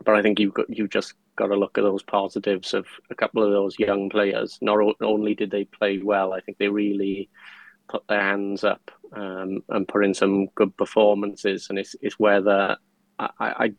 But 0.05 0.16
I 0.16 0.22
think 0.22 0.38
you've 0.38 0.55
got 0.55 0.68
you 0.68 0.88
just 0.88 1.14
got 1.36 1.48
to 1.48 1.57
look 1.57 1.78
at 1.78 1.84
those 1.84 2.02
positives 2.02 2.74
of 2.74 2.86
a 3.11 3.14
couple 3.14 3.42
of 3.42 3.50
those 3.50 3.78
young 3.78 4.11
players. 4.11 4.59
Not 4.61 4.78
only 5.00 5.34
did 5.34 5.50
they 5.50 5.64
play 5.64 5.98
well, 5.98 6.32
I 6.32 6.40
think 6.40 6.59
they 6.59 6.68
really 6.68 7.30
put 7.88 8.07
their 8.09 8.20
hands 8.20 8.64
up 8.64 8.90
um, 9.12 9.62
and 9.68 9.88
put 9.88 10.05
in 10.05 10.14
some 10.14 10.46
good 10.55 10.76
performances. 10.76 11.68
And 11.68 11.78
it's, 11.78 11.94
it's 12.00 12.18
whether 12.18 12.76
I, 13.18 13.28
I 13.38 13.72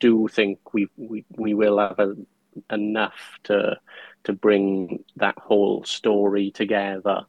do 0.00 0.28
think 0.28 0.72
we, 0.72 0.88
we, 0.96 1.24
we 1.36 1.54
will 1.54 1.78
have 1.78 1.98
a, 1.98 2.14
enough 2.70 3.38
to 3.44 3.78
to 4.24 4.32
bring 4.32 5.04
that 5.16 5.38
whole 5.38 5.84
story 5.84 6.50
together 6.50 7.24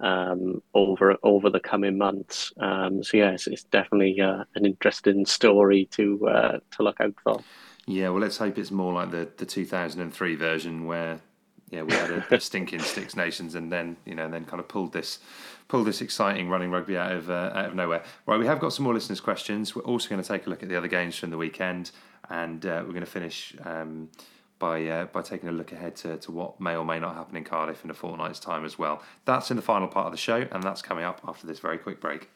um, 0.00 0.62
over 0.74 1.16
over 1.22 1.50
the 1.50 1.60
coming 1.60 1.98
months. 1.98 2.52
Um, 2.58 3.02
so 3.02 3.16
yes, 3.16 3.46
it's 3.46 3.64
definitely 3.64 4.20
uh, 4.20 4.44
an 4.54 4.66
interesting 4.66 5.26
story 5.26 5.88
to 5.92 6.28
uh, 6.28 6.58
to 6.72 6.82
look 6.82 7.00
out 7.00 7.14
for. 7.22 7.40
Yeah, 7.88 8.10
well, 8.10 8.20
let's 8.20 8.36
hope 8.36 8.58
it's 8.58 8.70
more 8.70 8.92
like 8.92 9.10
the, 9.12 9.30
the 9.38 9.46
2003 9.46 10.34
version 10.34 10.84
where 10.84 11.20
yeah 11.70 11.82
we 11.82 11.94
had 11.94 12.10
a, 12.10 12.34
a 12.34 12.38
stinking 12.38 12.80
Six 12.80 13.16
Nations 13.16 13.54
and 13.54 13.72
then 13.72 13.96
you 14.04 14.14
know 14.14 14.28
then 14.28 14.44
kind 14.44 14.60
of 14.60 14.68
pulled 14.68 14.92
this 14.92 15.20
pulled 15.68 15.86
this 15.86 16.02
exciting 16.02 16.50
running 16.50 16.70
rugby 16.70 16.98
out 16.98 17.12
of 17.12 17.30
uh, 17.30 17.50
out 17.54 17.64
of 17.64 17.74
nowhere. 17.74 18.04
Right, 18.26 18.38
we 18.38 18.46
have 18.46 18.60
got 18.60 18.74
some 18.74 18.84
more 18.84 18.92
listeners' 18.92 19.22
questions. 19.22 19.74
We're 19.74 19.82
also 19.82 20.10
going 20.10 20.20
to 20.20 20.28
take 20.28 20.46
a 20.46 20.50
look 20.50 20.62
at 20.62 20.68
the 20.68 20.76
other 20.76 20.86
games 20.86 21.16
from 21.16 21.30
the 21.30 21.38
weekend, 21.38 21.90
and 22.28 22.64
uh, 22.66 22.82
we're 22.84 22.92
going 22.92 23.00
to 23.00 23.06
finish 23.06 23.56
um, 23.64 24.10
by 24.58 24.86
uh, 24.86 25.04
by 25.06 25.22
taking 25.22 25.48
a 25.48 25.52
look 25.52 25.72
ahead 25.72 25.96
to, 25.96 26.18
to 26.18 26.30
what 26.30 26.60
may 26.60 26.76
or 26.76 26.84
may 26.84 27.00
not 27.00 27.14
happen 27.14 27.36
in 27.36 27.44
Cardiff 27.44 27.84
in 27.84 27.90
a 27.90 27.94
fortnight's 27.94 28.38
time 28.38 28.66
as 28.66 28.78
well. 28.78 29.02
That's 29.24 29.50
in 29.50 29.56
the 29.56 29.62
final 29.62 29.88
part 29.88 30.04
of 30.04 30.12
the 30.12 30.18
show, 30.18 30.46
and 30.52 30.62
that's 30.62 30.82
coming 30.82 31.04
up 31.04 31.22
after 31.26 31.46
this 31.46 31.58
very 31.58 31.78
quick 31.78 32.02
break. 32.02 32.28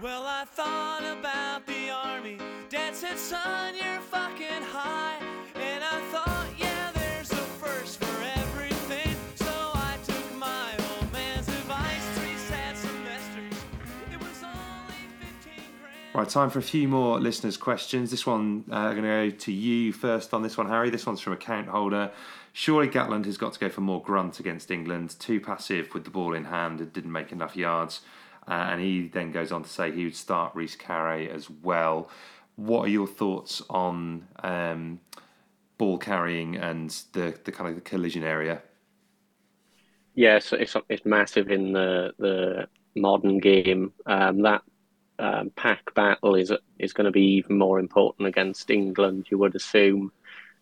Well, 0.00 0.26
I 0.26 0.44
thought 0.44 1.02
about 1.02 1.66
the 1.66 1.90
army. 1.90 2.38
Dad 2.70 2.94
said, 2.94 3.18
son, 3.18 3.74
you're 3.74 4.00
fucking 4.00 4.62
high. 4.62 5.18
And 5.56 5.82
I 5.82 6.00
thought, 6.12 6.46
yeah, 6.56 6.92
there's 6.92 7.32
a 7.32 7.42
first 7.58 7.98
for 7.98 8.22
everything. 8.36 9.16
So 9.34 9.46
I 9.48 9.96
took 10.04 10.36
my 10.36 10.72
old 10.92 11.12
man's 11.12 11.48
advice. 11.48 12.06
Three 12.14 12.36
sad 12.36 12.76
semesters. 12.76 13.58
It 14.12 14.20
was 14.20 14.44
only 14.44 15.02
15 15.18 15.64
grand. 15.80 16.14
Right, 16.14 16.28
time 16.28 16.50
for 16.50 16.60
a 16.60 16.62
few 16.62 16.86
more 16.86 17.18
listeners' 17.18 17.56
questions. 17.56 18.12
This 18.12 18.24
one, 18.24 18.66
uh, 18.70 18.76
I'm 18.76 19.02
going 19.02 19.02
to 19.02 19.32
go 19.32 19.36
to 19.36 19.52
you 19.52 19.92
first 19.92 20.32
on 20.32 20.44
this 20.44 20.56
one, 20.56 20.68
Harry. 20.68 20.90
This 20.90 21.06
one's 21.06 21.20
from 21.20 21.32
account 21.32 21.66
holder. 21.66 22.12
Surely 22.52 22.86
Gatland 22.86 23.24
has 23.24 23.36
got 23.36 23.52
to 23.54 23.58
go 23.58 23.68
for 23.68 23.80
more 23.80 24.00
grunt 24.00 24.38
against 24.38 24.70
England. 24.70 25.16
Too 25.18 25.40
passive 25.40 25.92
with 25.92 26.04
the 26.04 26.10
ball 26.10 26.34
in 26.34 26.44
hand 26.44 26.80
and 26.80 26.92
didn't 26.92 27.10
make 27.10 27.32
enough 27.32 27.56
yards. 27.56 28.02
Uh, 28.48 28.68
and 28.70 28.80
he 28.80 29.08
then 29.08 29.30
goes 29.30 29.52
on 29.52 29.62
to 29.62 29.68
say 29.68 29.92
he 29.92 30.04
would 30.04 30.16
start 30.16 30.54
Rhys 30.54 30.74
Carré 30.74 31.28
as 31.28 31.50
well. 31.50 32.08
What 32.56 32.86
are 32.86 32.90
your 32.90 33.06
thoughts 33.06 33.62
on 33.68 34.26
um, 34.42 35.00
ball 35.76 35.98
carrying 35.98 36.56
and 36.56 36.90
the, 37.12 37.38
the 37.44 37.52
kind 37.52 37.68
of 37.68 37.74
the 37.76 37.82
collision 37.82 38.24
area? 38.24 38.62
Yeah, 40.14 40.36
it's, 40.36 40.52
it's, 40.52 40.76
it's 40.88 41.04
massive 41.04 41.50
in 41.50 41.72
the 41.72 42.12
the 42.18 42.68
modern 42.96 43.38
game. 43.38 43.92
Um, 44.06 44.42
that 44.42 44.62
um, 45.18 45.50
pack 45.54 45.94
battle 45.94 46.34
is 46.34 46.52
is 46.78 46.92
going 46.92 47.04
to 47.04 47.12
be 47.12 47.36
even 47.36 47.58
more 47.58 47.78
important 47.78 48.26
against 48.26 48.70
England. 48.70 49.26
You 49.30 49.38
would 49.38 49.54
assume. 49.54 50.10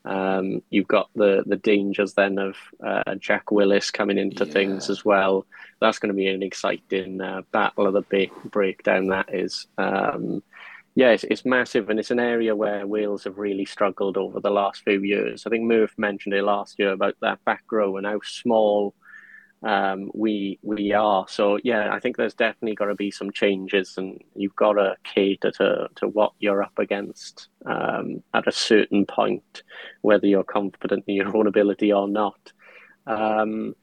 Um, 0.07 0.63
you've 0.71 0.87
got 0.87 1.11
the 1.17 1.43
the 1.47 1.57
dangers 1.57 2.15
then 2.15 2.39
of 2.39 2.57
uh, 2.85 3.17
Jack 3.17 3.51
Willis 3.51 3.91
coming 3.91 4.19
into 4.19 4.47
yeah. 4.47 4.53
things 4.53 4.89
as 4.89 5.05
well. 5.05 5.47
That's 5.81 5.99
going 5.99 6.11
to 6.11 6.17
be 6.17 6.29
an 6.29 6.43
exciting 6.43 7.21
uh, 7.21 7.43
battle 7.53 7.87
of 7.87 7.93
the 7.93 8.03
big 8.03 8.31
breakdown. 8.45 9.09
That 9.09 9.35
is, 9.35 9.67
um, 9.79 10.43
yeah, 10.95 11.11
it's, 11.11 11.25
it's, 11.25 11.45
massive, 11.45 11.91
and 11.91 11.99
it's 11.99 12.13
an 12.13 12.21
area 12.21 12.55
where 12.55 12.87
Wales 12.87 13.25
have 13.25 13.37
really 13.37 13.67
struggled 13.67 14.17
over 14.17 14.41
the 14.41 14.51
last 14.51 14.83
few 14.85 15.03
years. 15.03 15.45
I 15.45 15.51
think 15.51 15.65
Murph 15.65 15.93
mentioned 15.99 16.35
it 16.35 16.45
last 16.45 16.79
year 16.79 16.93
about 16.93 17.17
that 17.21 17.45
back 17.45 17.65
row 17.71 17.97
and 17.97 18.07
how 18.07 18.21
small 18.23 18.95
um, 19.63 20.11
we 20.15 20.59
we 20.63 20.93
are. 20.93 21.27
So 21.29 21.59
yeah, 21.65 21.93
I 21.93 22.01
think 22.01 22.17
there's 22.17 22.35
definitely 22.35 22.75
got 22.75 22.87
to 22.87 22.95
be 22.95 23.11
some 23.11 23.31
changes, 23.31 23.95
and 23.97 24.21
you've 24.35 24.57
got 24.57 24.75
to 24.75 24.97
cater 25.05 25.51
to 25.53 25.89
to 25.97 26.09
what 26.09 26.33
you're 26.39 26.63
up 26.63 26.79
against 26.79 27.49
um, 27.65 28.23
at 28.35 28.47
a 28.47 28.53
certain 28.53 29.07
point, 29.07 29.63
whether 30.03 30.27
you're 30.27 30.45
confident 30.45 31.05
in 31.07 31.17
your 31.17 31.37
own 31.37 31.47
ability 31.47 31.93
or 31.93 32.09
not. 32.09 32.53
Um, 33.07 33.75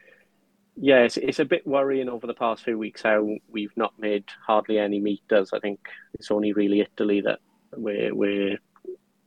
yeah, 0.76 1.02
it's, 1.02 1.18
it's 1.18 1.40
a 1.40 1.46
bit 1.46 1.68
worrying 1.68 2.10
over 2.10 2.26
the 2.26 2.34
past 2.34 2.64
few 2.64 2.78
weeks 2.78 3.04
how 3.04 3.28
we've 3.48 3.76
not 3.76 3.94
made 4.00 4.26
hardly 4.46 4.80
any 4.80 5.00
meters. 5.00 5.52
I 5.54 5.60
think 5.60 5.80
it's 6.16 6.32
only 6.32 6.52
really 6.54 6.82
Italy 6.82 7.22
that 7.22 7.40
we're, 7.76 8.14
we're 8.14 8.58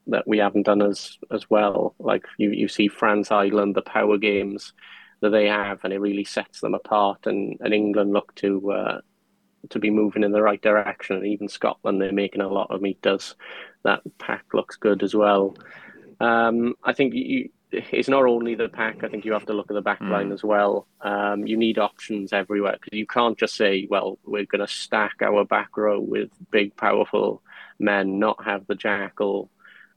that 0.09 0.27
we 0.27 0.39
haven't 0.39 0.67
done 0.67 0.83
as 0.83 1.19
as 1.33 1.49
well. 1.51 1.95
Like 1.99 2.25
you, 2.39 2.51
you 2.51 2.69
see 2.69 2.89
France 2.89 3.31
Ireland, 3.31 3.75
the 3.75 3.83
power 3.83 4.19
games 4.19 4.73
that 5.21 5.31
they 5.31 5.47
have, 5.47 5.81
and 5.85 5.93
it 5.93 6.01
really 6.01 6.25
sets 6.25 6.61
them 6.61 6.75
apart. 6.75 7.27
And, 7.27 7.57
and 7.61 7.73
England 7.73 8.13
look 8.13 8.35
to 8.37 8.73
uh, 8.73 9.01
to 9.71 9.79
be 9.79 9.91
moving 9.91 10.23
in 10.23 10.33
the 10.33 10.43
right 10.43 10.61
direction. 10.61 11.17
And 11.17 11.27
even 11.27 11.49
Scotland, 11.49 12.01
they're 12.01 12.13
making 12.13 12.43
a 12.43 12.49
lot 12.49 12.71
of 12.71 12.83
meters. 12.83 13.35
That 13.83 14.03
pack 14.19 14.45
looks 14.53 14.77
good 14.77 15.03
as 15.03 15.15
well. 15.15 15.57
Um, 16.21 16.75
I 16.83 16.93
think 16.93 17.15
you, 17.15 17.51
it's 17.71 18.09
not 18.09 18.25
only 18.25 18.55
the 18.55 18.69
pack. 18.69 19.03
I 19.03 19.09
think 19.09 19.25
you 19.25 19.33
have 19.33 19.47
to 19.47 19.53
look 19.53 19.71
at 19.71 19.75
the 19.75 19.83
back 19.83 20.01
mm. 20.01 20.11
line 20.11 20.33
as 20.33 20.43
well. 20.43 20.87
Um, 21.01 21.47
you 21.47 21.57
need 21.57 21.79
options 21.79 22.33
everywhere 22.33 22.77
because 22.81 22.97
you 22.97 23.07
can't 23.07 23.39
just 23.39 23.55
say, 23.55 23.87
"Well, 23.91 24.19
we're 24.25 24.47
going 24.47 24.65
to 24.67 24.73
stack 24.73 25.17
our 25.23 25.45
back 25.45 25.77
row 25.77 26.01
with 26.01 26.31
big, 26.51 26.77
powerful 26.77 27.43
men, 27.79 28.19
not 28.19 28.45
have 28.45 28.67
the 28.67 28.75
jackal 28.75 29.51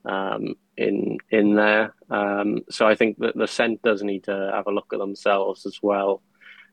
um, 0.06 0.56
in 0.78 1.18
in 1.30 1.56
there. 1.56 1.93
Um, 2.10 2.62
so 2.70 2.88
I 2.88 2.95
think 2.95 3.20
that 3.20 3.36
the 3.36 3.47
centres 3.47 4.04
need 4.04 4.24
to 4.26 4.52
have 4.54 4.68
a 4.68 4.72
look 4.72 4.88
at 4.93 5.00
themselves 5.00 5.66
as 5.66 5.80
well, 5.82 6.22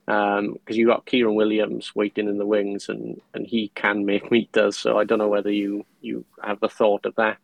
because 0.07 0.39
um, 0.39 0.59
you 0.69 0.87
got 0.87 1.07
Kieran 1.07 1.35
Williams 1.35 1.95
waiting 1.95 2.29
in 2.29 2.39
the 2.39 2.47
wings, 2.47 2.89
and 2.89 3.21
and 3.35 3.47
he 3.47 3.69
can 3.75 4.05
make 4.05 4.31
meters. 4.31 4.77
So 4.77 4.99
I 4.99 5.05
don't 5.05 5.19
know 5.19 5.29
whether 5.29 5.51
you 5.51 5.85
you 6.01 6.25
have 6.43 6.61
the 6.61 6.69
thought 6.69 7.07
of 7.07 7.15
that, 7.17 7.39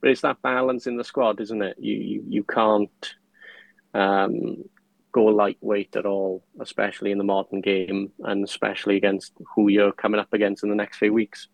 but 0.00 0.10
it's 0.10 0.22
that 0.22 0.42
balance 0.42 0.86
in 0.86 0.96
the 0.96 1.04
squad, 1.04 1.40
isn't 1.40 1.62
it? 1.62 1.76
You 1.78 1.96
you, 1.96 2.24
you 2.28 2.44
can't. 2.44 3.14
Um, 3.92 4.64
go 5.12 5.24
lightweight 5.24 5.96
at 5.96 6.06
all, 6.06 6.44
especially 6.60 7.10
in 7.10 7.18
the 7.18 7.24
modern 7.24 7.60
game, 7.60 8.12
and 8.20 8.44
especially 8.44 8.96
against 8.96 9.32
who 9.54 9.68
you're 9.68 9.90
coming 9.90 10.20
up 10.20 10.32
against 10.32 10.62
in 10.62 10.70
the 10.70 10.76
next 10.76 10.98
few 10.98 11.12
weeks. 11.12 11.48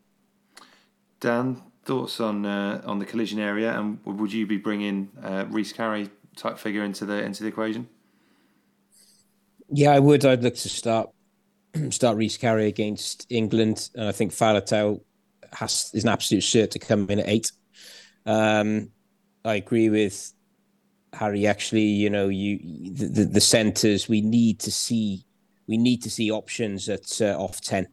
Dan, 1.21 1.63
thoughts 1.87 2.21
on 2.21 2.45
uh, 2.45 2.83
on 2.85 2.99
the 2.99 3.07
collision 3.07 3.39
area, 3.39 3.79
and 3.79 3.99
would 4.05 4.33
you 4.33 4.47
be 4.47 4.59
bringing 4.59 5.09
uh, 5.23 5.47
Rhys 5.49 5.73
Carré 5.73 6.11
type 6.35 6.59
figure 6.59 6.85
into 6.85 7.07
the 7.07 7.23
into 7.23 7.43
the 7.43 7.49
equation? 7.49 7.89
Yeah, 9.71 9.93
I 9.93 10.01
would. 10.01 10.25
I'd 10.25 10.43
look 10.43 10.57
to 10.57 10.69
start 10.69 11.11
start 11.91 12.17
Rhys 12.17 12.37
Carré 12.37 12.67
against 12.69 13.27
England, 13.31 13.89
and 13.95 14.09
I 14.09 14.13
think 14.13 14.33
Faletau 14.33 15.01
has 15.53 15.91
is 15.95 16.05
an 16.05 16.11
absolute 16.11 16.43
shirt 16.43 16.73
to 16.73 16.79
come 16.79 17.09
in 17.09 17.21
at 17.21 17.29
eight. 17.29 17.53
Um, 18.27 18.91
I 19.45 19.55
agree 19.55 19.89
with 19.89 20.33
Harry. 21.13 21.47
Actually, 21.47 21.83
you 21.83 22.11
know, 22.11 22.29
you 22.29 22.59
the, 22.93 23.07
the, 23.07 23.25
the 23.25 23.41
centres 23.41 24.09
we 24.09 24.21
need 24.21 24.61
to 24.61 24.73
see 24.73 25.25
we 25.69 25.77
need 25.77 26.03
to 26.03 26.11
see 26.11 26.31
options 26.31 26.89
at 26.89 27.21
uh, 27.21 27.37
off 27.39 27.61
ten. 27.61 27.87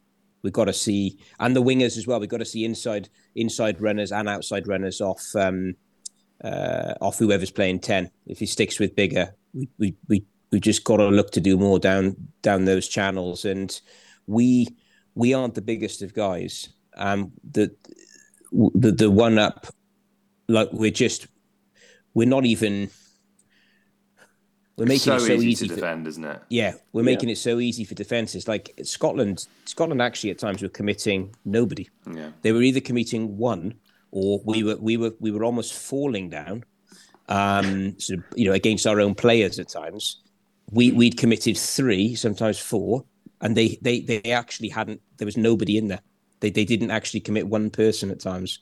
We've 0.43 0.53
got 0.53 0.65
to 0.65 0.73
see, 0.73 1.17
and 1.39 1.55
the 1.55 1.63
wingers 1.63 1.97
as 1.97 2.05
well. 2.05 2.19
We've 2.19 2.29
got 2.29 2.37
to 2.37 2.45
see 2.45 2.65
inside 2.65 3.09
inside 3.35 3.81
runners 3.81 4.11
and 4.11 4.27
outside 4.27 4.67
runners 4.67 4.99
off 4.99 5.23
um, 5.35 5.75
uh, 6.43 6.93
off 6.99 7.17
whoever's 7.17 7.51
playing 7.51 7.79
ten. 7.79 8.11
If 8.27 8.39
he 8.39 8.45
sticks 8.45 8.79
with 8.79 8.95
Biggar, 8.95 9.31
we 9.53 9.69
we 9.79 9.95
we 10.09 10.25
we 10.51 10.59
just 10.59 10.83
got 10.83 10.97
to 10.97 11.07
look 11.07 11.31
to 11.31 11.41
do 11.41 11.57
more 11.57 11.79
down 11.79 12.15
down 12.41 12.65
those 12.65 12.89
channels. 12.89 13.45
And 13.45 13.79
we 14.27 14.67
we 15.15 15.33
aren't 15.33 15.55
the 15.55 15.61
biggest 15.61 16.01
of 16.01 16.13
guys. 16.13 16.69
Um, 16.97 17.31
the 17.49 17.73
the 18.51 18.91
the 18.91 19.09
one 19.09 19.39
up, 19.39 19.67
like 20.49 20.69
we're 20.73 20.91
just 20.91 21.27
we're 22.13 22.27
not 22.27 22.45
even 22.45 22.89
we're 24.77 24.85
making 24.85 24.99
so 24.99 25.15
it 25.15 25.19
so 25.19 25.33
easy, 25.33 25.47
easy 25.47 25.67
to 25.67 25.73
for, 25.73 25.79
defend, 25.81 26.07
isn't 26.07 26.23
it? 26.23 26.41
Yeah, 26.49 26.73
we're 26.93 27.03
making 27.03 27.29
it 27.29 27.37
so 27.37 27.59
easy 27.59 27.83
for 27.83 27.93
defenses. 27.93 28.47
Like 28.47 28.73
Scotland, 28.83 29.47
Scotland 29.65 30.01
actually 30.01 30.31
at 30.31 30.39
times 30.39 30.63
were 30.63 30.69
committing 30.69 31.35
nobody. 31.45 31.89
Yeah. 32.11 32.31
They 32.41 32.51
were 32.51 32.63
either 32.63 32.79
committing 32.79 33.37
one 33.37 33.75
or 34.09 34.41
we 34.45 34.63
were 34.63 34.77
we 34.77 34.97
were 34.97 35.13
we 35.19 35.31
were 35.31 35.43
almost 35.43 35.73
falling 35.73 36.29
down. 36.29 36.63
Um, 37.29 37.99
sort 37.99 38.19
of, 38.19 38.25
you 38.35 38.45
know, 38.45 38.53
against 38.53 38.85
our 38.85 38.99
own 38.99 39.15
players 39.15 39.59
at 39.59 39.69
times. 39.69 40.21
We 40.71 40.91
we'd 40.91 41.17
committed 41.17 41.55
three, 41.55 42.15
sometimes 42.15 42.57
four, 42.57 43.05
and 43.41 43.55
they 43.55 43.77
they 43.81 44.01
they 44.01 44.21
actually 44.31 44.69
hadn't. 44.69 45.01
There 45.17 45.25
was 45.25 45.37
nobody 45.37 45.77
in 45.77 45.87
there. 45.87 46.01
They 46.39 46.49
they 46.49 46.65
didn't 46.65 46.91
actually 46.91 47.19
commit 47.19 47.47
one 47.47 47.69
person 47.69 48.09
at 48.09 48.19
times. 48.19 48.59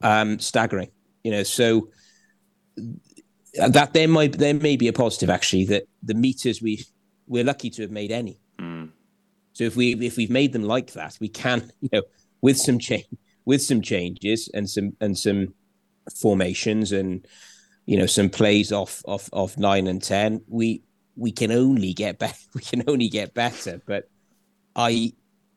Um, 0.00 0.38
staggering, 0.38 0.90
you 1.22 1.30
know. 1.30 1.42
So 1.42 1.90
that 3.54 3.92
there 3.92 4.08
might 4.08 4.32
there 4.32 4.54
may 4.54 4.76
be 4.76 4.88
a 4.88 4.92
positive 4.92 5.30
actually 5.30 5.64
that 5.66 5.84
the 6.02 6.14
meters 6.14 6.60
we 6.60 6.84
we're 7.26 7.44
lucky 7.44 7.70
to 7.70 7.82
have 7.82 7.90
made 7.90 8.12
any. 8.12 8.40
Mm. 8.58 8.90
So 9.52 9.64
if 9.64 9.76
we 9.76 9.94
if 9.94 10.16
we've 10.16 10.30
made 10.30 10.52
them 10.52 10.64
like 10.64 10.92
that, 10.92 11.16
we 11.20 11.28
can 11.28 11.70
you 11.80 11.88
know 11.92 12.02
with 12.40 12.58
some 12.58 12.78
change 12.78 13.06
with 13.44 13.62
some 13.62 13.82
changes 13.82 14.48
and 14.54 14.68
some 14.68 14.96
and 15.00 15.16
some 15.16 15.54
formations 16.20 16.92
and 16.92 17.26
you 17.86 17.96
know 17.96 18.06
some 18.06 18.28
plays 18.28 18.72
off 18.72 19.02
off 19.06 19.28
off 19.32 19.56
nine 19.56 19.86
and 19.86 20.02
ten, 20.02 20.42
we 20.48 20.82
we 21.16 21.30
can 21.30 21.52
only 21.52 21.92
get 21.92 22.18
better. 22.18 22.36
We 22.54 22.60
can 22.60 22.84
only 22.88 23.08
get 23.08 23.34
better. 23.34 23.80
But 23.86 24.08
I 24.74 25.12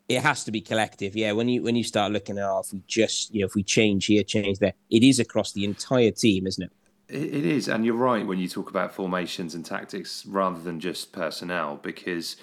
it 0.08 0.22
has 0.22 0.44
to 0.46 0.52
be 0.52 0.62
collective. 0.62 1.16
Yeah, 1.16 1.34
when 1.34 1.50
you 1.50 1.64
when 1.64 1.76
you 1.76 1.84
start 1.84 2.12
looking 2.12 2.38
at 2.38 2.46
oh, 2.46 2.60
if 2.60 2.72
we 2.72 2.82
just 2.88 3.34
you 3.34 3.42
know 3.42 3.48
if 3.48 3.56
we 3.56 3.64
change 3.64 4.06
here, 4.06 4.24
change 4.24 4.60
there, 4.60 4.74
it 4.90 5.04
is 5.04 5.20
across 5.20 5.52
the 5.54 5.66
entire 5.66 6.12
team, 6.12 6.48
isn't 6.48 6.64
it? 6.64 6.72
It 7.10 7.46
is, 7.46 7.70
and 7.70 7.86
you're 7.86 7.96
right 7.96 8.28
when 8.28 8.38
you 8.38 8.50
talk 8.50 8.70
about 8.70 8.94
formations 8.94 9.56
and 9.56 9.66
tactics 9.66 10.26
rather 10.26 10.60
than 10.60 10.82
just 10.82 11.14
personnel, 11.14 11.78
because 11.78 12.36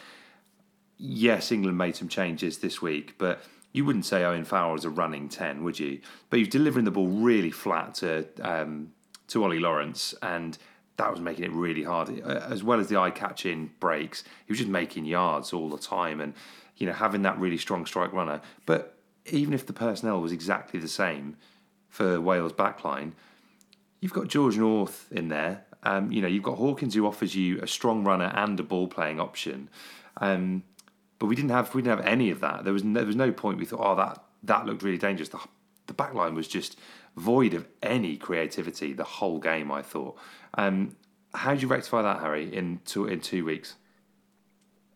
yes, 0.96 1.52
England 1.52 1.76
made 1.76 1.96
some 1.96 2.08
changes 2.08 2.58
this 2.58 2.80
week, 2.80 3.16
but 3.18 3.42
you 3.72 3.84
wouldn't 3.84 4.06
say 4.06 4.24
Owen 4.24 4.44
Farrell 4.44 4.74
is 4.74 4.86
a 4.86 4.90
running 4.90 5.28
ten, 5.28 5.64
would 5.64 5.78
you? 5.78 6.00
But 6.30 6.38
you're 6.38 6.48
delivering 6.48 6.86
the 6.86 6.90
ball 6.90 7.08
really 7.08 7.50
flat 7.50 7.94
to 7.96 8.26
um, 8.40 8.92
to 9.28 9.44
Ollie 9.44 9.58
Lawrence, 9.58 10.14
and 10.22 10.56
that 10.96 11.10
was 11.10 11.20
making 11.20 11.44
it 11.44 11.52
really 11.52 11.82
hard. 11.82 12.20
As 12.20 12.62
well 12.62 12.80
as 12.80 12.88
the 12.88 12.96
eye-catching 12.96 13.72
breaks, 13.80 14.24
he 14.46 14.52
was 14.52 14.58
just 14.58 14.70
making 14.70 15.04
yards 15.04 15.52
all 15.52 15.68
the 15.68 15.76
time, 15.76 16.22
and 16.22 16.32
you 16.78 16.86
know 16.86 16.94
having 16.94 17.20
that 17.22 17.38
really 17.38 17.58
strong 17.58 17.84
strike 17.84 18.14
runner. 18.14 18.40
But 18.64 18.96
even 19.26 19.52
if 19.52 19.66
the 19.66 19.74
personnel 19.74 20.22
was 20.22 20.32
exactly 20.32 20.80
the 20.80 20.88
same 20.88 21.36
for 21.90 22.18
Wales 22.18 22.52
backline 22.52 23.12
you've 24.05 24.12
got 24.12 24.28
George 24.28 24.59
North 24.59 25.11
in 25.11 25.28
there. 25.28 25.64
Um, 25.82 26.12
you 26.12 26.20
know, 26.20 26.28
you've 26.28 26.42
got 26.42 26.59
Hawkins 26.59 26.92
who 26.94 27.07
offers 27.07 27.34
you 27.34 27.59
a 27.62 27.66
strong 27.66 28.05
runner 28.05 28.30
and 28.34 28.61
a 28.61 28.62
ball 28.62 28.86
playing 28.86 29.18
option. 29.18 29.70
Um, 30.18 30.62
but 31.18 31.24
we 31.24 31.34
didn't 31.34 31.52
have 31.52 31.74
we 31.74 31.80
didn't 31.80 31.96
have 31.96 32.07
any 32.07 32.28
of 32.28 32.40
that. 32.40 32.64
There 32.64 32.74
was 32.74 32.84
no, 32.84 33.00
there 33.00 33.07
was 33.07 33.16
no 33.16 33.32
point. 33.32 33.57
We 33.59 33.64
thought, 33.64 33.80
oh, 33.80 33.96
that 33.96 34.22
that 34.42 34.66
looked 34.66 34.82
really 34.82 34.98
dangerous. 34.98 35.30
The, 35.30 35.38
the 35.86 35.94
back 35.94 36.12
line 36.12 36.34
was 36.34 36.46
just 36.46 36.78
void 37.16 37.55
of 37.55 37.66
any 37.82 38.18
creativity 38.18 38.92
the 38.92 39.05
whole 39.05 39.38
game. 39.38 39.72
I 39.72 39.80
thought. 39.80 40.18
Um, 40.52 40.96
how 41.32 41.55
do 41.55 41.62
you 41.62 41.68
rectify 41.68 42.02
that, 42.02 42.20
Harry, 42.20 42.55
in 42.55 42.80
two 42.84 43.07
in 43.07 43.20
two 43.20 43.46
weeks? 43.46 43.76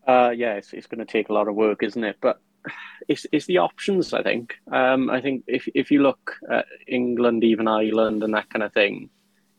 Uh, 0.09 0.31
yeah, 0.31 0.55
it's, 0.55 0.73
it's 0.73 0.87
going 0.87 1.05
to 1.05 1.13
take 1.13 1.29
a 1.29 1.35
lot 1.35 1.49
of 1.49 1.55
work, 1.55 1.83
isn't 1.83 2.03
it? 2.03 2.17
But 2.21 2.41
it's 3.09 3.27
it's 3.31 3.47
the 3.47 3.59
options. 3.59 4.15
I 4.15 4.23
think. 4.23 4.55
Um, 4.73 5.11
I 5.11 5.21
think 5.21 5.45
if 5.47 5.69
if 5.75 5.91
you 5.91 6.03
look 6.03 6.37
at 6.51 6.67
England, 6.87 7.45
even 7.45 7.69
Ireland, 7.69 8.25
and 8.25 8.35
that 8.35 8.49
kind 8.49 8.63
of 8.63 8.73
thing, 8.73 9.11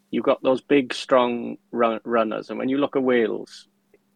you've 0.09 0.25
got 0.25 0.41
those 0.41 0.61
big, 0.61 0.93
strong 0.93 1.57
run, 1.71 1.99
runners, 2.03 2.49
and 2.49 2.57
when 2.57 2.69
you 2.69 2.79
look 2.79 2.95
at 2.95 3.03
Wales, 3.03 3.67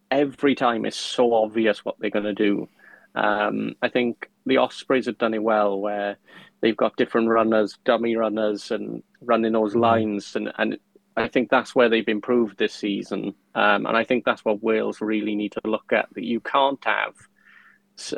every 0.10 0.56
time 0.56 0.86
it's 0.86 0.98
so 0.98 1.34
obvious 1.34 1.86
what 1.86 1.96
they're 2.00 2.10
going 2.10 2.26
to 2.26 2.34
do. 2.34 2.68
Um, 3.16 3.76
I 3.82 3.90
think 3.90 4.28
the 4.48 4.58
Ospreys 4.58 5.06
have 5.06 5.20
done 5.20 5.36
it 5.36 5.44
well, 5.44 5.80
where 5.80 6.18
they've 6.62 6.76
got 6.76 6.98
different 6.98 7.30
runners, 7.30 7.78
dummy 7.86 8.16
runners, 8.16 8.72
and 8.72 9.04
running 9.22 9.54
those 9.54 9.74
mm-hmm. 9.74 9.82
lines, 9.82 10.36
and 10.36 10.52
and 10.58 10.80
I 11.16 11.28
think 11.28 11.50
that's 11.50 11.76
where 11.76 11.90
they've 11.90 12.08
improved 12.08 12.58
this 12.58 12.74
season. 12.74 13.36
Um, 13.56 13.86
and 13.86 13.96
I 13.96 14.04
think 14.04 14.26
that's 14.26 14.44
what 14.44 14.64
Wales 14.64 15.02
really 15.02 15.36
need 15.36 15.52
to 15.54 15.62
look 15.66 15.94
at. 15.94 16.08
That 16.14 16.24
you 16.24 16.40
can't 16.40 16.84
have 16.86 17.14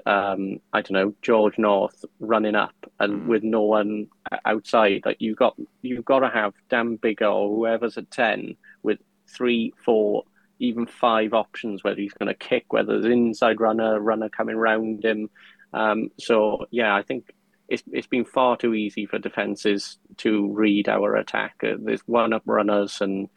um, 0.06 0.60
I 0.74 0.82
don't 0.82 0.94
know 0.94 1.14
George 1.22 1.58
North 1.58 2.06
running 2.20 2.56
up 2.56 2.76
and 3.00 3.24
mm. 3.24 3.28
with 3.28 3.44
no 3.44 3.64
one 3.64 4.08
outside. 4.46 5.02
Like 5.06 5.18
you 5.20 5.36
got 5.36 5.56
you've 5.82 6.06
got 6.06 6.20
to 6.20 6.30
have 6.30 6.54
Dan 6.70 6.98
Biggar 6.98 7.34
or 7.34 7.50
whoever's 7.50 7.98
at 7.98 8.10
ten 8.12 8.56
with 8.84 9.00
three, 9.28 9.74
four, 9.84 10.24
even 10.60 10.86
five 10.86 11.34
options. 11.34 11.84
Whether 11.84 12.02
he's 12.02 12.14
going 12.14 12.28
to 12.28 12.34
kick, 12.34 12.72
whether 12.72 12.94
there's 12.94 13.14
inside 13.14 13.60
runner, 13.60 14.00
runner 14.00 14.30
coming 14.30 14.56
round 14.56 15.04
him. 15.04 15.30
Um, 15.74 16.10
so 16.20 16.66
yeah, 16.72 16.96
I 16.96 17.02
think 17.02 17.34
it's 17.68 17.84
it's 17.92 18.08
been 18.08 18.26
far 18.26 18.58
too 18.58 18.74
easy 18.74 19.06
for 19.06 19.20
defenses 19.20 19.98
to 20.18 20.52
read 20.52 20.90
our 20.90 21.16
attack. 21.16 21.56
Uh, 21.64 21.76
there's 21.80 22.02
one 22.02 22.34
up 22.34 22.44
runners 22.46 23.02
and 23.02 23.30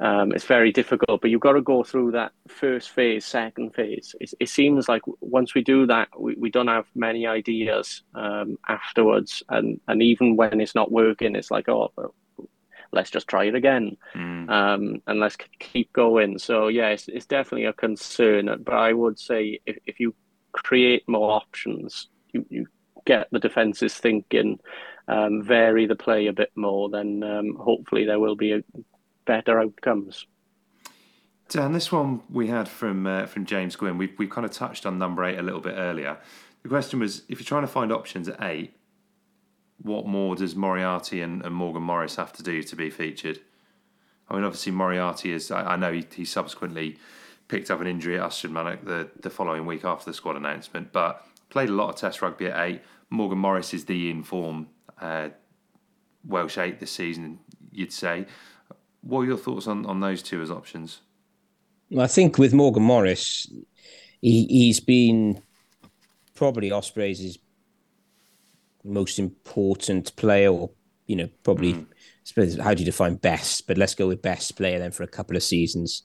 um, 0.00 0.32
it's 0.32 0.46
very 0.46 0.72
difficult, 0.72 1.20
but 1.20 1.30
you've 1.30 1.40
got 1.40 1.52
to 1.52 1.60
go 1.60 1.82
through 1.82 2.12
that 2.12 2.32
first 2.48 2.90
phase, 2.90 3.24
second 3.26 3.74
phase. 3.74 4.14
It, 4.20 4.32
it 4.40 4.48
seems 4.48 4.88
like 4.88 5.02
once 5.20 5.54
we 5.54 5.62
do 5.62 5.86
that, 5.86 6.08
we, 6.18 6.34
we 6.34 6.50
don't 6.50 6.68
have 6.68 6.86
many 6.94 7.26
ideas 7.26 8.02
um, 8.14 8.58
afterwards. 8.68 9.42
And, 9.48 9.80
and 9.88 10.02
even 10.02 10.36
when 10.36 10.60
it's 10.60 10.74
not 10.74 10.90
working, 10.90 11.36
it's 11.36 11.50
like, 11.50 11.68
oh, 11.68 11.92
let's 12.92 13.10
just 13.10 13.28
try 13.28 13.44
it 13.44 13.54
again 13.54 13.96
mm. 14.14 14.50
um, 14.50 15.02
and 15.06 15.20
let's 15.20 15.36
keep 15.58 15.92
going. 15.92 16.38
So, 16.38 16.68
yeah, 16.68 16.88
it's, 16.88 17.08
it's 17.08 17.26
definitely 17.26 17.66
a 17.66 17.72
concern. 17.74 18.62
But 18.64 18.74
I 18.74 18.92
would 18.94 19.18
say 19.18 19.60
if, 19.66 19.76
if 19.86 20.00
you 20.00 20.14
create 20.52 21.06
more 21.06 21.32
options, 21.32 22.08
you, 22.32 22.46
you 22.48 22.66
get 23.04 23.28
the 23.30 23.38
defences 23.38 23.94
thinking, 23.94 24.58
um, 25.08 25.42
vary 25.42 25.86
the 25.86 25.96
play 25.96 26.26
a 26.26 26.32
bit 26.32 26.50
more, 26.54 26.88
then 26.88 27.22
um, 27.22 27.56
hopefully 27.56 28.04
there 28.04 28.20
will 28.20 28.36
be 28.36 28.62
better 29.24 29.60
outcomes. 29.60 30.26
Dan, 31.48 31.72
this 31.72 31.92
one 31.92 32.22
we 32.30 32.46
had 32.46 32.68
from 32.68 33.06
uh, 33.06 33.26
from 33.26 33.44
James 33.44 33.76
Gwynn. 33.76 33.98
We 33.98 34.14
we 34.16 34.26
kind 34.26 34.44
of 34.44 34.52
touched 34.52 34.86
on 34.86 34.98
number 34.98 35.24
eight 35.24 35.38
a 35.38 35.42
little 35.42 35.60
bit 35.60 35.74
earlier. 35.76 36.18
The 36.62 36.68
question 36.68 37.00
was, 37.00 37.22
if 37.28 37.40
you're 37.40 37.46
trying 37.46 37.64
to 37.64 37.68
find 37.68 37.92
options 37.92 38.28
at 38.28 38.42
eight, 38.42 38.74
what 39.82 40.06
more 40.06 40.36
does 40.36 40.54
Moriarty 40.54 41.20
and, 41.20 41.44
and 41.44 41.54
Morgan 41.54 41.82
Morris 41.82 42.16
have 42.16 42.32
to 42.34 42.42
do 42.42 42.62
to 42.62 42.76
be 42.76 42.88
featured? 42.88 43.40
I 44.28 44.34
mean, 44.34 44.44
obviously 44.44 44.72
Moriarty 44.72 45.32
is. 45.32 45.50
I, 45.50 45.72
I 45.72 45.76
know 45.76 45.92
he, 45.92 46.06
he, 46.14 46.24
subsequently 46.24 46.98
picked 47.48 47.70
up 47.70 47.80
an 47.80 47.86
injury 47.86 48.16
at 48.16 48.24
Ashton 48.24 48.54
the, 48.54 49.10
the 49.20 49.28
following 49.28 49.66
week 49.66 49.84
after 49.84 50.08
the 50.10 50.14
squad 50.14 50.36
announcement, 50.36 50.92
but 50.92 51.26
played 51.52 51.68
a 51.68 51.72
lot 51.72 51.90
of 51.90 51.96
Test 51.96 52.22
rugby 52.22 52.46
at 52.46 52.66
eight. 52.66 52.82
Morgan 53.10 53.38
Morris 53.38 53.74
is 53.74 53.84
the 53.84 54.10
in 54.10 54.22
form 54.22 54.68
uh, 55.00 55.28
Welsh 56.24 56.56
eight 56.56 56.80
this 56.80 56.90
season, 56.90 57.38
you'd 57.70 57.92
say. 57.92 58.26
What 59.02 59.20
are 59.20 59.26
your 59.26 59.36
thoughts 59.36 59.66
on, 59.66 59.84
on 59.84 60.00
those 60.00 60.22
two 60.22 60.40
as 60.40 60.50
options? 60.50 61.02
I 61.98 62.06
think 62.06 62.38
with 62.38 62.54
Morgan 62.54 62.82
Morris, 62.82 63.46
he, 64.22 64.46
he's 64.46 64.80
been 64.80 65.42
probably 66.34 66.72
Ospreys' 66.72 67.36
most 68.82 69.18
important 69.18 70.16
player, 70.16 70.50
or, 70.50 70.70
you 71.06 71.16
know, 71.16 71.28
probably, 71.42 71.74
mm. 71.74 72.60
how 72.60 72.72
do 72.72 72.80
you 72.80 72.86
define 72.86 73.16
best? 73.16 73.66
But 73.66 73.76
let's 73.76 73.94
go 73.94 74.08
with 74.08 74.22
best 74.22 74.56
player 74.56 74.78
then 74.78 74.92
for 74.92 75.02
a 75.02 75.08
couple 75.08 75.36
of 75.36 75.42
seasons. 75.42 76.04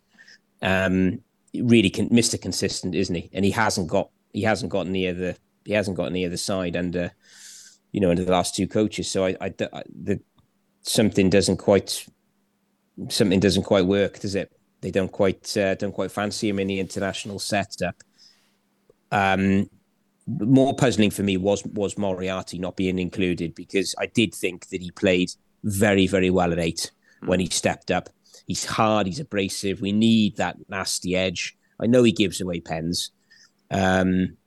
Um, 0.62 1.22
really, 1.56 1.90
con- 1.90 2.10
Mr. 2.10 2.42
Consistent, 2.42 2.96
isn't 2.96 3.16
he? 3.16 3.30
And 3.32 3.46
he 3.46 3.52
hasn't 3.52 3.88
got 3.88 4.10
he 4.34 4.42
hasn't 4.42 4.72
got 4.72 4.88
near 4.88 5.14
the 5.14 5.38
he 5.66 5.74
hasn't 5.74 5.98
got 5.98 6.12
near 6.12 6.30
the 6.30 6.38
side 6.38 6.78
under 6.78 7.12
you 7.92 8.00
know 8.00 8.10
under 8.10 8.24
the 8.24 8.32
last 8.32 8.56
two 8.56 8.68
coaches. 8.68 9.10
So 9.10 9.26
I, 9.26 9.36
I, 9.42 9.50
the 9.50 10.20
something 10.82 11.30
doesn't 11.30 11.58
quite 11.58 12.06
something 13.10 13.40
doesn't 13.40 13.64
quite 13.64 13.86
work, 13.86 14.20
does 14.20 14.36
it? 14.36 14.52
They 14.82 14.92
don't 14.92 15.12
quite 15.12 15.56
uh, 15.58 15.76
don't 15.76 15.92
quite 15.92 16.12
fancy 16.12 16.50
him 16.50 16.60
in 16.60 16.68
the 16.68 16.80
international 16.80 17.40
setup. 17.40 17.96
Um, 19.12 19.70
more 20.28 20.76
puzzling 20.76 21.12
for 21.12 21.24
me 21.24 21.38
was 21.38 21.66
was 21.66 21.98
Moriarty 21.98 22.60
not 22.60 22.76
being 22.76 23.00
included 23.00 23.56
because 23.56 23.96
I 23.98 24.08
did 24.08 24.34
think 24.34 24.68
that 24.70 24.82
he 24.82 24.92
played 24.92 25.32
very 25.64 26.08
very 26.08 26.30
well 26.30 26.52
at 26.52 26.60
eight 26.60 26.92
mm. 27.24 27.28
when 27.28 27.40
he 27.40 27.48
stepped 27.48 27.92
up. 27.92 28.10
He's 28.46 28.66
hard, 28.66 29.08
he's 29.08 29.20
abrasive. 29.20 29.82
We 29.82 29.92
need 29.92 30.38
that 30.38 30.58
nasty 30.70 31.16
edge. 31.16 31.58
I 31.80 31.86
know 31.86 32.04
he 32.04 32.12
gives 32.12 32.42
away 32.42 32.60
pens, 32.60 33.12
um, 33.72 34.38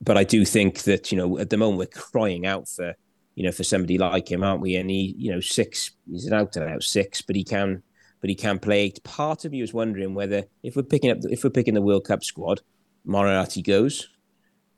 but 0.00 0.16
I 0.16 0.24
do 0.24 0.44
think 0.44 0.82
that 0.82 1.12
you 1.12 1.18
know 1.18 1.38
at 1.38 1.50
the 1.50 1.56
moment 1.56 1.78
we're 1.78 2.00
crying 2.00 2.46
out 2.46 2.68
for 2.68 2.94
you 3.38 3.44
know, 3.44 3.52
for 3.52 3.62
somebody 3.62 3.98
like 3.98 4.28
him, 4.28 4.42
aren't 4.42 4.60
we? 4.60 4.74
And 4.74 4.90
he, 4.90 5.14
you 5.16 5.30
know, 5.30 5.38
six, 5.38 5.92
he's 6.10 6.26
an 6.26 6.32
out 6.32 6.56
and 6.56 6.68
out 6.68 6.82
six, 6.82 7.22
but 7.22 7.36
he 7.36 7.44
can, 7.44 7.84
but 8.20 8.30
he 8.30 8.34
can 8.34 8.58
play. 8.58 8.92
Part 9.04 9.44
of 9.44 9.52
me 9.52 9.60
was 9.60 9.72
wondering 9.72 10.12
whether 10.12 10.42
if 10.64 10.74
we're 10.74 10.82
picking 10.82 11.12
up, 11.12 11.18
if 11.22 11.44
we're 11.44 11.50
picking 11.50 11.74
the 11.74 11.80
World 11.80 12.04
Cup 12.04 12.24
squad, 12.24 12.62
Moriarty 13.04 13.62
goes. 13.62 14.08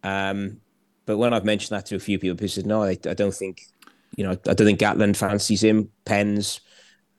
Um, 0.03 0.61
but 1.07 1.17
when 1.17 1.33
I've 1.33 1.47
mentioned 1.47 1.75
that 1.75 1.87
to 1.87 1.97
a 1.97 2.01
few 2.01 2.19
people, 2.19 2.37
people 2.37 2.49
said, 2.49 2.67
no, 2.67 2.83
I, 2.83 2.99
I 3.09 3.15
don't 3.15 3.33
think, 3.33 3.63
you 4.15 4.25
know, 4.25 4.33
I 4.33 4.53
don't 4.53 4.67
think 4.67 4.79
Gatland 4.79 5.17
fancies 5.17 5.65
him. 5.65 5.89
Pens, 6.05 6.61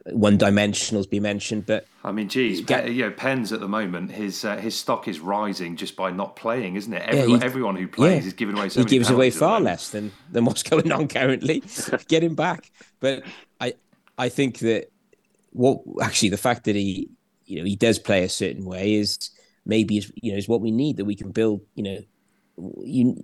one 0.08 0.38
dimensionals 0.38 1.10
be 1.10 1.20
mentioned, 1.20 1.66
but 1.66 1.86
I 2.04 2.12
mean, 2.12 2.28
geez, 2.28 2.62
Pe- 2.62 2.92
you 2.92 3.04
know, 3.04 3.12
Pens 3.12 3.54
at 3.54 3.60
the 3.60 3.68
moment, 3.68 4.12
his 4.12 4.44
uh, 4.44 4.58
his 4.58 4.76
stock 4.76 5.08
is 5.08 5.20
rising 5.20 5.76
just 5.76 5.96
by 5.96 6.12
not 6.12 6.36
playing, 6.36 6.76
isn't 6.76 6.92
it? 6.92 7.04
Everyone, 7.04 7.40
he- 7.40 7.46
everyone 7.46 7.76
who 7.76 7.88
plays 7.88 8.24
yeah. 8.24 8.28
is 8.28 8.34
giving 8.34 8.58
away 8.58 8.70
so 8.70 8.82
he 8.82 8.86
gives 8.86 9.10
away 9.10 9.30
penalties 9.30 9.36
at 9.36 9.40
the 9.40 9.46
far 9.46 9.62
less 9.62 9.90
than 9.90 10.12
than 10.32 10.46
what's 10.46 10.64
going 10.72 10.92
on 10.92 11.08
currently. 11.08 11.64
Get 12.08 12.24
him 12.24 12.36
back, 12.36 12.72
but 13.00 13.24
I 13.60 13.76
I 14.18 14.30
think 14.30 14.60
that 14.60 14.92
what 15.52 15.82
actually 16.02 16.30
the 16.30 16.38
fact 16.38 16.64
that 16.64 16.76
he 16.76 17.10
you 17.46 17.60
know 17.60 17.66
he 17.66 17.76
does 17.76 18.00
play 18.00 18.24
a 18.24 18.30
certain 18.30 18.66
way 18.66 18.96
is 18.96 19.30
maybe 19.66 19.98
is 19.98 20.12
you 20.16 20.32
know 20.32 20.38
is 20.38 20.48
what 20.48 20.62
we 20.62 20.72
need 20.72 20.98
that 20.98 21.06
we 21.06 21.16
can 21.16 21.32
build 21.32 21.62
you 21.76 21.84
know 21.84 22.00
you 22.84 23.22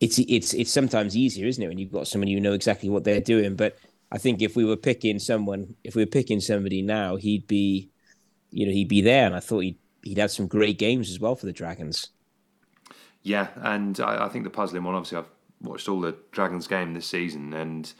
it's 0.00 0.18
it's 0.18 0.52
it's 0.54 0.70
sometimes 0.70 1.16
easier 1.16 1.46
isn't 1.46 1.62
it 1.62 1.68
when 1.68 1.78
you've 1.78 1.92
got 1.92 2.06
someone 2.06 2.28
you 2.28 2.40
know 2.40 2.52
exactly 2.52 2.88
what 2.88 3.04
they're 3.04 3.20
doing 3.20 3.56
but 3.56 3.76
I 4.12 4.18
think 4.18 4.42
if 4.42 4.56
we 4.56 4.64
were 4.64 4.76
picking 4.76 5.18
someone 5.18 5.74
if 5.84 5.94
we 5.94 6.02
were 6.02 6.10
picking 6.10 6.40
somebody 6.40 6.82
now 6.82 7.16
he'd 7.16 7.46
be 7.46 7.90
you 8.50 8.66
know 8.66 8.72
he'd 8.72 8.88
be 8.88 9.00
there 9.00 9.26
and 9.26 9.34
I 9.34 9.40
thought 9.40 9.60
he'd 9.60 9.78
he'd 10.02 10.18
had 10.18 10.30
some 10.30 10.46
great 10.46 10.78
games 10.78 11.10
as 11.10 11.18
well 11.20 11.36
for 11.36 11.46
the 11.46 11.52
Dragons 11.52 12.10
Yeah, 13.24 13.48
and 13.56 13.98
I, 14.00 14.26
I 14.26 14.28
think 14.28 14.44
the 14.44 14.50
puzzling 14.50 14.84
one, 14.84 14.94
obviously, 14.94 15.18
I've 15.18 15.30
watched 15.62 15.88
all 15.88 16.00
the 16.00 16.14
Dragons 16.30 16.66
game 16.66 16.92
this 16.92 17.06
season, 17.06 17.54
and 17.54 17.90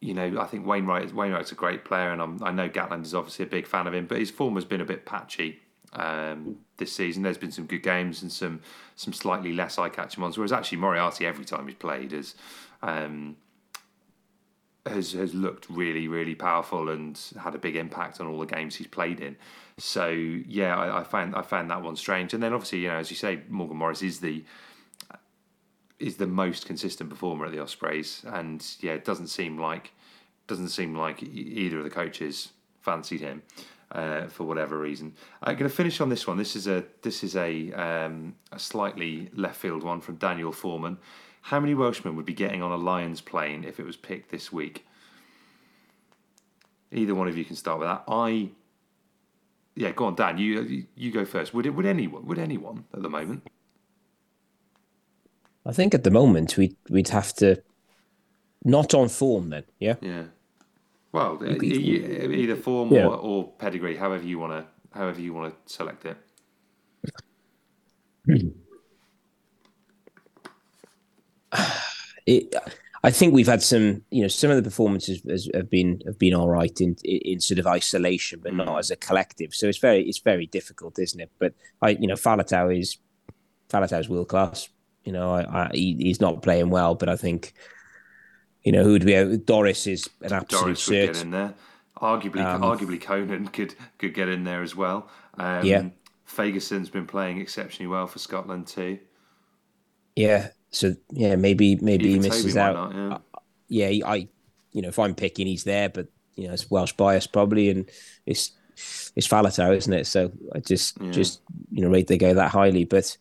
you 0.00 0.14
know, 0.14 0.40
I 0.40 0.46
think 0.46 0.64
Wainwright 0.64 1.12
Wainwright's 1.12 1.52
a 1.52 1.56
great 1.56 1.84
player, 1.84 2.12
and 2.12 2.22
I'm, 2.22 2.42
I 2.42 2.52
know 2.52 2.68
Gatland 2.68 3.02
is 3.02 3.14
obviously 3.14 3.44
a 3.44 3.48
big 3.48 3.66
fan 3.66 3.88
of 3.88 3.94
him, 3.94 4.06
but 4.06 4.18
his 4.18 4.30
form 4.30 4.54
has 4.54 4.64
been 4.64 4.80
a 4.80 4.84
bit 4.84 5.04
patchy 5.04 5.60
um, 5.94 6.58
this 6.76 6.92
season. 6.92 7.24
There's 7.24 7.38
been 7.38 7.50
some 7.50 7.66
good 7.66 7.82
games 7.82 8.22
and 8.22 8.30
some 8.30 8.60
some 8.94 9.12
slightly 9.12 9.52
less 9.52 9.78
eye 9.78 9.88
catching 9.88 10.22
ones. 10.22 10.38
Whereas 10.38 10.52
actually 10.52 10.78
Moriarty, 10.78 11.26
every 11.26 11.44
time 11.44 11.66
he's 11.66 11.76
played, 11.76 12.12
has 12.12 12.36
um, 12.82 13.36
has 14.86 15.12
has 15.12 15.34
looked 15.34 15.68
really 15.68 16.08
really 16.08 16.34
powerful 16.34 16.88
and 16.88 17.20
had 17.40 17.54
a 17.54 17.58
big 17.58 17.76
impact 17.76 18.20
on 18.20 18.26
all 18.26 18.38
the 18.38 18.46
games 18.46 18.76
he's 18.76 18.86
played 18.86 19.20
in. 19.20 19.36
So 19.78 20.08
yeah, 20.08 20.76
I, 20.76 21.00
I 21.00 21.04
found 21.04 21.34
I 21.34 21.42
found 21.42 21.70
that 21.70 21.82
one 21.82 21.96
strange. 21.96 22.34
And 22.34 22.42
then 22.42 22.52
obviously 22.52 22.80
you 22.80 22.88
know 22.88 22.96
as 22.96 23.10
you 23.10 23.16
say, 23.16 23.40
Morgan 23.48 23.76
Morris 23.76 24.02
is 24.02 24.20
the 24.20 24.44
is 25.98 26.16
the 26.16 26.26
most 26.26 26.66
consistent 26.66 27.08
performer 27.08 27.46
at 27.46 27.52
the 27.52 27.58
Ospreys, 27.58 28.22
and 28.26 28.64
yeah, 28.80 28.92
it 28.92 29.04
doesn't 29.04 29.28
seem 29.28 29.58
like 29.58 29.92
doesn't 30.46 30.68
seem 30.68 30.94
like 30.94 31.22
either 31.22 31.78
of 31.78 31.84
the 31.84 31.90
coaches 31.90 32.52
fancied 32.80 33.20
him 33.20 33.42
uh, 33.92 34.26
for 34.26 34.44
whatever 34.44 34.78
reason. 34.78 35.14
I'm 35.42 35.56
going 35.56 35.68
to 35.68 35.74
finish 35.74 36.00
on 36.00 36.08
this 36.08 36.26
one. 36.26 36.36
This 36.36 36.54
is 36.56 36.66
a 36.66 36.84
this 37.02 37.24
is 37.24 37.36
a 37.36 37.72
um, 37.72 38.34
a 38.52 38.58
slightly 38.58 39.30
left 39.34 39.56
field 39.56 39.82
one 39.82 40.00
from 40.00 40.16
Daniel 40.16 40.52
Foreman. 40.52 40.98
How 41.46 41.60
many 41.60 41.74
Welshmen 41.74 42.16
would 42.16 42.26
be 42.26 42.34
getting 42.34 42.60
on 42.60 42.72
a 42.72 42.76
Lions 42.76 43.20
plane 43.20 43.62
if 43.62 43.78
it 43.78 43.86
was 43.86 43.96
picked 43.96 44.32
this 44.32 44.52
week? 44.52 44.84
Either 46.90 47.14
one 47.14 47.28
of 47.28 47.38
you 47.38 47.44
can 47.44 47.54
start 47.54 47.78
with 47.78 47.86
that. 47.86 48.02
I 48.08 48.50
yeah, 49.76 49.92
go 49.92 50.06
on, 50.06 50.16
Dan. 50.16 50.38
You 50.38 50.86
you, 50.96 51.12
go 51.12 51.24
first. 51.24 51.54
Would 51.54 51.66
it? 51.66 51.70
Would 51.70 51.86
anyone? 51.86 52.26
Would 52.26 52.40
anyone 52.40 52.84
at 52.92 53.02
the 53.02 53.08
moment? 53.08 53.46
I 55.64 55.70
think 55.70 55.94
at 55.94 56.02
the 56.02 56.10
moment 56.10 56.56
we 56.56 56.74
we'd 56.90 57.10
have 57.10 57.32
to 57.34 57.62
not 58.64 58.92
on 58.92 59.08
form 59.08 59.50
then, 59.50 59.64
yeah. 59.78 59.94
Yeah. 60.00 60.24
Well, 61.12 61.38
either 61.62 62.56
form 62.56 62.92
Yeah. 62.92 63.06
or, 63.06 63.16
or 63.16 63.52
pedigree, 63.52 63.96
however 63.96 64.24
you 64.24 64.40
want 64.40 64.52
to, 64.52 64.66
however 64.98 65.20
you 65.20 65.32
want 65.32 65.54
to 65.54 65.72
select 65.72 66.04
it. 66.04 66.16
It, 72.28 72.52
I 73.04 73.12
think 73.12 73.32
we've 73.34 73.46
had 73.46 73.62
some, 73.62 74.02
you 74.10 74.22
know, 74.22 74.26
some 74.26 74.50
of 74.50 74.56
the 74.56 74.64
performances 74.64 75.22
has, 75.28 75.48
have 75.54 75.70
been 75.70 76.02
have 76.06 76.18
been 76.18 76.34
all 76.34 76.48
right 76.48 76.80
in, 76.80 76.96
in 77.04 77.18
in 77.18 77.40
sort 77.40 77.60
of 77.60 77.66
isolation, 77.68 78.40
but 78.42 78.52
not 78.52 78.78
as 78.80 78.90
a 78.90 78.96
collective. 78.96 79.54
So 79.54 79.68
it's 79.68 79.78
very 79.78 80.02
it's 80.08 80.18
very 80.18 80.46
difficult, 80.46 80.98
isn't 80.98 81.20
it? 81.20 81.30
But 81.38 81.54
I, 81.80 81.90
you 81.90 82.08
know, 82.08 82.14
Faletau 82.16 82.76
is 82.76 82.98
Faletau's 83.70 84.08
world 84.08 84.28
class. 84.28 84.68
You 85.04 85.12
know, 85.12 85.30
I, 85.30 85.42
I 85.66 85.70
he, 85.72 85.94
he's 86.00 86.20
not 86.20 86.42
playing 86.42 86.68
well, 86.70 86.96
but 86.96 87.08
I 87.08 87.16
think, 87.16 87.52
you 88.64 88.72
know, 88.72 88.82
who'd 88.82 89.06
be 89.06 89.36
Doris 89.36 89.86
is 89.86 90.08
an 90.22 90.32
absolute 90.32 90.62
Doris 90.64 90.88
would 90.88 90.94
get 90.94 91.22
in 91.22 91.30
there. 91.30 91.54
Arguably, 92.02 92.44
Um, 92.44 92.62
arguably 92.62 93.00
Conan 93.00 93.48
could 93.48 93.76
could 93.98 94.14
get 94.14 94.28
in 94.28 94.42
there 94.42 94.62
as 94.62 94.74
well. 94.74 95.08
Um, 95.38 95.64
Yeah. 95.64 95.88
Ferguson's 96.24 96.90
been 96.90 97.06
playing 97.06 97.40
exceptionally 97.40 97.86
well 97.86 98.08
for 98.08 98.18
Scotland 98.18 98.66
too. 98.66 98.98
Yeah. 100.16 100.48
So 100.70 100.94
yeah, 101.12 101.36
maybe 101.36 101.76
maybe 101.76 102.06
Even 102.06 102.22
he 102.22 102.28
misses 102.28 102.54
might 102.54 102.62
out. 102.62 102.94
not, 102.94 103.22
yeah. 103.68 103.88
yeah, 103.88 104.06
I, 104.06 104.28
you 104.72 104.82
know, 104.82 104.88
if 104.88 104.98
I'm 104.98 105.14
picking, 105.14 105.46
he's 105.46 105.64
there, 105.64 105.88
but 105.88 106.08
you 106.34 106.46
know, 106.46 106.54
it's 106.54 106.70
Welsh 106.70 106.92
bias 106.92 107.26
probably, 107.26 107.70
and 107.70 107.88
it's 108.26 108.52
it's 109.14 109.26
Faletau, 109.26 109.74
isn't 109.76 109.92
it? 109.92 110.06
So 110.06 110.32
I 110.54 110.60
just 110.60 110.98
just 111.10 111.40
you 111.70 111.82
know 111.82 111.88
rate 111.90 112.08
they 112.08 112.18
go 112.18 112.34
that 112.34 112.50
highly, 112.50 112.84
but 112.84 113.16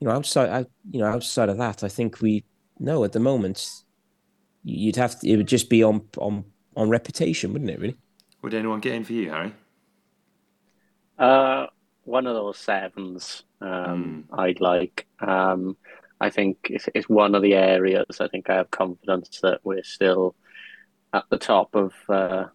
you 0.00 0.08
know, 0.08 0.14
outside, 0.14 0.50
I, 0.50 0.66
you 0.90 1.00
know, 1.00 1.06
outside 1.06 1.48
of 1.48 1.58
that, 1.58 1.82
I 1.84 1.88
think 1.88 2.20
we 2.20 2.44
no 2.78 3.04
at 3.04 3.12
the 3.12 3.20
moment. 3.20 3.68
You'd 4.64 4.96
have 4.96 5.20
to. 5.20 5.28
It 5.28 5.36
would 5.36 5.48
just 5.48 5.70
be 5.70 5.82
on 5.82 6.08
on 6.16 6.44
on 6.76 6.88
reputation, 6.88 7.52
wouldn't 7.52 7.70
it? 7.70 7.78
Really? 7.78 7.96
Would 8.42 8.54
anyone 8.54 8.80
get 8.80 8.94
in 8.94 9.04
for 9.04 9.12
you, 9.12 9.30
Harry? 9.30 9.54
Uh, 11.18 11.66
one 12.04 12.26
of 12.26 12.34
those 12.34 12.58
sevens 12.58 13.42
um, 13.60 14.24
I'd 14.32 14.60
like. 14.60 15.06
Um, 15.20 15.76
I 16.20 16.30
think 16.30 16.58
it's, 16.70 16.88
it's 16.94 17.08
one 17.08 17.34
of 17.34 17.42
the 17.42 17.54
areas 17.54 18.20
I 18.20 18.28
think 18.28 18.48
I 18.48 18.56
have 18.56 18.70
confidence 18.70 19.40
that 19.42 19.60
we're 19.64 19.84
still 19.84 20.34
at 21.12 21.24
the 21.30 21.38
top 21.38 21.74
of, 21.74 21.92
uh, 22.08 22.46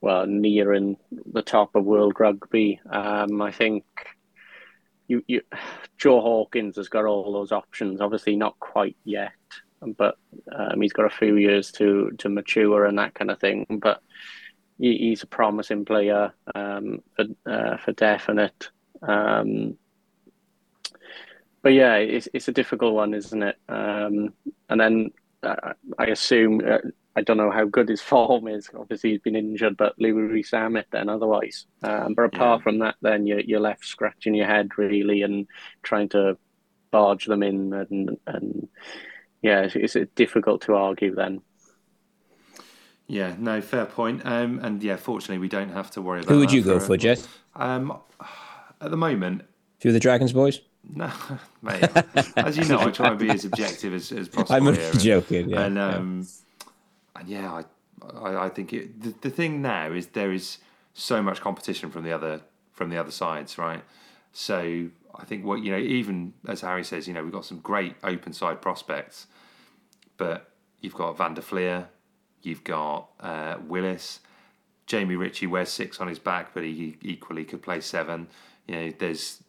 well, 0.00 0.26
nearing 0.26 0.96
the 1.32 1.42
top 1.42 1.74
of 1.74 1.84
world 1.84 2.18
rugby. 2.18 2.80
Um, 2.90 3.40
I 3.40 3.50
think 3.50 3.84
you, 5.08 5.22
you, 5.26 5.42
Joe 5.98 6.20
Hawkins 6.20 6.76
has 6.76 6.88
got 6.88 7.04
all 7.04 7.32
those 7.32 7.52
options. 7.52 8.00
Obviously, 8.00 8.36
not 8.36 8.58
quite 8.58 8.96
yet, 9.04 9.32
but 9.96 10.16
um, 10.54 10.80
he's 10.80 10.92
got 10.92 11.06
a 11.06 11.16
few 11.16 11.36
years 11.36 11.70
to 11.72 12.10
to 12.18 12.28
mature 12.28 12.84
and 12.84 12.98
that 12.98 13.14
kind 13.14 13.30
of 13.30 13.38
thing. 13.38 13.66
But 13.80 14.00
he, 14.78 14.96
he's 14.98 15.22
a 15.22 15.26
promising 15.26 15.84
player 15.84 16.32
um, 16.54 17.02
for 17.14 17.24
uh, 17.46 17.76
for 17.78 17.92
definite. 17.92 18.70
Um, 19.02 19.76
but 21.62 21.72
yeah, 21.72 21.96
it's 21.96 22.28
it's 22.32 22.48
a 22.48 22.52
difficult 22.52 22.94
one, 22.94 23.14
isn't 23.14 23.42
it? 23.42 23.56
Um, 23.68 24.34
and 24.68 24.80
then 24.80 25.10
uh, 25.42 25.72
I 25.98 26.06
assume 26.06 26.60
uh, 26.66 26.78
I 27.14 27.22
don't 27.22 27.36
know 27.36 27.50
how 27.50 27.64
good 27.64 27.88
his 27.88 28.00
form 28.12 28.48
is. 28.48 28.68
Obviously, 28.76 29.10
he's 29.10 29.20
been 29.20 29.36
injured, 29.36 29.76
but 29.76 29.94
Louis 29.98 30.42
Zammit 30.42 30.84
then 30.90 31.08
otherwise. 31.08 31.66
Um, 31.82 32.14
but 32.14 32.24
apart 32.24 32.60
Yeah. 32.60 32.62
from 32.64 32.78
that, 32.80 32.96
then 33.02 33.26
you're 33.26 33.40
you're 33.40 33.60
left 33.60 33.84
scratching 33.84 34.34
your 34.34 34.46
head 34.46 34.70
really 34.78 35.22
and 35.22 35.46
trying 35.82 36.08
to 36.10 36.36
barge 36.90 37.26
them 37.26 37.42
in 37.42 37.72
and 37.72 38.18
and 38.26 38.68
yeah, 39.40 39.62
it's, 39.72 39.96
it's 39.96 40.12
difficult 40.14 40.62
to 40.62 40.74
argue 40.74 41.14
then. 41.14 41.40
Yeah, 43.08 43.34
no, 43.38 43.60
fair 43.60 43.84
point. 43.86 44.22
Um, 44.24 44.60
and 44.62 44.82
yeah, 44.82 44.96
fortunately, 44.96 45.38
we 45.38 45.48
don't 45.48 45.70
have 45.70 45.90
to 45.92 46.02
worry 46.02 46.20
about. 46.20 46.30
Who 46.32 46.38
would 46.38 46.50
that 46.50 46.54
you 46.54 46.62
go 46.62 46.78
for, 46.80 46.96
Jess? 46.96 47.28
Um, 47.56 47.98
at 48.80 48.90
the 48.90 48.96
moment, 48.96 49.42
Few 49.80 49.90
of 49.90 49.94
the 49.94 50.00
Dragons 50.00 50.32
boys. 50.32 50.60
No, 50.94 51.10
mate. 51.62 51.88
As 52.36 52.56
you 52.56 52.64
know, 52.64 52.80
I 52.80 52.90
try 52.90 53.08
and 53.10 53.18
be 53.18 53.30
as 53.30 53.44
objective 53.44 53.94
as, 53.94 54.10
as 54.12 54.28
possible. 54.28 54.68
I'm 54.68 54.74
here, 54.74 54.90
and- 54.90 55.00
joking, 55.00 55.48
yeah, 55.48 55.60
and 55.62 55.76
yeah. 55.76 55.88
um, 55.88 56.26
and 57.16 57.28
yeah, 57.28 57.52
I, 57.52 57.64
I, 58.18 58.44
I 58.46 58.48
think 58.48 58.72
it, 58.72 59.00
the, 59.00 59.14
the 59.20 59.30
thing 59.30 59.62
now 59.62 59.92
is 59.92 60.08
there 60.08 60.32
is 60.32 60.58
so 60.92 61.22
much 61.22 61.40
competition 61.40 61.90
from 61.90 62.02
the 62.04 62.12
other 62.12 62.40
from 62.72 62.90
the 62.90 62.98
other 62.98 63.10
sides, 63.10 63.58
right? 63.58 63.82
So 64.32 64.88
I 65.14 65.24
think 65.24 65.44
what 65.44 65.62
you 65.62 65.70
know, 65.70 65.78
even 65.78 66.34
as 66.48 66.62
Harry 66.62 66.84
says, 66.84 67.06
you 67.06 67.14
know, 67.14 67.22
we've 67.22 67.32
got 67.32 67.44
some 67.44 67.58
great 67.60 67.94
open 68.02 68.32
side 68.32 68.60
prospects, 68.60 69.26
but 70.16 70.50
you've 70.80 70.94
got 70.94 71.16
Van 71.16 71.34
der 71.34 71.42
Flier, 71.42 71.88
you've 72.42 72.64
got 72.64 73.08
uh, 73.20 73.56
Willis, 73.66 74.20
Jamie 74.86 75.16
Ritchie 75.16 75.46
wears 75.46 75.68
six 75.68 76.00
on 76.00 76.08
his 76.08 76.18
back, 76.18 76.52
but 76.54 76.64
he 76.64 76.96
equally 77.02 77.44
could 77.44 77.62
play 77.62 77.80
seven. 77.80 78.26
You 78.66 78.74
know, 78.74 78.92
there's 78.98 79.41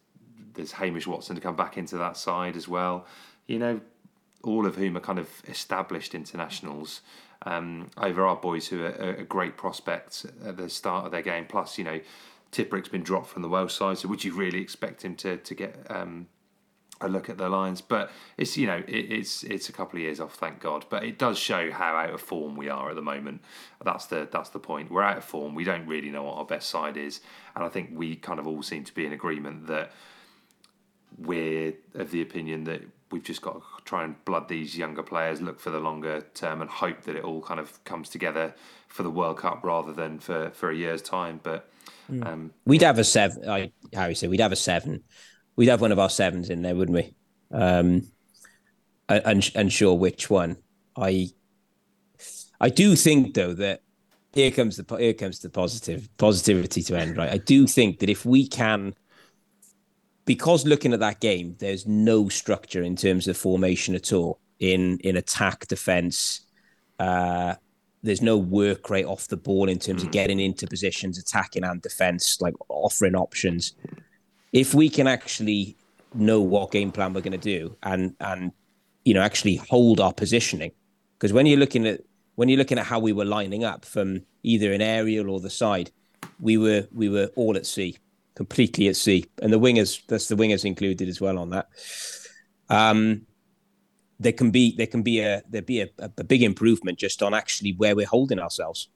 there's 0.54 0.74
Hamish 0.74 1.08
Watson 1.08 1.36
to 1.36 1.42
come 1.42 1.56
back 1.56 1.78
into 1.78 1.98
that 1.98 2.18
side 2.18 2.56
as 2.56 2.68
well. 2.68 3.06
You 3.48 3.60
know, 3.60 3.82
all 4.44 4.66
of 4.66 4.76
whom 4.76 4.98
are 4.98 5.02
kind 5.02 5.20
of 5.20 5.30
established 5.48 6.14
internationals 6.14 7.02
um, 7.46 7.90
over 7.98 8.26
our 8.26 8.36
boys 8.36 8.68
who 8.68 8.84
are, 8.84 9.18
are 9.20 9.24
great 9.24 9.58
prospects 9.58 10.26
at 10.46 10.58
the 10.58 10.70
start 10.70 11.06
of 11.06 11.12
their 11.12 11.22
game. 11.22 11.46
Plus, 11.46 11.78
you 11.78 11.84
know, 11.84 12.00
Tipuric's 12.52 12.90
been 12.90 13.04
dropped 13.04 13.28
from 13.28 13.42
the 13.42 13.50
Welsh 13.50 13.74
side, 13.74 13.98
so 13.98 14.08
would 14.08 14.24
you 14.24 14.34
really 14.34 14.62
expect 14.62 15.04
him 15.04 15.16
to 15.18 15.38
to 15.38 15.56
get 15.56 15.86
um, 15.90 16.28
a 17.02 17.10
look 17.10 17.28
at 17.28 17.38
the 17.38 17.50
Lions? 17.50 17.82
But 17.82 18.12
it's 18.38 18.56
you 18.58 18.68
know 18.68 18.84
it, 18.88 19.12
it's 19.12 19.44
it's 19.44 19.70
a 19.70 19.74
couple 19.74 19.98
of 19.98 20.04
years 20.04 20.20
off, 20.20 20.36
thank 20.36 20.60
God. 20.60 20.86
But 20.90 21.04
it 21.04 21.18
does 21.18 21.40
show 21.40 21.72
how 21.72 21.96
out 21.96 22.12
of 22.12 22.22
form 22.22 22.56
we 22.56 22.70
are 22.70 22.90
at 22.90 22.96
the 22.96 23.02
moment. 23.02 23.42
That's 23.84 24.06
the 24.06 24.28
that's 24.32 24.50
the 24.50 24.60
point. 24.60 24.92
We're 24.92 25.04
out 25.04 25.18
of 25.18 25.24
form. 25.24 25.56
We 25.56 25.64
don't 25.64 25.88
really 25.88 26.12
know 26.12 26.24
what 26.24 26.38
our 26.38 26.46
best 26.46 26.70
side 26.70 26.96
is, 26.96 27.22
and 27.56 27.66
I 27.66 27.70
think 27.70 27.90
we 27.94 28.16
kind 28.16 28.40
of 28.40 28.48
all 28.48 28.62
seem 28.62 28.84
to 28.84 28.94
be 28.94 29.06
in 29.06 29.14
agreement 29.14 29.68
that 29.68 29.92
we're 31.18 31.74
of 31.96 32.12
the 32.12 32.22
opinion 32.22 32.64
that 32.66 32.82
we've 33.12 33.24
just 33.24 33.42
got 33.42 33.54
to 33.54 33.62
try 33.86 34.04
and 34.04 34.24
blood 34.26 34.48
these 34.48 34.78
younger 34.78 35.04
players, 35.04 35.42
look 35.42 35.60
for 35.60 35.70
the 35.70 35.80
longer 35.80 36.22
term, 36.34 36.62
and 36.62 36.70
hope 36.70 37.04
that 37.04 37.16
it 37.16 37.24
all 37.24 37.42
kind 37.42 37.60
of 37.60 37.84
comes 37.84 38.10
together 38.10 38.54
for 38.88 39.04
the 39.04 39.10
World 39.10 39.38
Cup 39.38 39.64
rather 39.64 39.94
than 39.94 40.20
for, 40.20 40.50
for 40.52 40.70
a 40.72 40.76
year's 40.76 41.02
time. 41.02 41.40
But 41.44 41.70
um, 42.22 42.52
We'd 42.66 42.82
have 42.82 43.00
a 43.00 43.04
seven. 43.04 43.50
I, 43.50 43.72
Harry 43.94 44.16
said 44.16 44.30
we'd 44.30 44.40
have 44.40 44.52
a 44.52 44.58
seven. 44.58 45.04
We'd 45.56 45.70
have 45.70 45.82
one 45.82 45.92
of 45.92 46.00
our 46.00 46.10
sevens 46.10 46.50
in 46.50 46.62
there, 46.62 46.76
wouldn't 46.76 46.96
we? 46.96 47.16
Um, 47.56 48.08
and 49.10 49.52
and 49.56 49.72
sure 49.72 49.94
which 49.94 50.30
one. 50.30 50.58
I 50.96 51.30
I 52.60 52.70
do 52.70 52.96
think 52.96 53.34
though 53.34 53.54
that 53.54 53.82
here 54.34 54.52
comes 54.52 54.78
the 54.78 54.98
here 54.98 55.14
comes 55.14 55.40
the 55.40 55.50
positive 55.50 56.10
positivity 56.18 56.82
to 56.84 56.98
end. 56.98 57.18
Right, 57.18 57.32
I 57.32 57.38
do 57.38 57.68
think 57.68 58.00
that 58.00 58.10
if 58.10 58.26
we 58.26 58.48
can, 58.48 58.96
because 60.26 60.66
looking 60.66 60.94
at 60.94 61.00
that 61.00 61.20
game, 61.20 61.56
there's 61.60 61.86
no 61.86 62.30
structure 62.30 62.82
in 62.82 62.96
terms 62.96 63.28
of 63.28 63.38
formation 63.38 63.96
at 63.96 64.14
all 64.14 64.40
in 64.60 65.00
in 65.00 65.18
attack, 65.18 65.68
defense. 65.68 66.42
Uh, 67.00 67.56
there's 68.02 68.22
no 68.22 68.38
work 68.38 68.90
rate 68.90 69.06
off 69.06 69.28
the 69.28 69.38
ball 69.38 69.70
in 69.70 69.80
terms 69.80 70.04
of 70.04 70.12
getting 70.12 70.40
into 70.40 70.68
positions, 70.68 71.18
attacking 71.18 71.64
and 71.64 71.82
defense, 71.82 72.42
like 72.42 72.54
offering 72.70 73.16
options. 73.16 73.74
If 74.52 74.74
we 74.74 74.90
can 74.90 75.08
actually 75.08 75.78
know 76.14 76.42
what 76.42 76.72
game 76.72 76.92
plan 76.92 77.14
we're 77.14 77.22
going 77.22 77.32
to 77.32 77.38
do 77.38 77.76
and 77.82 78.16
and 78.20 78.52
you 79.04 79.14
know 79.14 79.22
actually 79.22 79.56
hold 79.56 80.00
our 80.00 80.14
positioning, 80.14 80.72
because 81.18 81.34
when 81.34 81.46
you're 81.46 81.60
looking 81.60 81.88
at 81.88 82.02
when 82.36 82.50
you're 82.50 82.58
looking 82.58 82.80
at 82.80 82.86
how 82.86 83.00
we 83.00 83.14
were 83.14 83.26
lining 83.26 83.64
up 83.64 83.86
from 83.86 84.22
either 84.44 84.74
an 84.74 84.82
aerial 84.82 85.30
or 85.30 85.40
the 85.40 85.50
side, 85.50 85.92
we 86.40 86.58
were 86.58 86.88
we 86.92 87.10
were 87.10 87.30
all 87.36 87.56
at 87.58 87.66
sea, 87.66 87.98
completely 88.36 88.88
at 88.88 88.96
sea, 88.96 89.26
and 89.42 89.52
the 89.52 89.60
wingers 89.60 90.02
that's 90.08 90.28
the 90.28 90.36
wingers 90.36 90.66
included 90.66 91.08
as 91.08 91.22
well 91.22 91.38
on 91.38 91.50
that. 91.52 91.68
Um, 92.70 93.28
there 94.20 94.32
can 94.32 94.52
be 94.52 94.76
there 94.76 94.88
can 94.88 95.04
be 95.04 95.20
a 95.20 95.44
there 95.50 95.62
be 95.62 95.82
a, 95.82 95.90
a 96.00 96.24
big 96.24 96.44
improvement 96.44 96.98
just 96.98 97.22
on 97.22 97.34
actually 97.34 97.74
where 97.74 97.96
we're 97.96 98.06
holding 98.06 98.40
ourselves. 98.40 98.90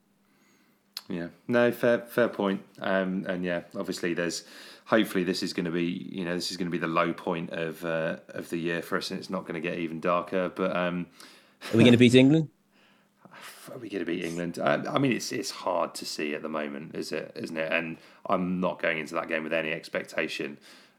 Yeah, 1.10 1.28
no, 1.48 1.72
fair 1.72 2.00
fair 2.00 2.28
point. 2.28 2.62
Um, 2.80 3.26
and 3.28 3.44
yeah, 3.44 3.62
obviously, 3.76 4.14
there's 4.14 4.44
hopefully 4.86 5.24
this 5.24 5.44
is 5.44 5.54
going 5.54 5.66
to 5.66 5.72
be 5.72 5.86
you 6.12 6.26
know 6.26 6.36
this 6.36 6.52
is 6.52 6.58
going 6.58 6.68
to 6.68 6.72
be 6.72 6.78
the 6.78 6.88
low 6.88 7.14
point 7.14 7.52
of 7.52 7.84
uh, 7.86 8.18
of 8.30 8.50
the 8.50 8.58
year 8.58 8.82
for 8.82 8.98
us, 8.98 9.12
and 9.12 9.20
it's 9.20 9.30
not 9.30 9.44
going 9.44 9.62
to 9.62 9.62
get 9.62 9.80
even 9.80 10.00
darker. 10.00 10.52
But 10.54 10.76
um, 10.76 11.08
Are 11.74 11.78
we 11.78 11.84
going 11.84 11.92
to 11.94 11.98
beat 11.98 12.16
England? 12.16 12.50
Are 13.74 13.78
we 13.78 13.90
going 13.90 14.04
to 14.04 14.06
beat 14.06 14.24
England? 14.24 14.60
I, 14.60 14.76
I 14.76 14.98
mean, 14.98 15.12
it's 15.12 15.32
it's 15.32 15.52
hard 15.52 15.94
to 15.96 16.06
see 16.06 16.34
at 16.34 16.42
the 16.42 16.50
moment, 16.50 16.96
is 16.96 17.12
it? 17.12 17.32
Isn't 17.36 17.58
it? 17.58 17.72
And 17.72 17.98
I'm 18.26 18.60
not 18.60 18.82
going 18.82 19.00
into 19.00 19.14
that 19.16 19.28
game 19.28 19.44
with 19.44 19.54
any 19.54 19.72
expectation. 19.72 20.58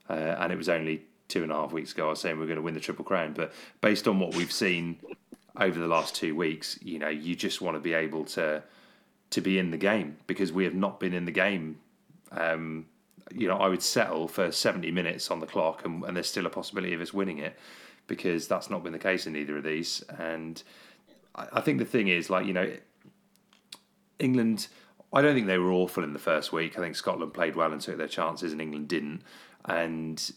Uh, 0.09 0.37
and 0.39 0.53
it 0.53 0.57
was 0.57 0.69
only 0.69 1.03
two 1.29 1.43
and 1.43 1.53
a 1.53 1.55
half 1.55 1.73
weeks 1.73 1.93
ago 1.93 2.07
I 2.07 2.11
was 2.11 2.21
saying 2.21 2.39
we 2.39 2.45
are 2.45 2.47
going 2.47 2.57
to 2.57 2.63
win 2.63 2.75
the 2.75 2.81
triple 2.81 3.05
crown. 3.05 3.35
But 3.35 3.53
based 3.81 4.09
on 4.09 4.19
what 4.19 4.35
we've 4.35 4.53
seen 4.53 4.99
over 5.57 5.79
the 5.79 5.87
last 5.87 6.15
two 6.15 6.35
weeks, 6.35 6.79
you 6.83 6.99
know, 6.99 7.09
you 7.09 7.37
just 7.37 7.61
want 7.61 7.77
to 7.77 7.81
be 7.81 7.93
able 7.93 8.25
to 8.27 8.63
to 9.31 9.41
be 9.41 9.59
in 9.59 9.71
the 9.71 9.77
game 9.77 10.17
because 10.27 10.53
we 10.53 10.65
have 10.65 10.75
not 10.75 10.99
been 11.01 11.13
in 11.13 11.27
the 11.27 11.33
game. 11.33 11.79
Um, 12.33 12.87
you 13.31 13.47
know, 13.47 13.59
I 13.59 13.69
would 13.69 13.83
settle 13.83 14.27
for 14.27 14.51
70 14.51 14.91
minutes 14.91 15.31
on 15.31 15.41
the 15.41 15.47
clock, 15.47 15.85
and, 15.85 16.03
and 16.05 16.17
there's 16.17 16.29
still 16.29 16.47
a 16.47 16.51
possibility 16.51 16.95
of 16.95 17.01
us 17.03 17.13
winning 17.13 17.39
it 17.39 17.59
because 18.07 18.49
that's 18.49 18.71
not 18.71 18.83
been 18.83 18.93
the 18.93 18.99
case 18.99 19.27
in 19.27 19.37
either 19.37 19.59
of 19.59 19.65
these. 19.65 20.03
And 20.19 20.63
I, 21.35 21.61
think 21.61 21.79
the 21.79 21.85
thing 21.85 22.09
is, 22.09 22.31
like, 22.31 22.47
you 22.47 22.53
know, 22.53 22.71
England, 24.19 24.69
I 25.13 25.23
don't 25.23 25.35
think 25.35 25.47
they 25.47 25.59
were 25.59 25.73
awful 25.73 26.05
in 26.05 26.13
the 26.13 26.19
first 26.19 26.53
week. 26.53 26.79
I 26.79 26.83
think 26.83 26.97
Scotland 26.97 27.33
played 27.33 27.57
well 27.57 27.73
and 27.73 27.81
took 27.81 27.97
their 27.97 28.09
chances, 28.09 28.53
and 28.53 28.61
England 28.61 28.89
didn't. 28.89 29.23
And 29.65 30.31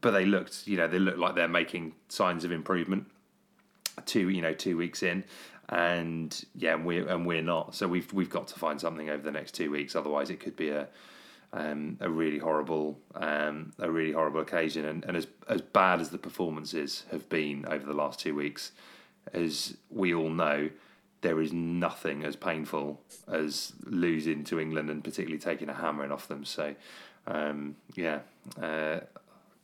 but 0.00 0.12
they 0.12 0.24
looked, 0.24 0.66
you 0.66 0.76
know, 0.76 0.88
they 0.88 0.98
looked 0.98 1.18
like 1.18 1.34
they're 1.34 1.48
making 1.48 1.94
signs 2.08 2.44
of 2.44 2.52
improvement. 2.52 3.06
Two, 4.06 4.28
you 4.28 4.42
know, 4.42 4.54
two 4.54 4.76
weeks 4.76 5.02
in, 5.02 5.24
and 5.68 6.44
yeah, 6.54 6.74
and 6.74 6.84
we're 6.84 7.06
and 7.06 7.26
we're 7.26 7.42
not. 7.42 7.74
So 7.74 7.86
we've 7.86 8.12
we've 8.12 8.30
got 8.30 8.48
to 8.48 8.58
find 8.58 8.80
something 8.80 9.08
over 9.08 9.22
the 9.22 9.30
next 9.30 9.52
two 9.52 9.70
weeks. 9.70 9.94
Otherwise, 9.94 10.30
it 10.30 10.40
could 10.40 10.56
be 10.56 10.70
a 10.70 10.88
um, 11.52 11.96
a 12.00 12.10
really 12.10 12.38
horrible 12.38 12.98
um, 13.14 13.72
a 13.78 13.90
really 13.90 14.12
horrible 14.12 14.40
occasion. 14.40 14.84
And, 14.84 15.04
and 15.04 15.16
as 15.16 15.26
as 15.48 15.60
bad 15.60 16.00
as 16.00 16.10
the 16.10 16.18
performances 16.18 17.04
have 17.12 17.28
been 17.28 17.66
over 17.66 17.86
the 17.86 17.94
last 17.94 18.18
two 18.18 18.34
weeks, 18.34 18.72
as 19.32 19.76
we 19.90 20.14
all 20.14 20.30
know, 20.30 20.70
there 21.22 21.40
is 21.40 21.52
nothing 21.52 22.22
as 22.24 22.36
painful 22.36 23.00
as 23.26 23.72
losing 23.84 24.44
to 24.44 24.60
England 24.60 24.90
and 24.90 25.02
particularly 25.02 25.38
taking 25.38 25.68
a 25.68 25.74
hammering 25.74 26.12
off 26.12 26.28
them. 26.28 26.44
So, 26.44 26.74
um, 27.26 27.76
yeah, 27.94 28.20
uh, 28.60 29.00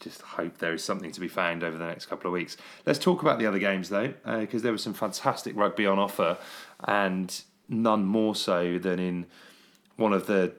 just 0.01 0.23
hope 0.23 0.59
there 0.59 0.73
is 0.73 0.83
something 0.83 1.13
to 1.13 1.21
be 1.21 1.29
found 1.29 1.63
over 1.63 1.77
the 1.77 1.87
next 1.87 2.07
couple 2.07 2.29
of 2.29 2.33
weeks. 2.33 2.57
Let's 2.87 2.99
talk 2.99 3.21
about 3.21 3.39
the 3.39 3.47
other 3.47 3.59
games 3.59 3.91
though, 3.91 4.15
because 4.25 4.63
uh, 4.63 4.65
there 4.65 4.73
was 4.73 4.83
some 4.83 4.95
fantastic 4.95 5.55
rugby 5.57 5.87
on 5.87 5.99
offer, 5.99 6.39
and 6.85 7.43
none 7.69 8.05
more 8.05 8.35
so 8.35 8.79
than 8.79 8.99
in 8.99 9.27
one 9.97 10.13
of 10.13 10.27
the 10.27 10.55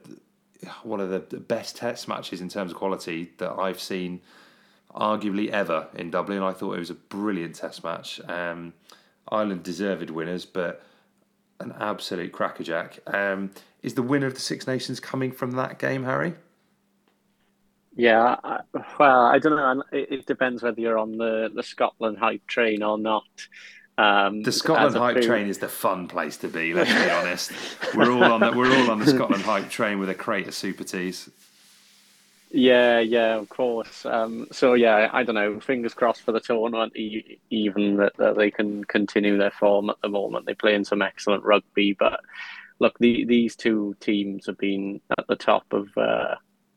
one 0.84 1.00
of 1.00 1.10
the 1.10 1.38
best 1.38 1.76
Test 1.76 2.06
matches 2.06 2.40
in 2.40 2.48
terms 2.48 2.70
of 2.70 2.78
quality 2.78 3.32
that 3.38 3.50
I've 3.58 3.80
seen, 3.80 4.20
arguably 4.94 5.48
ever 5.48 5.88
in 5.94 6.10
Dublin. 6.10 6.42
I 6.42 6.52
thought 6.52 6.74
it 6.74 6.78
was 6.78 6.90
a 6.90 6.94
brilliant 6.94 7.54
Test 7.56 7.82
match. 7.84 8.20
Um, 8.28 8.74
Ireland 9.28 9.62
deserved 9.62 10.10
winners, 10.10 10.44
but 10.44 10.82
an 11.60 11.74
absolute 11.78 12.32
crackerjack. 12.32 12.98
Um, 13.06 13.50
is 13.82 13.94
the 13.94 14.02
winner 14.02 14.26
of 14.26 14.34
the 14.34 14.40
Six 14.40 14.66
Nations 14.66 15.00
coming 15.00 15.32
from 15.32 15.52
that 15.52 15.78
game, 15.78 16.04
Harry? 16.04 16.34
Yeah, 17.94 18.36
I, 18.42 18.60
well, 18.98 19.26
I 19.26 19.38
don't 19.38 19.56
know. 19.56 19.84
It, 19.92 20.10
it 20.10 20.26
depends 20.26 20.62
whether 20.62 20.80
you're 20.80 20.98
on 20.98 21.18
the, 21.18 21.50
the 21.54 21.62
Scotland 21.62 22.18
hype 22.18 22.46
train 22.46 22.82
or 22.82 22.96
not. 22.98 23.24
Um, 23.98 24.42
The 24.42 24.52
Scotland 24.52 24.96
hype 24.96 25.16
food- 25.16 25.24
train 25.24 25.48
is 25.48 25.58
the 25.58 25.68
fun 25.68 26.08
place 26.08 26.38
to 26.38 26.48
be. 26.48 26.72
Let's 26.74 26.92
be 26.92 27.10
honest. 27.10 27.52
We're 27.94 28.10
all 28.10 28.24
on 28.24 28.40
the, 28.40 28.52
we're 28.52 28.74
all 28.74 28.90
on 28.90 28.98
the 28.98 29.06
Scotland 29.06 29.42
hype 29.42 29.68
train 29.68 29.98
with 29.98 30.08
a 30.08 30.14
crate 30.14 30.48
of 30.48 30.54
super 30.54 30.84
teas. 30.84 31.28
Yeah, 32.54 33.00
yeah, 33.00 33.36
of 33.36 33.48
course. 33.48 34.04
Um, 34.04 34.46
so 34.52 34.74
yeah, 34.74 35.08
I 35.10 35.22
don't 35.22 35.34
know. 35.34 35.58
Fingers 35.60 35.94
crossed 35.94 36.20
for 36.22 36.32
the 36.32 36.40
tournament, 36.40 36.94
even 36.94 37.96
that, 37.96 38.12
that 38.18 38.36
they 38.36 38.50
can 38.50 38.84
continue 38.84 39.38
their 39.38 39.50
form 39.50 39.88
at 39.88 39.96
the 40.02 40.10
moment. 40.10 40.44
They're 40.44 40.54
playing 40.54 40.84
some 40.84 41.00
excellent 41.00 41.44
rugby, 41.44 41.94
but 41.98 42.20
look, 42.78 42.98
the, 42.98 43.24
these 43.24 43.56
two 43.56 43.96
teams 44.00 44.46
have 44.46 44.58
been 44.58 45.00
at 45.18 45.26
the 45.28 45.36
top 45.36 45.64
of 45.72 45.88
uh, 45.96 46.34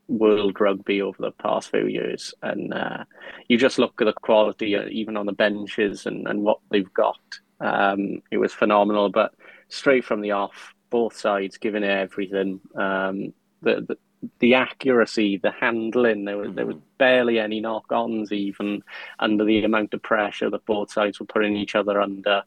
world 0.08 0.58
rugby 0.60 1.02
over 1.02 1.20
the 1.20 1.32
past 1.32 1.70
few 1.70 1.86
years, 1.86 2.32
and 2.42 2.72
uh, 2.72 3.04
you 3.48 3.58
just 3.58 3.78
look 3.78 4.00
at 4.00 4.06
the 4.06 4.14
quality, 4.14 4.76
uh, 4.76 4.86
even 4.90 5.14
on 5.18 5.26
the 5.26 5.32
benches, 5.32 6.06
and, 6.06 6.26
and 6.26 6.40
what 6.42 6.60
they've 6.70 6.94
got. 6.94 7.20
Um, 7.60 8.22
it 8.30 8.38
was 8.38 8.54
phenomenal, 8.54 9.10
but 9.10 9.34
straight 9.68 10.06
from 10.06 10.22
the 10.22 10.30
off, 10.30 10.72
both 10.88 11.14
sides 11.18 11.58
giving 11.58 11.82
it 11.82 11.90
everything. 11.90 12.60
Um, 12.74 13.34
the, 13.60 13.84
the 13.86 13.98
the 14.38 14.54
accuracy, 14.54 15.36
the 15.36 15.50
handling, 15.50 16.24
there 16.24 16.38
was 16.38 16.54
there 16.54 16.66
was 16.66 16.76
barely 16.98 17.38
any 17.38 17.60
knock-ons 17.60 18.32
even 18.32 18.82
under 19.18 19.44
the 19.44 19.64
amount 19.64 19.94
of 19.94 20.02
pressure 20.02 20.50
that 20.50 20.66
both 20.66 20.90
sides 20.90 21.20
were 21.20 21.26
putting 21.26 21.56
each 21.56 21.74
other 21.74 22.00
under. 22.00 22.42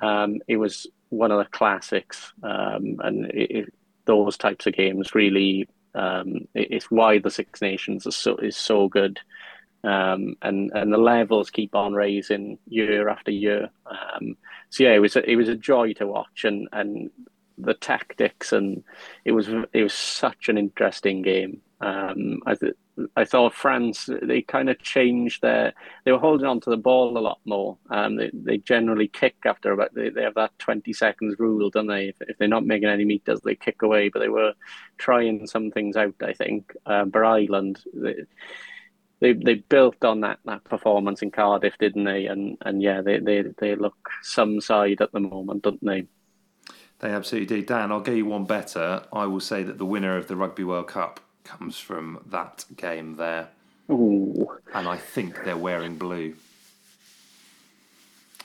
Um, 0.00 0.40
it 0.48 0.56
was 0.56 0.86
one 1.10 1.30
of 1.30 1.38
the 1.38 1.50
classics, 1.50 2.32
um, 2.42 2.96
and 3.04 3.26
it, 3.26 3.50
it, 3.50 3.74
those 4.04 4.36
types 4.36 4.66
of 4.66 4.74
games 4.74 5.14
really 5.14 5.68
um, 5.94 6.48
it, 6.54 6.68
it's 6.70 6.90
why 6.90 7.18
the 7.18 7.30
Six 7.30 7.60
Nations 7.60 8.06
is 8.06 8.16
so 8.16 8.36
is 8.36 8.56
so 8.56 8.88
good. 8.88 9.18
Um, 9.84 10.36
and 10.42 10.70
and 10.74 10.92
the 10.92 10.98
levels 10.98 11.50
keep 11.50 11.74
on 11.74 11.92
raising 11.92 12.58
year 12.68 13.08
after 13.08 13.32
year. 13.32 13.68
Um, 13.86 14.36
so 14.70 14.84
yeah, 14.84 14.92
it 14.92 15.00
was 15.00 15.16
a, 15.16 15.28
it 15.28 15.36
was 15.36 15.48
a 15.48 15.56
joy 15.56 15.92
to 15.94 16.06
watch, 16.06 16.44
and 16.44 16.68
and 16.72 17.10
the 17.58 17.74
tactics, 17.74 18.52
and 18.52 18.84
it 19.24 19.32
was 19.32 19.48
it 19.72 19.82
was 19.82 19.94
such 19.94 20.48
an 20.48 20.58
interesting 20.58 21.22
game. 21.22 21.60
Um, 21.80 22.40
I 22.46 22.54
th- 22.54 22.74
I 23.16 23.24
thought 23.24 23.54
France 23.54 24.08
they 24.22 24.42
kind 24.42 24.68
of 24.68 24.78
changed 24.78 25.42
their 25.42 25.72
they 26.04 26.12
were 26.12 26.18
holding 26.18 26.46
on 26.46 26.60
to 26.60 26.70
the 26.70 26.76
ball 26.76 27.16
a 27.16 27.20
lot 27.20 27.40
more. 27.44 27.78
Um, 27.90 28.16
they 28.16 28.30
they 28.32 28.58
generally 28.58 29.08
kick 29.08 29.36
after 29.44 29.72
about 29.72 29.94
they, 29.94 30.10
they 30.10 30.22
have 30.22 30.34
that 30.34 30.58
twenty 30.58 30.92
seconds 30.92 31.36
rule, 31.38 31.70
don't 31.70 31.86
they? 31.86 32.08
If, 32.08 32.16
if 32.20 32.38
they're 32.38 32.48
not 32.48 32.66
making 32.66 32.88
any 32.88 33.04
meters, 33.04 33.40
they 33.40 33.54
kick 33.54 33.82
away. 33.82 34.10
But 34.10 34.20
they 34.20 34.28
were 34.28 34.52
trying 34.98 35.46
some 35.46 35.70
things 35.70 35.96
out. 35.96 36.14
I 36.22 36.32
think. 36.34 36.72
Um, 36.86 37.10
but 37.10 37.24
Ireland. 37.24 37.82
They, 37.94 38.14
they 39.20 39.34
they 39.34 39.54
built 39.54 40.04
on 40.04 40.20
that, 40.22 40.40
that 40.44 40.64
performance 40.64 41.22
in 41.22 41.30
Cardiff, 41.30 41.78
didn't 41.78 42.04
they? 42.04 42.26
And 42.26 42.58
and 42.62 42.82
yeah, 42.82 43.00
they, 43.02 43.18
they, 43.20 43.44
they 43.56 43.76
look 43.76 43.96
some 44.22 44.60
side 44.60 45.00
at 45.00 45.12
the 45.12 45.20
moment, 45.20 45.62
don't 45.62 45.84
they? 45.84 46.08
They 47.02 47.10
absolutely 47.10 47.56
do. 47.56 47.62
Dan, 47.62 47.90
I'll 47.90 48.00
get 48.00 48.16
you 48.16 48.26
one 48.26 48.44
better. 48.44 49.02
I 49.12 49.26
will 49.26 49.40
say 49.40 49.64
that 49.64 49.76
the 49.76 49.84
winner 49.84 50.16
of 50.16 50.28
the 50.28 50.36
Rugby 50.36 50.62
World 50.62 50.86
Cup 50.86 51.18
comes 51.42 51.76
from 51.76 52.20
that 52.30 52.64
game 52.76 53.16
there. 53.16 53.48
Ooh. 53.90 54.48
And 54.72 54.86
I 54.86 54.96
think 54.98 55.44
they're 55.44 55.56
wearing 55.56 55.96
blue. 55.96 56.36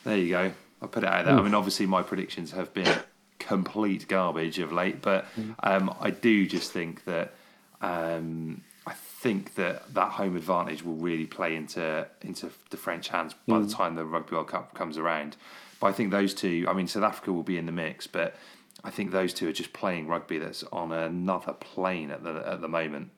There 0.04 0.18
you 0.18 0.30
go. 0.30 0.52
I 0.82 0.88
put 0.88 1.04
it 1.04 1.10
out 1.10 1.26
there. 1.26 1.36
I 1.36 1.42
mean, 1.42 1.54
obviously, 1.54 1.86
my 1.86 2.02
predictions 2.02 2.52
have 2.52 2.74
been 2.74 2.98
complete 3.38 4.08
garbage 4.08 4.58
of 4.58 4.72
late, 4.72 5.04
but 5.04 5.26
um, 5.62 5.94
I 6.02 6.10
do 6.10 6.48
just 6.48 6.72
think 6.72 7.06
that 7.06 7.36
um, 7.82 8.64
I 8.88 8.94
think 8.94 9.54
that 9.56 9.94
that 9.94 10.14
home 10.14 10.36
advantage 10.36 10.84
will 10.84 10.96
really 10.96 11.28
play 11.28 11.56
into 11.56 12.08
into 12.22 12.50
the 12.72 12.78
French 12.78 13.10
hands 13.10 13.36
by 13.48 13.60
the 13.60 13.68
time 13.68 13.96
the 13.96 14.06
Rugby 14.06 14.36
World 14.36 14.48
Cup 14.48 14.74
comes 14.74 14.98
around. 14.98 15.36
But 15.80 15.88
I 15.88 15.92
think 15.92 16.12
those 16.12 16.34
two, 16.34 16.66
I 16.68 16.74
mean, 16.74 16.88
South 16.88 17.04
Africa 17.04 17.32
will 17.32 17.44
be 17.44 17.58
in 17.58 17.66
the 17.66 17.72
mix, 17.72 18.08
but 18.08 18.36
I 18.84 18.90
think 18.90 19.12
those 19.12 19.34
two 19.34 19.48
are 19.48 19.54
just 19.54 19.74
playing 19.74 20.08
rugby 20.08 20.38
that's 20.38 20.64
on 20.72 20.92
another 20.92 21.54
plane 21.54 22.12
at 22.12 22.24
the 22.24 22.44
at 22.48 22.62
the 22.62 22.68
moment. 22.68 23.12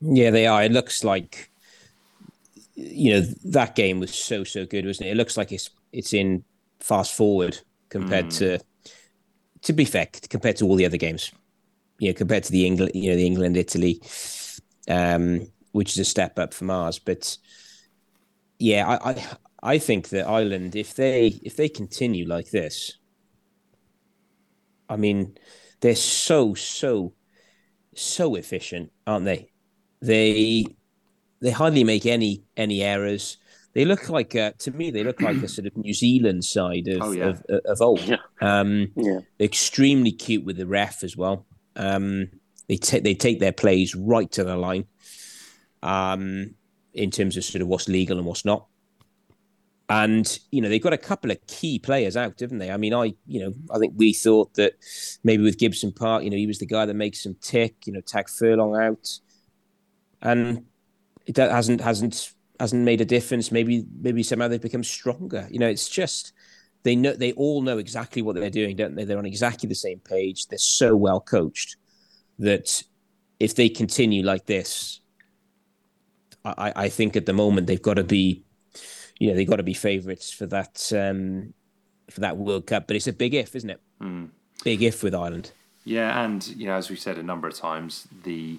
Yeah, 0.00 0.30
they 0.30 0.46
are. 0.46 0.62
It 0.62 0.72
looks 0.72 1.02
like 1.04 1.50
you 2.74 3.14
know 3.14 3.20
that 3.44 3.74
game 3.74 4.00
was 4.00 4.14
so 4.14 4.44
so 4.44 4.64
good, 4.64 4.86
wasn't 4.86 5.08
it? 5.08 5.12
It 5.12 5.16
looks 5.16 5.36
like 5.36 5.52
it's 5.52 5.70
it's 5.92 6.12
in 6.12 6.44
fast 6.80 7.14
forward 7.14 7.58
compared 7.88 8.30
to 8.30 8.58
to 9.62 9.72
be 9.72 9.84
fair 9.84 10.08
compared 10.28 10.56
to 10.56 10.66
all 10.66 10.76
the 10.76 10.86
other 10.86 10.96
games. 10.96 11.32
You 11.98 12.10
know, 12.10 12.14
compared 12.14 12.44
to 12.44 12.52
the 12.52 12.64
England, 12.64 12.92
you 12.94 13.10
know, 13.10 13.16
the 13.16 13.26
England 13.26 13.56
Italy, 13.56 14.00
um, 14.88 15.48
which 15.72 15.92
is 15.92 15.98
a 15.98 16.04
step 16.04 16.38
up 16.38 16.54
from 16.54 16.70
ours. 16.70 17.00
But 17.00 17.36
yeah, 18.60 18.86
I, 18.88 19.10
I 19.10 19.36
I 19.62 19.78
think 19.78 20.10
that 20.10 20.26
Ireland, 20.28 20.76
if 20.76 20.94
they 20.94 21.38
if 21.42 21.56
they 21.56 21.68
continue 21.68 22.26
like 22.26 22.50
this, 22.50 22.98
I 24.88 24.96
mean, 24.96 25.36
they're 25.80 25.94
so 25.94 26.54
so 26.54 27.14
so 27.94 28.34
efficient, 28.36 28.92
aren't 29.06 29.24
they? 29.24 29.50
They 30.00 30.64
they 31.40 31.50
hardly 31.50 31.84
make 31.84 32.06
any 32.06 32.44
any 32.56 32.82
errors. 32.82 33.38
They 33.74 33.84
look 33.84 34.08
like 34.08 34.34
uh, 34.34 34.52
to 34.60 34.70
me 34.70 34.90
they 34.90 35.04
look 35.04 35.20
like 35.20 35.42
a 35.42 35.48
sort 35.48 35.66
of 35.66 35.76
New 35.76 35.94
Zealand 35.94 36.44
side 36.44 36.88
of 36.88 37.02
Oh, 37.02 37.12
yeah. 37.12 37.28
of, 37.28 37.42
of 37.64 37.80
old. 37.80 38.02
Yeah. 38.02 38.16
Um, 38.40 38.88
Yeah. 38.96 39.20
extremely 39.38 40.12
cute 40.12 40.44
with 40.44 40.56
the 40.56 40.66
ref 40.66 41.04
as 41.04 41.16
well. 41.16 41.46
Um, 41.76 42.30
they 42.68 42.76
take 42.76 43.04
they 43.04 43.14
take 43.14 43.40
their 43.40 43.52
plays 43.52 43.94
right 43.94 44.30
to 44.32 44.44
the 44.44 44.56
line, 44.56 44.86
um, 45.82 46.54
in 46.92 47.10
terms 47.10 47.36
of 47.36 47.44
sort 47.44 47.62
of 47.62 47.68
what's 47.68 47.88
legal 47.88 48.18
and 48.18 48.26
what's 48.26 48.44
not. 48.44 48.66
And 49.90 50.38
you 50.50 50.60
know 50.60 50.68
they've 50.68 50.82
got 50.82 50.92
a 50.92 50.98
couple 50.98 51.30
of 51.30 51.38
key 51.46 51.78
players 51.78 52.16
out, 52.16 52.38
haven't 52.40 52.58
they? 52.58 52.70
I 52.70 52.76
mean, 52.76 52.92
I 52.92 53.14
you 53.26 53.40
know 53.40 53.54
I 53.70 53.78
think 53.78 53.94
we 53.96 54.12
thought 54.12 54.52
that 54.54 54.74
maybe 55.24 55.42
with 55.42 55.58
Gibson 55.58 55.92
Park, 55.92 56.24
you 56.24 56.30
know, 56.30 56.36
he 56.36 56.46
was 56.46 56.58
the 56.58 56.66
guy 56.66 56.84
that 56.84 56.94
makes 56.94 57.22
them 57.22 57.36
tick. 57.40 57.86
You 57.86 57.94
know, 57.94 58.00
Tadhg 58.02 58.28
Furlong 58.38 58.78
out, 58.78 59.08
and 60.20 60.66
it 61.24 61.36
that 61.36 61.50
hasn't 61.50 61.80
hasn't 61.80 62.34
hasn't 62.60 62.84
made 62.84 63.00
a 63.00 63.06
difference. 63.06 63.50
Maybe 63.50 63.86
maybe 64.00 64.22
somehow 64.22 64.48
they've 64.48 64.60
become 64.60 64.84
stronger. 64.84 65.48
You 65.50 65.58
know, 65.58 65.68
it's 65.68 65.88
just 65.88 66.34
they 66.82 66.94
know 66.94 67.14
they 67.14 67.32
all 67.32 67.62
know 67.62 67.78
exactly 67.78 68.22
what 68.22 68.36
they're 68.36 68.50
doing, 68.50 68.76
don't 68.76 68.94
they? 68.94 69.04
They're 69.04 69.18
on 69.18 69.26
exactly 69.26 69.68
the 69.68 69.74
same 69.74 70.00
page. 70.00 70.46
They're 70.46 70.58
so 70.58 70.94
well 70.96 71.20
coached 71.20 71.76
that 72.38 72.82
if 73.40 73.54
they 73.54 73.68
continue 73.68 74.22
like 74.22 74.46
this, 74.46 75.00
I, 76.44 76.72
I 76.74 76.88
think 76.88 77.16
at 77.16 77.26
the 77.26 77.32
moment 77.32 77.66
they've 77.66 77.82
got 77.82 77.94
to 77.94 78.04
be, 78.04 78.44
you 79.18 79.28
know, 79.28 79.34
they've 79.34 79.48
got 79.48 79.56
to 79.56 79.62
be 79.62 79.74
favourites 79.74 80.30
for 80.32 80.46
that 80.46 80.92
um, 80.94 81.54
for 82.10 82.20
that 82.20 82.36
World 82.36 82.66
Cup. 82.66 82.86
But 82.86 82.96
it's 82.96 83.06
a 83.06 83.12
big 83.12 83.34
if, 83.34 83.54
isn't 83.56 83.70
it? 83.70 83.80
Big 84.64 84.82
if 84.82 85.02
with 85.02 85.14
Ireland. 85.14 85.52
Yeah, 85.84 86.22
and 86.24 86.46
you 86.48 86.66
know, 86.66 86.74
as 86.74 86.90
we've 86.90 86.98
said 86.98 87.18
a 87.18 87.22
number 87.22 87.48
of 87.48 87.54
times, 87.54 88.06
the 88.24 88.58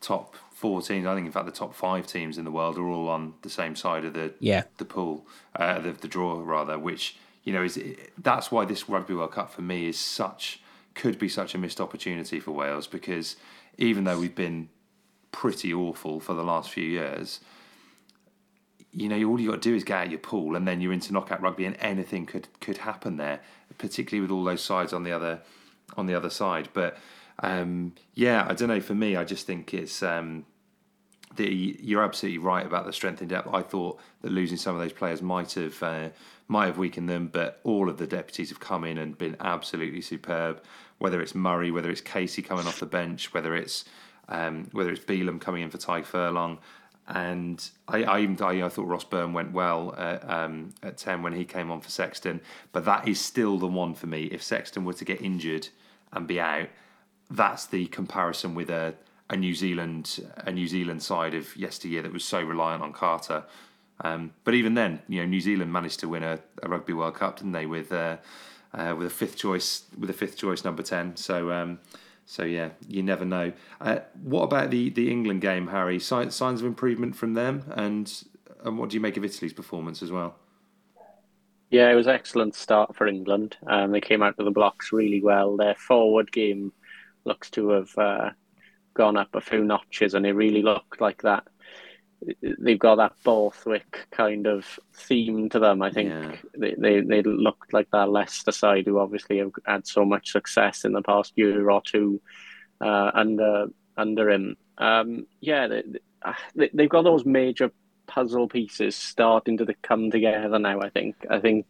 top 0.00 0.34
four 0.54 0.80
teams, 0.80 1.06
I 1.06 1.14
think 1.14 1.26
in 1.26 1.32
fact 1.32 1.46
the 1.46 1.52
top 1.52 1.74
five 1.74 2.06
teams 2.06 2.38
in 2.38 2.44
the 2.44 2.50
world 2.50 2.78
are 2.78 2.86
all 2.88 3.08
on 3.08 3.34
the 3.42 3.50
same 3.50 3.76
side 3.76 4.04
of 4.04 4.14
the 4.14 4.32
Yeah. 4.40 4.64
the 4.78 4.84
pool, 4.84 5.26
uh, 5.54 5.78
the 5.80 5.92
the 5.92 6.08
draw 6.08 6.40
rather, 6.42 6.78
which 6.78 7.16
you 7.44 7.52
know 7.52 7.62
is 7.62 7.78
that's 8.18 8.50
why 8.50 8.64
this 8.64 8.88
Rugby 8.88 9.14
World 9.14 9.32
Cup 9.32 9.50
for 9.52 9.62
me 9.62 9.88
is 9.88 9.98
such 9.98 10.60
could 10.94 11.18
be 11.18 11.28
such 11.28 11.54
a 11.54 11.58
missed 11.58 11.80
opportunity 11.80 12.40
for 12.40 12.52
Wales 12.52 12.86
because 12.86 13.36
even 13.76 14.04
though 14.04 14.18
we've 14.18 14.34
been 14.34 14.70
pretty 15.30 15.74
awful 15.74 16.20
for 16.20 16.32
the 16.34 16.42
last 16.42 16.70
few 16.70 16.84
years, 16.84 17.40
you 18.92 19.08
know, 19.08 19.28
all 19.28 19.40
you 19.40 19.50
got 19.50 19.62
to 19.62 19.68
do 19.68 19.74
is 19.74 19.84
get 19.84 19.98
out 19.98 20.10
your 20.10 20.18
pool, 20.18 20.56
and 20.56 20.66
then 20.66 20.80
you're 20.80 20.92
into 20.92 21.12
knockout 21.12 21.40
rugby, 21.42 21.64
and 21.64 21.76
anything 21.80 22.26
could 22.26 22.48
could 22.60 22.78
happen 22.78 23.16
there, 23.16 23.40
particularly 23.78 24.22
with 24.22 24.30
all 24.30 24.44
those 24.44 24.62
sides 24.62 24.92
on 24.92 25.02
the 25.02 25.12
other 25.12 25.40
on 25.96 26.06
the 26.06 26.14
other 26.14 26.30
side. 26.30 26.68
But 26.72 26.96
um, 27.40 27.94
yeah, 28.14 28.46
I 28.48 28.54
don't 28.54 28.68
know. 28.68 28.80
For 28.80 28.94
me, 28.94 29.16
I 29.16 29.24
just 29.24 29.46
think 29.46 29.74
it's 29.74 30.02
um, 30.02 30.46
the 31.36 31.76
you're 31.80 32.02
absolutely 32.02 32.38
right 32.38 32.64
about 32.64 32.86
the 32.86 32.92
strength 32.92 33.22
in 33.22 33.28
depth. 33.28 33.48
I 33.52 33.62
thought 33.62 34.00
that 34.22 34.32
losing 34.32 34.56
some 34.56 34.74
of 34.74 34.80
those 34.80 34.92
players 34.92 35.22
might 35.22 35.52
have 35.52 35.82
uh, 35.82 36.08
might 36.48 36.66
have 36.66 36.78
weakened 36.78 37.08
them, 37.08 37.28
but 37.28 37.60
all 37.64 37.88
of 37.88 37.98
the 37.98 38.06
deputies 38.06 38.48
have 38.48 38.60
come 38.60 38.84
in 38.84 38.98
and 38.98 39.16
been 39.18 39.36
absolutely 39.40 40.00
superb. 40.00 40.62
Whether 40.98 41.20
it's 41.20 41.34
Murray, 41.34 41.70
whether 41.70 41.90
it's 41.90 42.00
Casey 42.00 42.42
coming 42.42 42.66
off 42.66 42.80
the 42.80 42.86
bench, 42.86 43.34
whether 43.34 43.54
it's 43.54 43.84
um, 44.28 44.68
whether 44.72 44.90
it's 44.90 45.04
Bealham 45.04 45.40
coming 45.40 45.62
in 45.62 45.70
for 45.70 45.78
Tadhg 45.78 46.04
Furlong. 46.04 46.58
And 47.08 47.70
I, 47.86 48.02
I 48.02 48.20
even 48.20 48.36
I, 48.40 48.64
I 48.66 48.68
thought 48.68 48.88
Ross 48.88 49.04
Byrne 49.04 49.32
went 49.32 49.52
well 49.52 49.94
at, 49.96 50.28
um, 50.28 50.74
at 50.82 50.96
ten 50.96 51.22
when 51.22 51.34
he 51.34 51.44
came 51.44 51.70
on 51.70 51.80
for 51.80 51.88
Sexton, 51.90 52.40
but 52.72 52.84
that 52.84 53.06
is 53.06 53.20
still 53.20 53.58
the 53.58 53.68
one 53.68 53.94
for 53.94 54.08
me. 54.08 54.24
If 54.24 54.42
Sexton 54.42 54.84
were 54.84 54.94
to 54.94 55.04
get 55.04 55.22
injured 55.22 55.68
and 56.12 56.26
be 56.26 56.40
out, 56.40 56.68
that's 57.30 57.66
the 57.66 57.86
comparison 57.86 58.56
with 58.56 58.70
a, 58.70 58.94
a 59.30 59.36
New 59.36 59.54
Zealand 59.54 60.20
a 60.38 60.50
New 60.50 60.66
Zealand 60.66 61.02
side 61.02 61.34
of 61.34 61.56
yesteryear 61.56 62.02
that 62.02 62.12
was 62.12 62.24
so 62.24 62.42
reliant 62.42 62.82
on 62.82 62.92
Carter. 62.92 63.44
Um, 64.00 64.32
but 64.44 64.54
even 64.54 64.74
then, 64.74 65.00
you 65.08 65.20
know, 65.20 65.26
New 65.26 65.40
Zealand 65.40 65.72
managed 65.72 66.00
to 66.00 66.08
win 66.08 66.22
a, 66.22 66.40
a 66.62 66.68
Rugby 66.68 66.92
World 66.92 67.14
Cup, 67.14 67.36
didn't 67.36 67.52
they? 67.52 67.66
With 67.66 67.92
uh, 67.92 68.16
uh, 68.74 68.94
with 68.98 69.06
a 69.06 69.10
fifth 69.10 69.36
choice 69.36 69.84
with 69.96 70.10
a 70.10 70.12
fifth 70.12 70.36
choice 70.36 70.64
number 70.64 70.82
ten. 70.82 71.16
So 71.16 71.52
um, 71.52 71.78
so 72.26 72.42
yeah, 72.42 72.70
you 72.86 73.02
never 73.02 73.24
know. 73.24 73.52
Uh, 73.80 74.00
what 74.22 74.42
about 74.42 74.70
the, 74.70 74.90
the 74.90 75.10
England 75.10 75.40
game, 75.40 75.68
Harry? 75.68 76.00
Signs, 76.00 76.34
signs 76.34 76.60
of 76.60 76.66
improvement 76.66 77.16
from 77.16 77.34
them, 77.34 77.64
and 77.70 78.12
and 78.64 78.78
what 78.78 78.90
do 78.90 78.96
you 78.96 79.00
make 79.00 79.16
of 79.16 79.24
Italy's 79.24 79.52
performance 79.52 80.02
as 80.02 80.10
well? 80.10 80.36
Yeah, 81.70 81.90
it 81.90 81.94
was 81.94 82.06
an 82.06 82.14
excellent 82.14 82.54
start 82.54 82.94
for 82.96 83.06
England. 83.06 83.56
Um, 83.66 83.92
they 83.92 84.00
came 84.00 84.22
out 84.22 84.34
of 84.38 84.44
the 84.44 84.50
blocks 84.50 84.92
really 84.92 85.22
well. 85.22 85.56
Their 85.56 85.74
forward 85.76 86.30
game 86.32 86.72
looks 87.24 87.50
to 87.50 87.70
have 87.70 87.96
uh, 87.98 88.30
gone 88.94 89.16
up 89.16 89.34
a 89.34 89.40
few 89.40 89.64
notches, 89.64 90.14
and 90.14 90.26
it 90.26 90.32
really 90.32 90.62
looked 90.62 91.00
like 91.00 91.22
that. 91.22 91.46
They've 92.58 92.78
got 92.78 92.96
that 92.96 93.12
Borthwick 93.24 94.06
kind 94.10 94.46
of 94.46 94.78
theme 94.94 95.48
to 95.50 95.58
them. 95.58 95.82
I 95.82 95.90
think 95.90 96.10
Yeah. 96.10 96.36
they, 96.56 96.74
they 96.76 97.00
they 97.00 97.22
looked 97.22 97.72
like 97.72 97.88
that 97.92 98.08
Leicester 98.10 98.52
side, 98.52 98.86
who 98.86 98.98
obviously 98.98 99.38
have 99.38 99.52
had 99.64 99.86
so 99.86 100.04
much 100.04 100.32
success 100.32 100.84
in 100.84 100.92
the 100.92 101.02
past 101.02 101.32
year 101.36 101.70
or 101.70 101.82
two 101.82 102.20
uh, 102.80 103.10
under 103.14 103.66
under 103.96 104.30
him. 104.30 104.56
Um, 104.78 105.26
yeah, 105.40 105.66
they, 105.68 105.82
they, 106.54 106.70
they've 106.72 106.88
got 106.88 107.02
those 107.02 107.24
major 107.24 107.70
puzzle 108.06 108.48
pieces 108.48 108.94
starting 108.96 109.58
to 109.58 109.74
come 109.82 110.10
together 110.10 110.58
now. 110.58 110.80
I 110.80 110.90
think. 110.90 111.16
I 111.30 111.38
think 111.38 111.66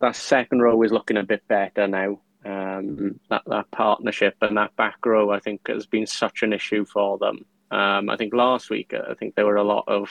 that 0.00 0.16
second 0.16 0.60
row 0.62 0.82
is 0.82 0.92
looking 0.92 1.16
a 1.16 1.22
bit 1.22 1.46
better 1.48 1.86
now. 1.86 2.20
Um, 2.44 3.20
that 3.30 3.42
that 3.46 3.70
partnership 3.70 4.36
and 4.42 4.56
that 4.56 4.74
back 4.76 5.04
row, 5.06 5.30
I 5.30 5.38
think, 5.40 5.68
has 5.68 5.86
been 5.86 6.06
such 6.06 6.42
an 6.42 6.52
issue 6.52 6.84
for 6.84 7.18
them. 7.18 7.44
Um, 7.70 8.08
I 8.08 8.16
think 8.16 8.34
last 8.34 8.70
week, 8.70 8.94
I 8.94 9.14
think 9.14 9.34
there 9.34 9.46
were 9.46 9.56
a 9.56 9.64
lot 9.64 9.84
of, 9.86 10.10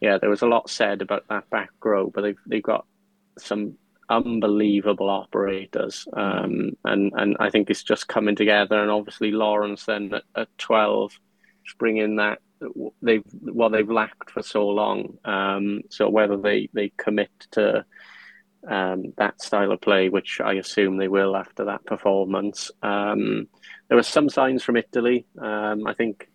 yeah, 0.00 0.18
there 0.18 0.30
was 0.30 0.42
a 0.42 0.46
lot 0.46 0.70
said 0.70 1.02
about 1.02 1.24
that 1.28 1.50
back 1.50 1.70
row, 1.84 2.08
but 2.08 2.22
they've 2.22 2.38
they've 2.46 2.62
got 2.62 2.86
some 3.38 3.76
unbelievable 4.10 5.10
operators, 5.10 6.06
um, 6.12 6.72
and 6.84 7.12
and 7.14 7.36
I 7.40 7.50
think 7.50 7.68
it's 7.68 7.82
just 7.82 8.08
coming 8.08 8.36
together. 8.36 8.80
And 8.80 8.90
obviously 8.90 9.32
Lawrence 9.32 9.84
then 9.86 10.14
at, 10.14 10.22
at 10.34 10.48
twelve, 10.58 11.18
just 11.64 11.78
bringing 11.78 12.16
that 12.16 12.38
they've 13.02 13.22
what 13.42 13.72
they've 13.72 13.90
lacked 13.90 14.30
for 14.30 14.42
so 14.42 14.68
long. 14.68 15.18
Um, 15.24 15.82
so 15.90 16.08
whether 16.08 16.36
they 16.36 16.68
they 16.72 16.92
commit 16.96 17.30
to 17.52 17.84
um, 18.66 19.12
that 19.16 19.40
style 19.40 19.72
of 19.72 19.80
play, 19.80 20.08
which 20.08 20.40
I 20.40 20.54
assume 20.54 20.96
they 20.96 21.08
will 21.08 21.36
after 21.36 21.66
that 21.66 21.84
performance. 21.86 22.70
Um, 22.82 23.48
there 23.88 23.96
were 23.96 24.02
some 24.02 24.28
signs 24.28 24.62
from 24.62 24.76
Italy. 24.76 25.26
Um, 25.40 25.86
I 25.86 25.94
think 25.94 26.28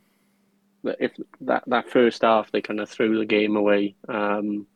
if 0.84 1.12
that, 1.42 1.64
that 1.68 1.90
first 1.90 2.22
half 2.24 2.52
they 2.52 2.62
kind 2.62 2.80
of 2.80 2.90
threw 2.90 3.18
the 3.18 3.26
game 3.26 3.56
away. 3.56 3.96
Um, 4.08 4.68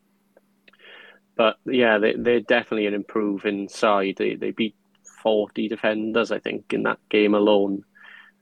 but 1.36 1.56
yeah, 1.66 1.98
they, 1.98 2.14
they're 2.14 2.40
definitely 2.40 2.86
an 2.86 2.94
improving 2.94 3.68
side. 3.68 4.16
They, 4.18 4.34
they 4.34 4.50
beat 4.50 4.74
40 5.22 5.68
defenders, 5.68 6.32
I 6.32 6.40
think, 6.40 6.72
in 6.72 6.82
that 6.84 6.98
game 7.08 7.34
alone. 7.34 7.84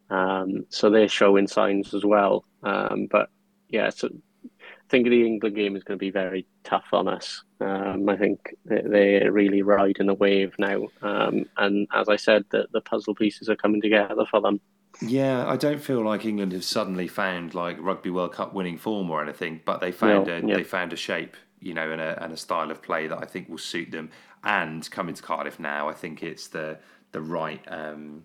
Um, 0.08 0.66
so 0.70 0.90
they're 0.90 1.08
showing 1.08 1.46
signs 1.46 1.94
as 1.94 2.04
well. 2.04 2.44
Um, 2.62 3.06
but 3.10 3.28
yeah, 3.68 3.90
so 3.90 4.08
I 4.08 4.88
think 4.88 5.06
the 5.08 5.26
England 5.26 5.56
game 5.56 5.76
is 5.76 5.84
going 5.84 5.98
to 5.98 6.04
be 6.04 6.10
very 6.10 6.46
tough 6.64 6.86
on 6.92 7.08
us. 7.08 7.42
Um, 7.60 8.08
I 8.08 8.16
think 8.16 8.40
they- 8.64 8.82
they're 8.82 9.32
really 9.32 9.62
riding 9.62 10.06
the 10.06 10.14
wave 10.14 10.54
now. 10.58 10.88
Um, 11.02 11.46
and 11.56 11.88
as 11.92 12.08
I 12.08 12.16
said, 12.16 12.44
the, 12.50 12.66
the 12.72 12.80
puzzle 12.80 13.14
pieces 13.14 13.48
are 13.48 13.56
coming 13.56 13.82
together 13.82 14.24
for 14.30 14.40
them. 14.40 14.60
Yeah, 15.02 15.46
I 15.46 15.56
don't 15.56 15.80
feel 15.82 16.02
like 16.02 16.24
England 16.24 16.52
have 16.52 16.64
suddenly 16.64 17.06
found 17.08 17.54
like 17.54 17.76
Rugby 17.80 18.10
World 18.10 18.32
Cup 18.32 18.54
winning 18.54 18.78
form 18.78 19.10
or 19.10 19.22
anything, 19.22 19.60
but 19.64 19.80
they 19.80 19.92
found 19.92 20.26
No, 20.26 20.32
a 20.36 20.40
yeah. 20.40 20.56
they 20.56 20.64
found 20.64 20.92
a 20.92 20.96
shape, 20.96 21.36
you 21.60 21.74
know, 21.74 21.90
and 21.90 22.00
a 22.00 22.22
and 22.22 22.32
a 22.32 22.36
style 22.36 22.70
of 22.70 22.82
play 22.82 23.06
that 23.06 23.18
I 23.18 23.26
think 23.26 23.48
will 23.48 23.58
suit 23.58 23.90
them. 23.90 24.10
And 24.42 24.88
coming 24.90 25.14
to 25.14 25.22
Cardiff 25.22 25.58
now, 25.60 25.88
I 25.88 25.92
think 25.92 26.22
it's 26.22 26.48
the 26.48 26.78
the 27.12 27.20
right, 27.20 27.62
um, 27.68 28.24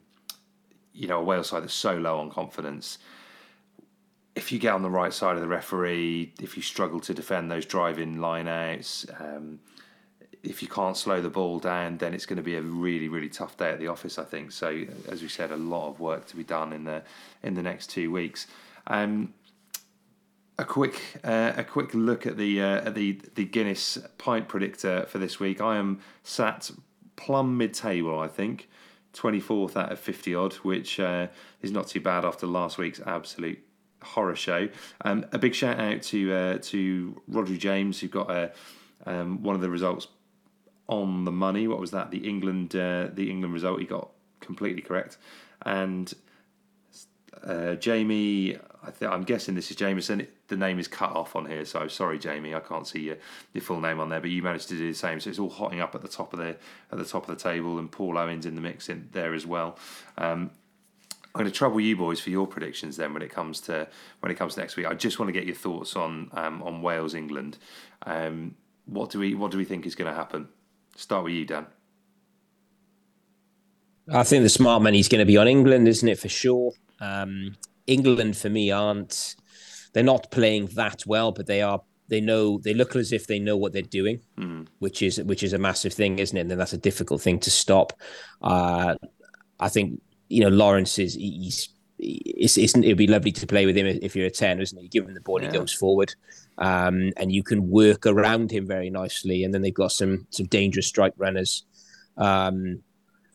you 0.93 1.07
know, 1.07 1.19
a 1.19 1.24
Wales 1.24 1.49
side 1.49 1.63
that's 1.63 1.74
so 1.74 1.97
low 1.97 2.19
on 2.19 2.30
confidence. 2.30 2.97
if 4.34 4.49
you 4.51 4.59
get 4.59 4.74
on 4.74 4.82
the 4.82 4.89
right 4.89 5.13
side 5.13 5.36
of 5.36 5.41
the 5.41 5.47
referee, 5.47 6.34
if 6.41 6.55
you 6.55 6.63
struggle 6.63 7.01
to 7.01 7.13
defend 7.13 7.51
those 7.51 7.65
driving 7.65 8.15
lineouts, 8.15 9.05
um, 9.19 9.59
if 10.44 10.62
you 10.62 10.68
can't 10.68 10.98
slow 10.98 11.22
the 11.22 11.30
ball 11.30 11.60
down, 11.60 11.98
then 11.98 12.14
it's 12.14 12.26
going 12.26 12.38
to 12.38 12.44
be 12.44 12.56
a 12.56 12.62
really, 12.62 13.08
really 13.08 13.30
tough 13.30 13.58
day 13.58 13.70
at 13.70 13.80
the 13.80 13.88
office. 13.88 14.18
I 14.18 14.24
think 14.24 14.52
so. 14.52 14.86
As 15.08 15.22
we 15.22 15.28
said, 15.28 15.52
a 15.52 15.58
lot 15.58 15.89
of 15.89 16.00
work 16.00 16.26
to 16.28 16.36
be 16.36 16.44
done 16.44 16.74
in 16.74 16.86
the 16.86 17.04
in 17.44 17.54
the 17.54 17.62
next 17.62 17.88
two 17.92 18.12
weeks. 18.12 18.48
Um, 18.88 19.34
a 20.58 20.66
quick 20.66 21.20
uh, 21.24 21.54
a 21.56 21.64
quick 21.64 21.94
look 21.94 22.26
at 22.26 22.38
the 22.38 22.62
uh, 22.62 22.88
at 22.88 22.96
the 22.96 23.20
the 23.36 23.46
Guinness 23.46 23.98
pint 24.18 24.48
predictor 24.48 25.06
for 25.08 25.20
this 25.20 25.39
week. 25.39 25.62
I 25.62 25.78
am 25.78 26.00
sat 26.24 26.72
plumb 27.16 27.58
mid 27.58 27.74
table. 27.74 28.20
I 28.20 28.28
think 28.28 28.68
twenty 29.14 29.39
fourth 29.39 29.78
out 29.78 29.92
of 29.92 30.00
fifty 30.00 30.34
odd, 30.34 30.54
which 30.56 31.00
uh, 31.00 31.28
is 31.62 31.72
not 31.72 31.88
too 31.88 32.02
bad 32.02 32.26
after 32.26 32.48
last 32.48 32.78
week's 32.78 33.00
absolute 33.02 33.60
horror 34.02 34.36
show. 34.36 34.70
Um, 35.06 35.26
a 35.32 35.38
big 35.38 35.54
shout 35.54 35.80
out 35.80 36.02
to 36.04 36.34
uh, 36.34 36.58
to 36.64 37.22
Rodri 37.30 37.60
James 37.60 38.00
who 38.00 38.08
got 38.08 38.32
a, 38.32 38.52
um, 39.06 39.44
one 39.44 39.56
of 39.56 39.62
the 39.62 39.70
results 39.70 40.08
on 40.92 41.24
the 41.24 41.32
money. 41.32 41.68
What 41.68 41.80
was 41.80 41.92
that? 41.92 42.12
The 42.12 42.28
England 42.30 42.76
uh, 42.76 43.08
the 43.12 43.32
England 43.32 43.54
result 43.54 43.80
he 43.80 43.86
got 43.86 44.12
completely 44.42 44.84
correct, 44.84 45.18
and 45.64 46.14
uh, 47.44 47.76
Jamie. 47.76 48.58
I 48.84 48.89
th- 48.89 49.12
I'm 49.12 49.24
guessing 49.24 49.54
this 49.54 49.70
is 49.70 49.78
Jameson. 49.78 50.28
The 50.48 50.58
name 50.58 50.80
is 50.80 50.88
cut 50.88 51.12
off 51.12 51.36
on 51.36 51.46
here, 51.46 51.66
so 51.66 51.88
sorry, 51.88 52.18
Jamie. 52.18 52.56
I 52.56 52.60
can't 52.60 52.88
see 52.88 53.02
your, 53.02 53.18
your 53.54 53.62
full 53.62 53.80
name 53.80 54.00
on 54.00 54.10
there, 54.10 54.20
but 54.20 54.32
you 54.32 54.42
managed 54.42 54.70
to 54.70 54.76
do 54.76 54.92
the 54.92 54.98
same. 54.98 55.20
So 55.20 55.30
it's 55.30 55.38
all 55.38 55.52
hotting 55.52 55.80
up 55.80 55.94
at 55.94 56.02
the 56.02 56.08
top 56.08 56.34
of 56.34 56.39
the 56.39 56.58
at 56.92 56.98
the 56.98 57.06
top 57.06 57.30
of 57.30 57.38
the 57.38 57.42
table, 57.42 57.78
and 57.78 57.92
Paul 57.92 58.18
Owens 58.18 58.46
in 58.46 58.56
the 58.56 58.62
mix 58.62 58.89
in 58.89 59.10
there 59.12 59.34
as 59.34 59.46
well. 59.46 59.78
Um, 60.18 60.50
I'm 61.34 61.39
going 61.39 61.46
to 61.46 61.58
trouble 61.58 61.80
you 61.80 61.96
boys 61.96 62.20
for 62.20 62.32
your 62.32 62.48
predictions 62.48 62.98
then 62.98 63.14
when 63.14 63.22
it 63.22 63.30
comes 63.30 63.62
to 63.62 63.88
when 64.20 64.32
it 64.32 64.36
comes 64.36 64.56
to 64.56 64.60
next 64.60 64.76
week. 64.76 64.88
I 64.88 64.96
just 64.96 65.20
want 65.20 65.30
to 65.30 65.34
get 65.34 65.46
your 65.46 65.56
thoughts 65.56 65.96
on 65.96 66.30
um, 66.34 66.62
on 66.64 66.82
Wales 66.82 67.14
England. 67.14 67.60
Um, 68.06 68.56
what 68.88 69.12
do 69.12 69.20
we 69.20 69.36
what 69.36 69.52
do 69.52 69.58
we 69.58 69.64
think 69.64 69.86
is 69.86 69.96
going 69.96 70.12
to 70.12 70.18
happen? 70.18 70.50
Start 70.96 71.24
with 71.24 71.34
you, 71.34 71.46
Dan. 71.46 71.66
I 74.14 74.24
think 74.24 74.44
the 74.44 74.50
smart 74.50 74.82
money 74.82 75.00
is 75.00 75.08
going 75.08 75.20
to 75.20 75.26
be 75.26 75.38
on 75.38 75.48
England, 75.48 75.88
isn't 75.88 76.08
it, 76.08 76.20
for 76.20 76.30
sure? 76.30 76.74
Um, 77.00 77.56
England, 77.88 78.36
for 78.38 78.50
me, 78.50 78.72
aren't 78.72 79.36
they're 79.94 80.04
not 80.04 80.32
playing 80.32 80.68
that 80.68 81.04
well, 81.06 81.32
but 81.32 81.48
they 81.48 81.62
are. 81.62 81.82
They 82.08 82.22
know 82.22 82.60
they 82.60 82.74
look 82.74 82.96
as 82.96 83.14
if 83.14 83.28
they 83.28 83.39
know 83.39 83.56
what 83.56 83.72
they're 83.72 83.82
doing, 83.82 84.22
mm. 84.38 84.68
which 84.80 85.02
is 85.02 85.22
which 85.24 85.44
is 85.44 85.54
a 85.54 85.58
massive 85.58 85.94
thing, 85.94 86.20
isn't 86.20 86.38
it? 86.38 86.42
And 86.42 86.52
that's 86.52 86.74
a 86.74 86.78
difficult 86.78 87.22
thing 87.22 87.39
to 87.39 87.52
stop. 87.52 87.94
Uh, 88.42 88.96
I 89.60 89.70
think 89.70 90.02
you 90.28 90.42
know 90.42 90.50
Lawrence 90.50 91.00
is 91.00 91.16
he's. 91.16 91.70
It's, 92.04 92.58
it's, 92.58 92.76
it'd 92.76 92.97
be 92.97 93.08
lovely 93.08 93.32
to 93.32 93.45
play 93.45 93.68
with 93.68 93.78
him 93.78 93.86
if 93.86 94.16
you're 94.16 94.26
a 94.26 94.32
10, 94.32 94.60
isn't 94.60 94.78
it? 94.78 94.82
You 94.82 94.89
give 94.89 95.06
him 95.06 95.14
the 95.14 95.22
ball, 95.22 95.39
yeah. 95.39 95.52
he 95.52 95.58
goes 95.58 95.72
forward, 95.72 96.14
um, 96.58 97.12
and 97.16 97.32
you 97.32 97.43
can 97.43 97.70
work 97.70 98.08
around 98.08 98.52
him 98.52 98.66
very 98.66 98.89
nicely. 98.89 99.43
And 99.43 99.54
then 99.54 99.62
they've 99.62 99.74
got 99.74 99.91
some 99.91 100.26
some 100.32 100.47
dangerous 100.47 100.88
strike 100.88 101.14
runners, 101.18 101.64
um, 102.18 102.82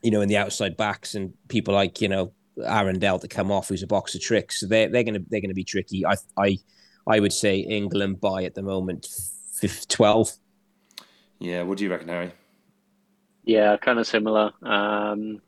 you 0.02 0.10
know, 0.10 0.20
in 0.20 0.28
the 0.28 0.36
outside 0.36 0.76
backs 0.76 1.14
and 1.14 1.32
people 1.48 1.74
like 1.74 2.00
you 2.00 2.08
know 2.08 2.32
Arundell 2.58 3.20
to 3.20 3.28
come 3.28 3.52
off, 3.52 3.68
who's 3.68 3.84
a 3.84 3.86
box 3.86 4.14
of 4.14 4.20
tricks. 4.20 4.60
So 4.60 4.66
they're 4.66 4.88
they're 4.88 5.04
gonna 5.04 5.20
they're 5.28 5.40
gonna 5.40 5.54
be 5.54 5.64
tricky. 5.64 6.04
I 6.04 6.16
I 6.36 6.58
I 7.06 7.20
would 7.20 7.32
say 7.32 7.58
England 7.58 8.20
by 8.20 8.44
at 8.44 8.54
the 8.54 8.62
moment 8.62 9.06
12. 9.88 10.32
Yeah, 11.38 11.62
what 11.62 11.78
do 11.78 11.84
you 11.84 11.90
reckon, 11.90 12.08
Harry? 12.08 12.32
Yeah, 13.44 13.76
kind 13.76 13.98
of 13.98 14.06
similar. 14.06 14.52
Um, 14.62 15.40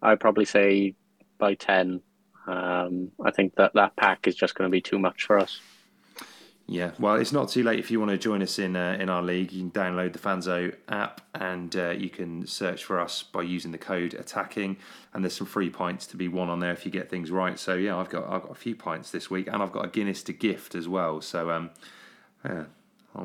I'd 0.00 0.20
probably 0.20 0.44
say 0.44 0.94
by 1.38 1.54
10. 1.54 2.00
Um, 2.48 3.12
I 3.24 3.30
think 3.30 3.54
that 3.56 3.74
that 3.74 3.94
pack 3.96 4.26
is 4.26 4.34
just 4.34 4.54
going 4.54 4.68
to 4.68 4.72
be 4.72 4.80
too 4.80 4.98
much 4.98 5.24
for 5.24 5.38
us. 5.38 5.60
Yeah, 6.70 6.90
well, 6.98 7.14
it's 7.14 7.32
not 7.32 7.48
too 7.48 7.62
late 7.62 7.78
if 7.78 7.90
you 7.90 7.98
want 7.98 8.10
to 8.10 8.18
join 8.18 8.42
us 8.42 8.58
in 8.58 8.76
uh, 8.76 8.98
in 9.00 9.08
our 9.08 9.22
league. 9.22 9.52
You 9.52 9.62
can 9.62 9.70
download 9.70 10.12
the 10.12 10.18
Fanzo 10.18 10.74
app 10.86 11.22
and 11.34 11.74
uh, 11.74 11.90
you 11.90 12.10
can 12.10 12.46
search 12.46 12.84
for 12.84 13.00
us 13.00 13.22
by 13.22 13.40
using 13.40 13.72
the 13.72 13.78
code 13.78 14.12
attacking. 14.12 14.76
And 15.14 15.24
there's 15.24 15.34
some 15.34 15.46
free 15.46 15.70
pints 15.70 16.06
to 16.08 16.18
be 16.18 16.28
won 16.28 16.50
on 16.50 16.60
there 16.60 16.72
if 16.72 16.84
you 16.84 16.92
get 16.92 17.08
things 17.08 17.30
right. 17.30 17.58
So 17.58 17.74
yeah, 17.74 17.96
I've 17.96 18.10
got 18.10 18.24
I've 18.24 18.42
got 18.42 18.50
a 18.50 18.54
few 18.54 18.76
pints 18.76 19.10
this 19.10 19.30
week, 19.30 19.46
and 19.46 19.62
I've 19.62 19.72
got 19.72 19.86
a 19.86 19.88
Guinness 19.88 20.22
to 20.24 20.34
gift 20.34 20.74
as 20.74 20.86
well. 20.86 21.22
So 21.22 21.50
um, 21.50 21.70
yeah, 22.44 22.64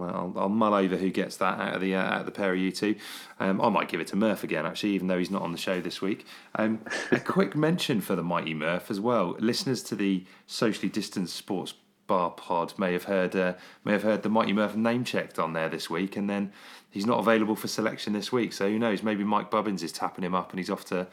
I'll, 0.01 0.33
I'll, 0.35 0.49
mull 0.49 0.73
over 0.73 0.97
who 0.97 1.09
gets 1.09 1.37
that 1.37 1.59
out 1.59 1.75
of 1.75 1.81
the 1.81 1.95
uh, 1.95 2.01
out 2.01 2.19
of 2.21 2.25
the 2.25 2.31
pair 2.31 2.53
of 2.53 2.59
you 2.59 2.71
two. 2.71 2.95
Um, 3.39 3.61
I 3.61 3.69
might 3.69 3.89
give 3.89 3.99
it 3.99 4.07
to 4.07 4.15
Murph 4.15 4.43
again, 4.43 4.65
actually, 4.65 4.91
even 4.91 5.07
though 5.07 5.17
he's 5.17 5.31
not 5.31 5.41
on 5.41 5.51
the 5.51 5.57
show 5.57 5.81
this 5.81 6.01
week. 6.01 6.25
Um, 6.55 6.81
a 7.11 7.19
quick 7.21 7.55
mention 7.55 8.01
for 8.01 8.15
the 8.15 8.23
mighty 8.23 8.53
Murph 8.53 8.89
as 8.89 8.99
well. 8.99 9.35
Listeners 9.39 9.83
to 9.83 9.95
the 9.95 10.25
socially 10.47 10.89
distanced 10.89 11.35
sports 11.35 11.73
bar 12.07 12.31
pod 12.31 12.73
may 12.77 12.93
have 12.93 13.05
heard 13.05 13.35
uh, 13.35 13.53
may 13.83 13.93
have 13.93 14.03
heard 14.03 14.23
the 14.23 14.29
mighty 14.29 14.53
Murph 14.53 14.75
name 14.75 15.03
checked 15.03 15.39
on 15.39 15.53
there 15.53 15.69
this 15.69 15.89
week, 15.89 16.15
and 16.15 16.29
then 16.29 16.51
he's 16.89 17.05
not 17.05 17.19
available 17.19 17.55
for 17.55 17.67
selection 17.67 18.13
this 18.13 18.31
week. 18.31 18.53
So 18.53 18.69
who 18.69 18.79
knows? 18.79 19.03
Maybe 19.03 19.23
Mike 19.23 19.49
Bubbins 19.49 19.83
is 19.83 19.91
tapping 19.91 20.23
him 20.23 20.35
up, 20.35 20.51
and 20.51 20.59
he's 20.59 20.69
off 20.69 20.85
to 20.85 21.07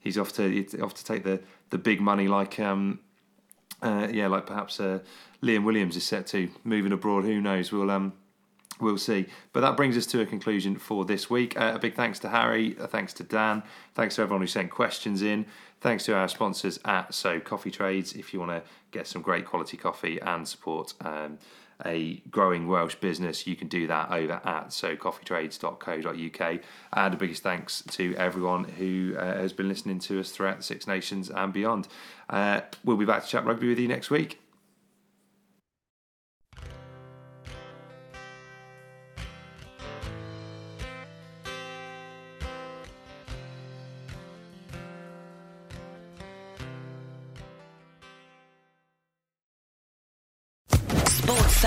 he's 0.00 0.18
off 0.18 0.32
to 0.34 0.80
off 0.80 0.94
to 0.94 1.04
take 1.04 1.24
the 1.24 1.40
the 1.70 1.78
big 1.78 2.00
money 2.00 2.28
like 2.28 2.58
um 2.60 3.00
uh, 3.80 4.08
yeah 4.10 4.26
like 4.26 4.46
perhaps 4.46 4.78
uh, 4.80 5.00
Liam 5.42 5.64
Williams 5.64 5.96
is 5.96 6.04
set 6.04 6.26
to 6.28 6.50
moving 6.64 6.92
abroad. 6.92 7.24
Who 7.24 7.40
knows? 7.40 7.72
We'll 7.72 7.90
um 7.90 8.12
we'll 8.80 8.98
see. 8.98 9.26
But 9.52 9.60
that 9.60 9.76
brings 9.76 9.96
us 9.96 10.06
to 10.06 10.20
a 10.20 10.26
conclusion 10.26 10.76
for 10.76 11.04
this 11.04 11.30
week. 11.30 11.58
Uh, 11.58 11.72
a 11.74 11.78
big 11.78 11.94
thanks 11.94 12.18
to 12.20 12.28
Harry, 12.28 12.76
a 12.78 12.86
thanks 12.86 13.12
to 13.14 13.22
Dan, 13.22 13.62
thanks 13.94 14.16
to 14.16 14.22
everyone 14.22 14.40
who 14.40 14.46
sent 14.46 14.70
questions 14.70 15.22
in. 15.22 15.46
Thanks 15.80 16.04
to 16.04 16.14
our 16.14 16.28
sponsors 16.28 16.78
at 16.84 17.12
So 17.12 17.40
Coffee 17.40 17.70
Trades. 17.70 18.12
If 18.12 18.32
you 18.32 18.38
want 18.38 18.52
to 18.52 18.62
get 18.92 19.06
some 19.08 19.20
great 19.20 19.44
quality 19.46 19.76
coffee 19.76 20.20
and 20.20 20.46
support 20.46 20.94
um, 21.00 21.38
a 21.84 22.22
growing 22.30 22.68
Welsh 22.68 22.94
business, 22.96 23.46
you 23.46 23.56
can 23.56 23.66
do 23.68 23.86
that 23.88 24.10
over 24.10 24.40
at 24.44 24.68
socoffeetrades.co.uk. 24.68 26.60
And 26.92 27.12
the 27.12 27.18
biggest 27.18 27.42
thanks 27.42 27.82
to 27.82 28.14
everyone 28.16 28.64
who 28.64 29.16
uh, 29.18 29.38
has 29.38 29.52
been 29.52 29.68
listening 29.68 29.98
to 30.00 30.20
us 30.20 30.30
throughout 30.30 30.58
the 30.58 30.62
Six 30.62 30.86
Nations 30.86 31.30
and 31.30 31.52
beyond. 31.52 31.88
Uh, 32.30 32.60
we'll 32.84 32.96
be 32.96 33.04
back 33.04 33.24
to 33.24 33.28
chat 33.28 33.44
rugby 33.44 33.68
with 33.68 33.80
you 33.80 33.88
next 33.88 34.10
week. 34.10 34.41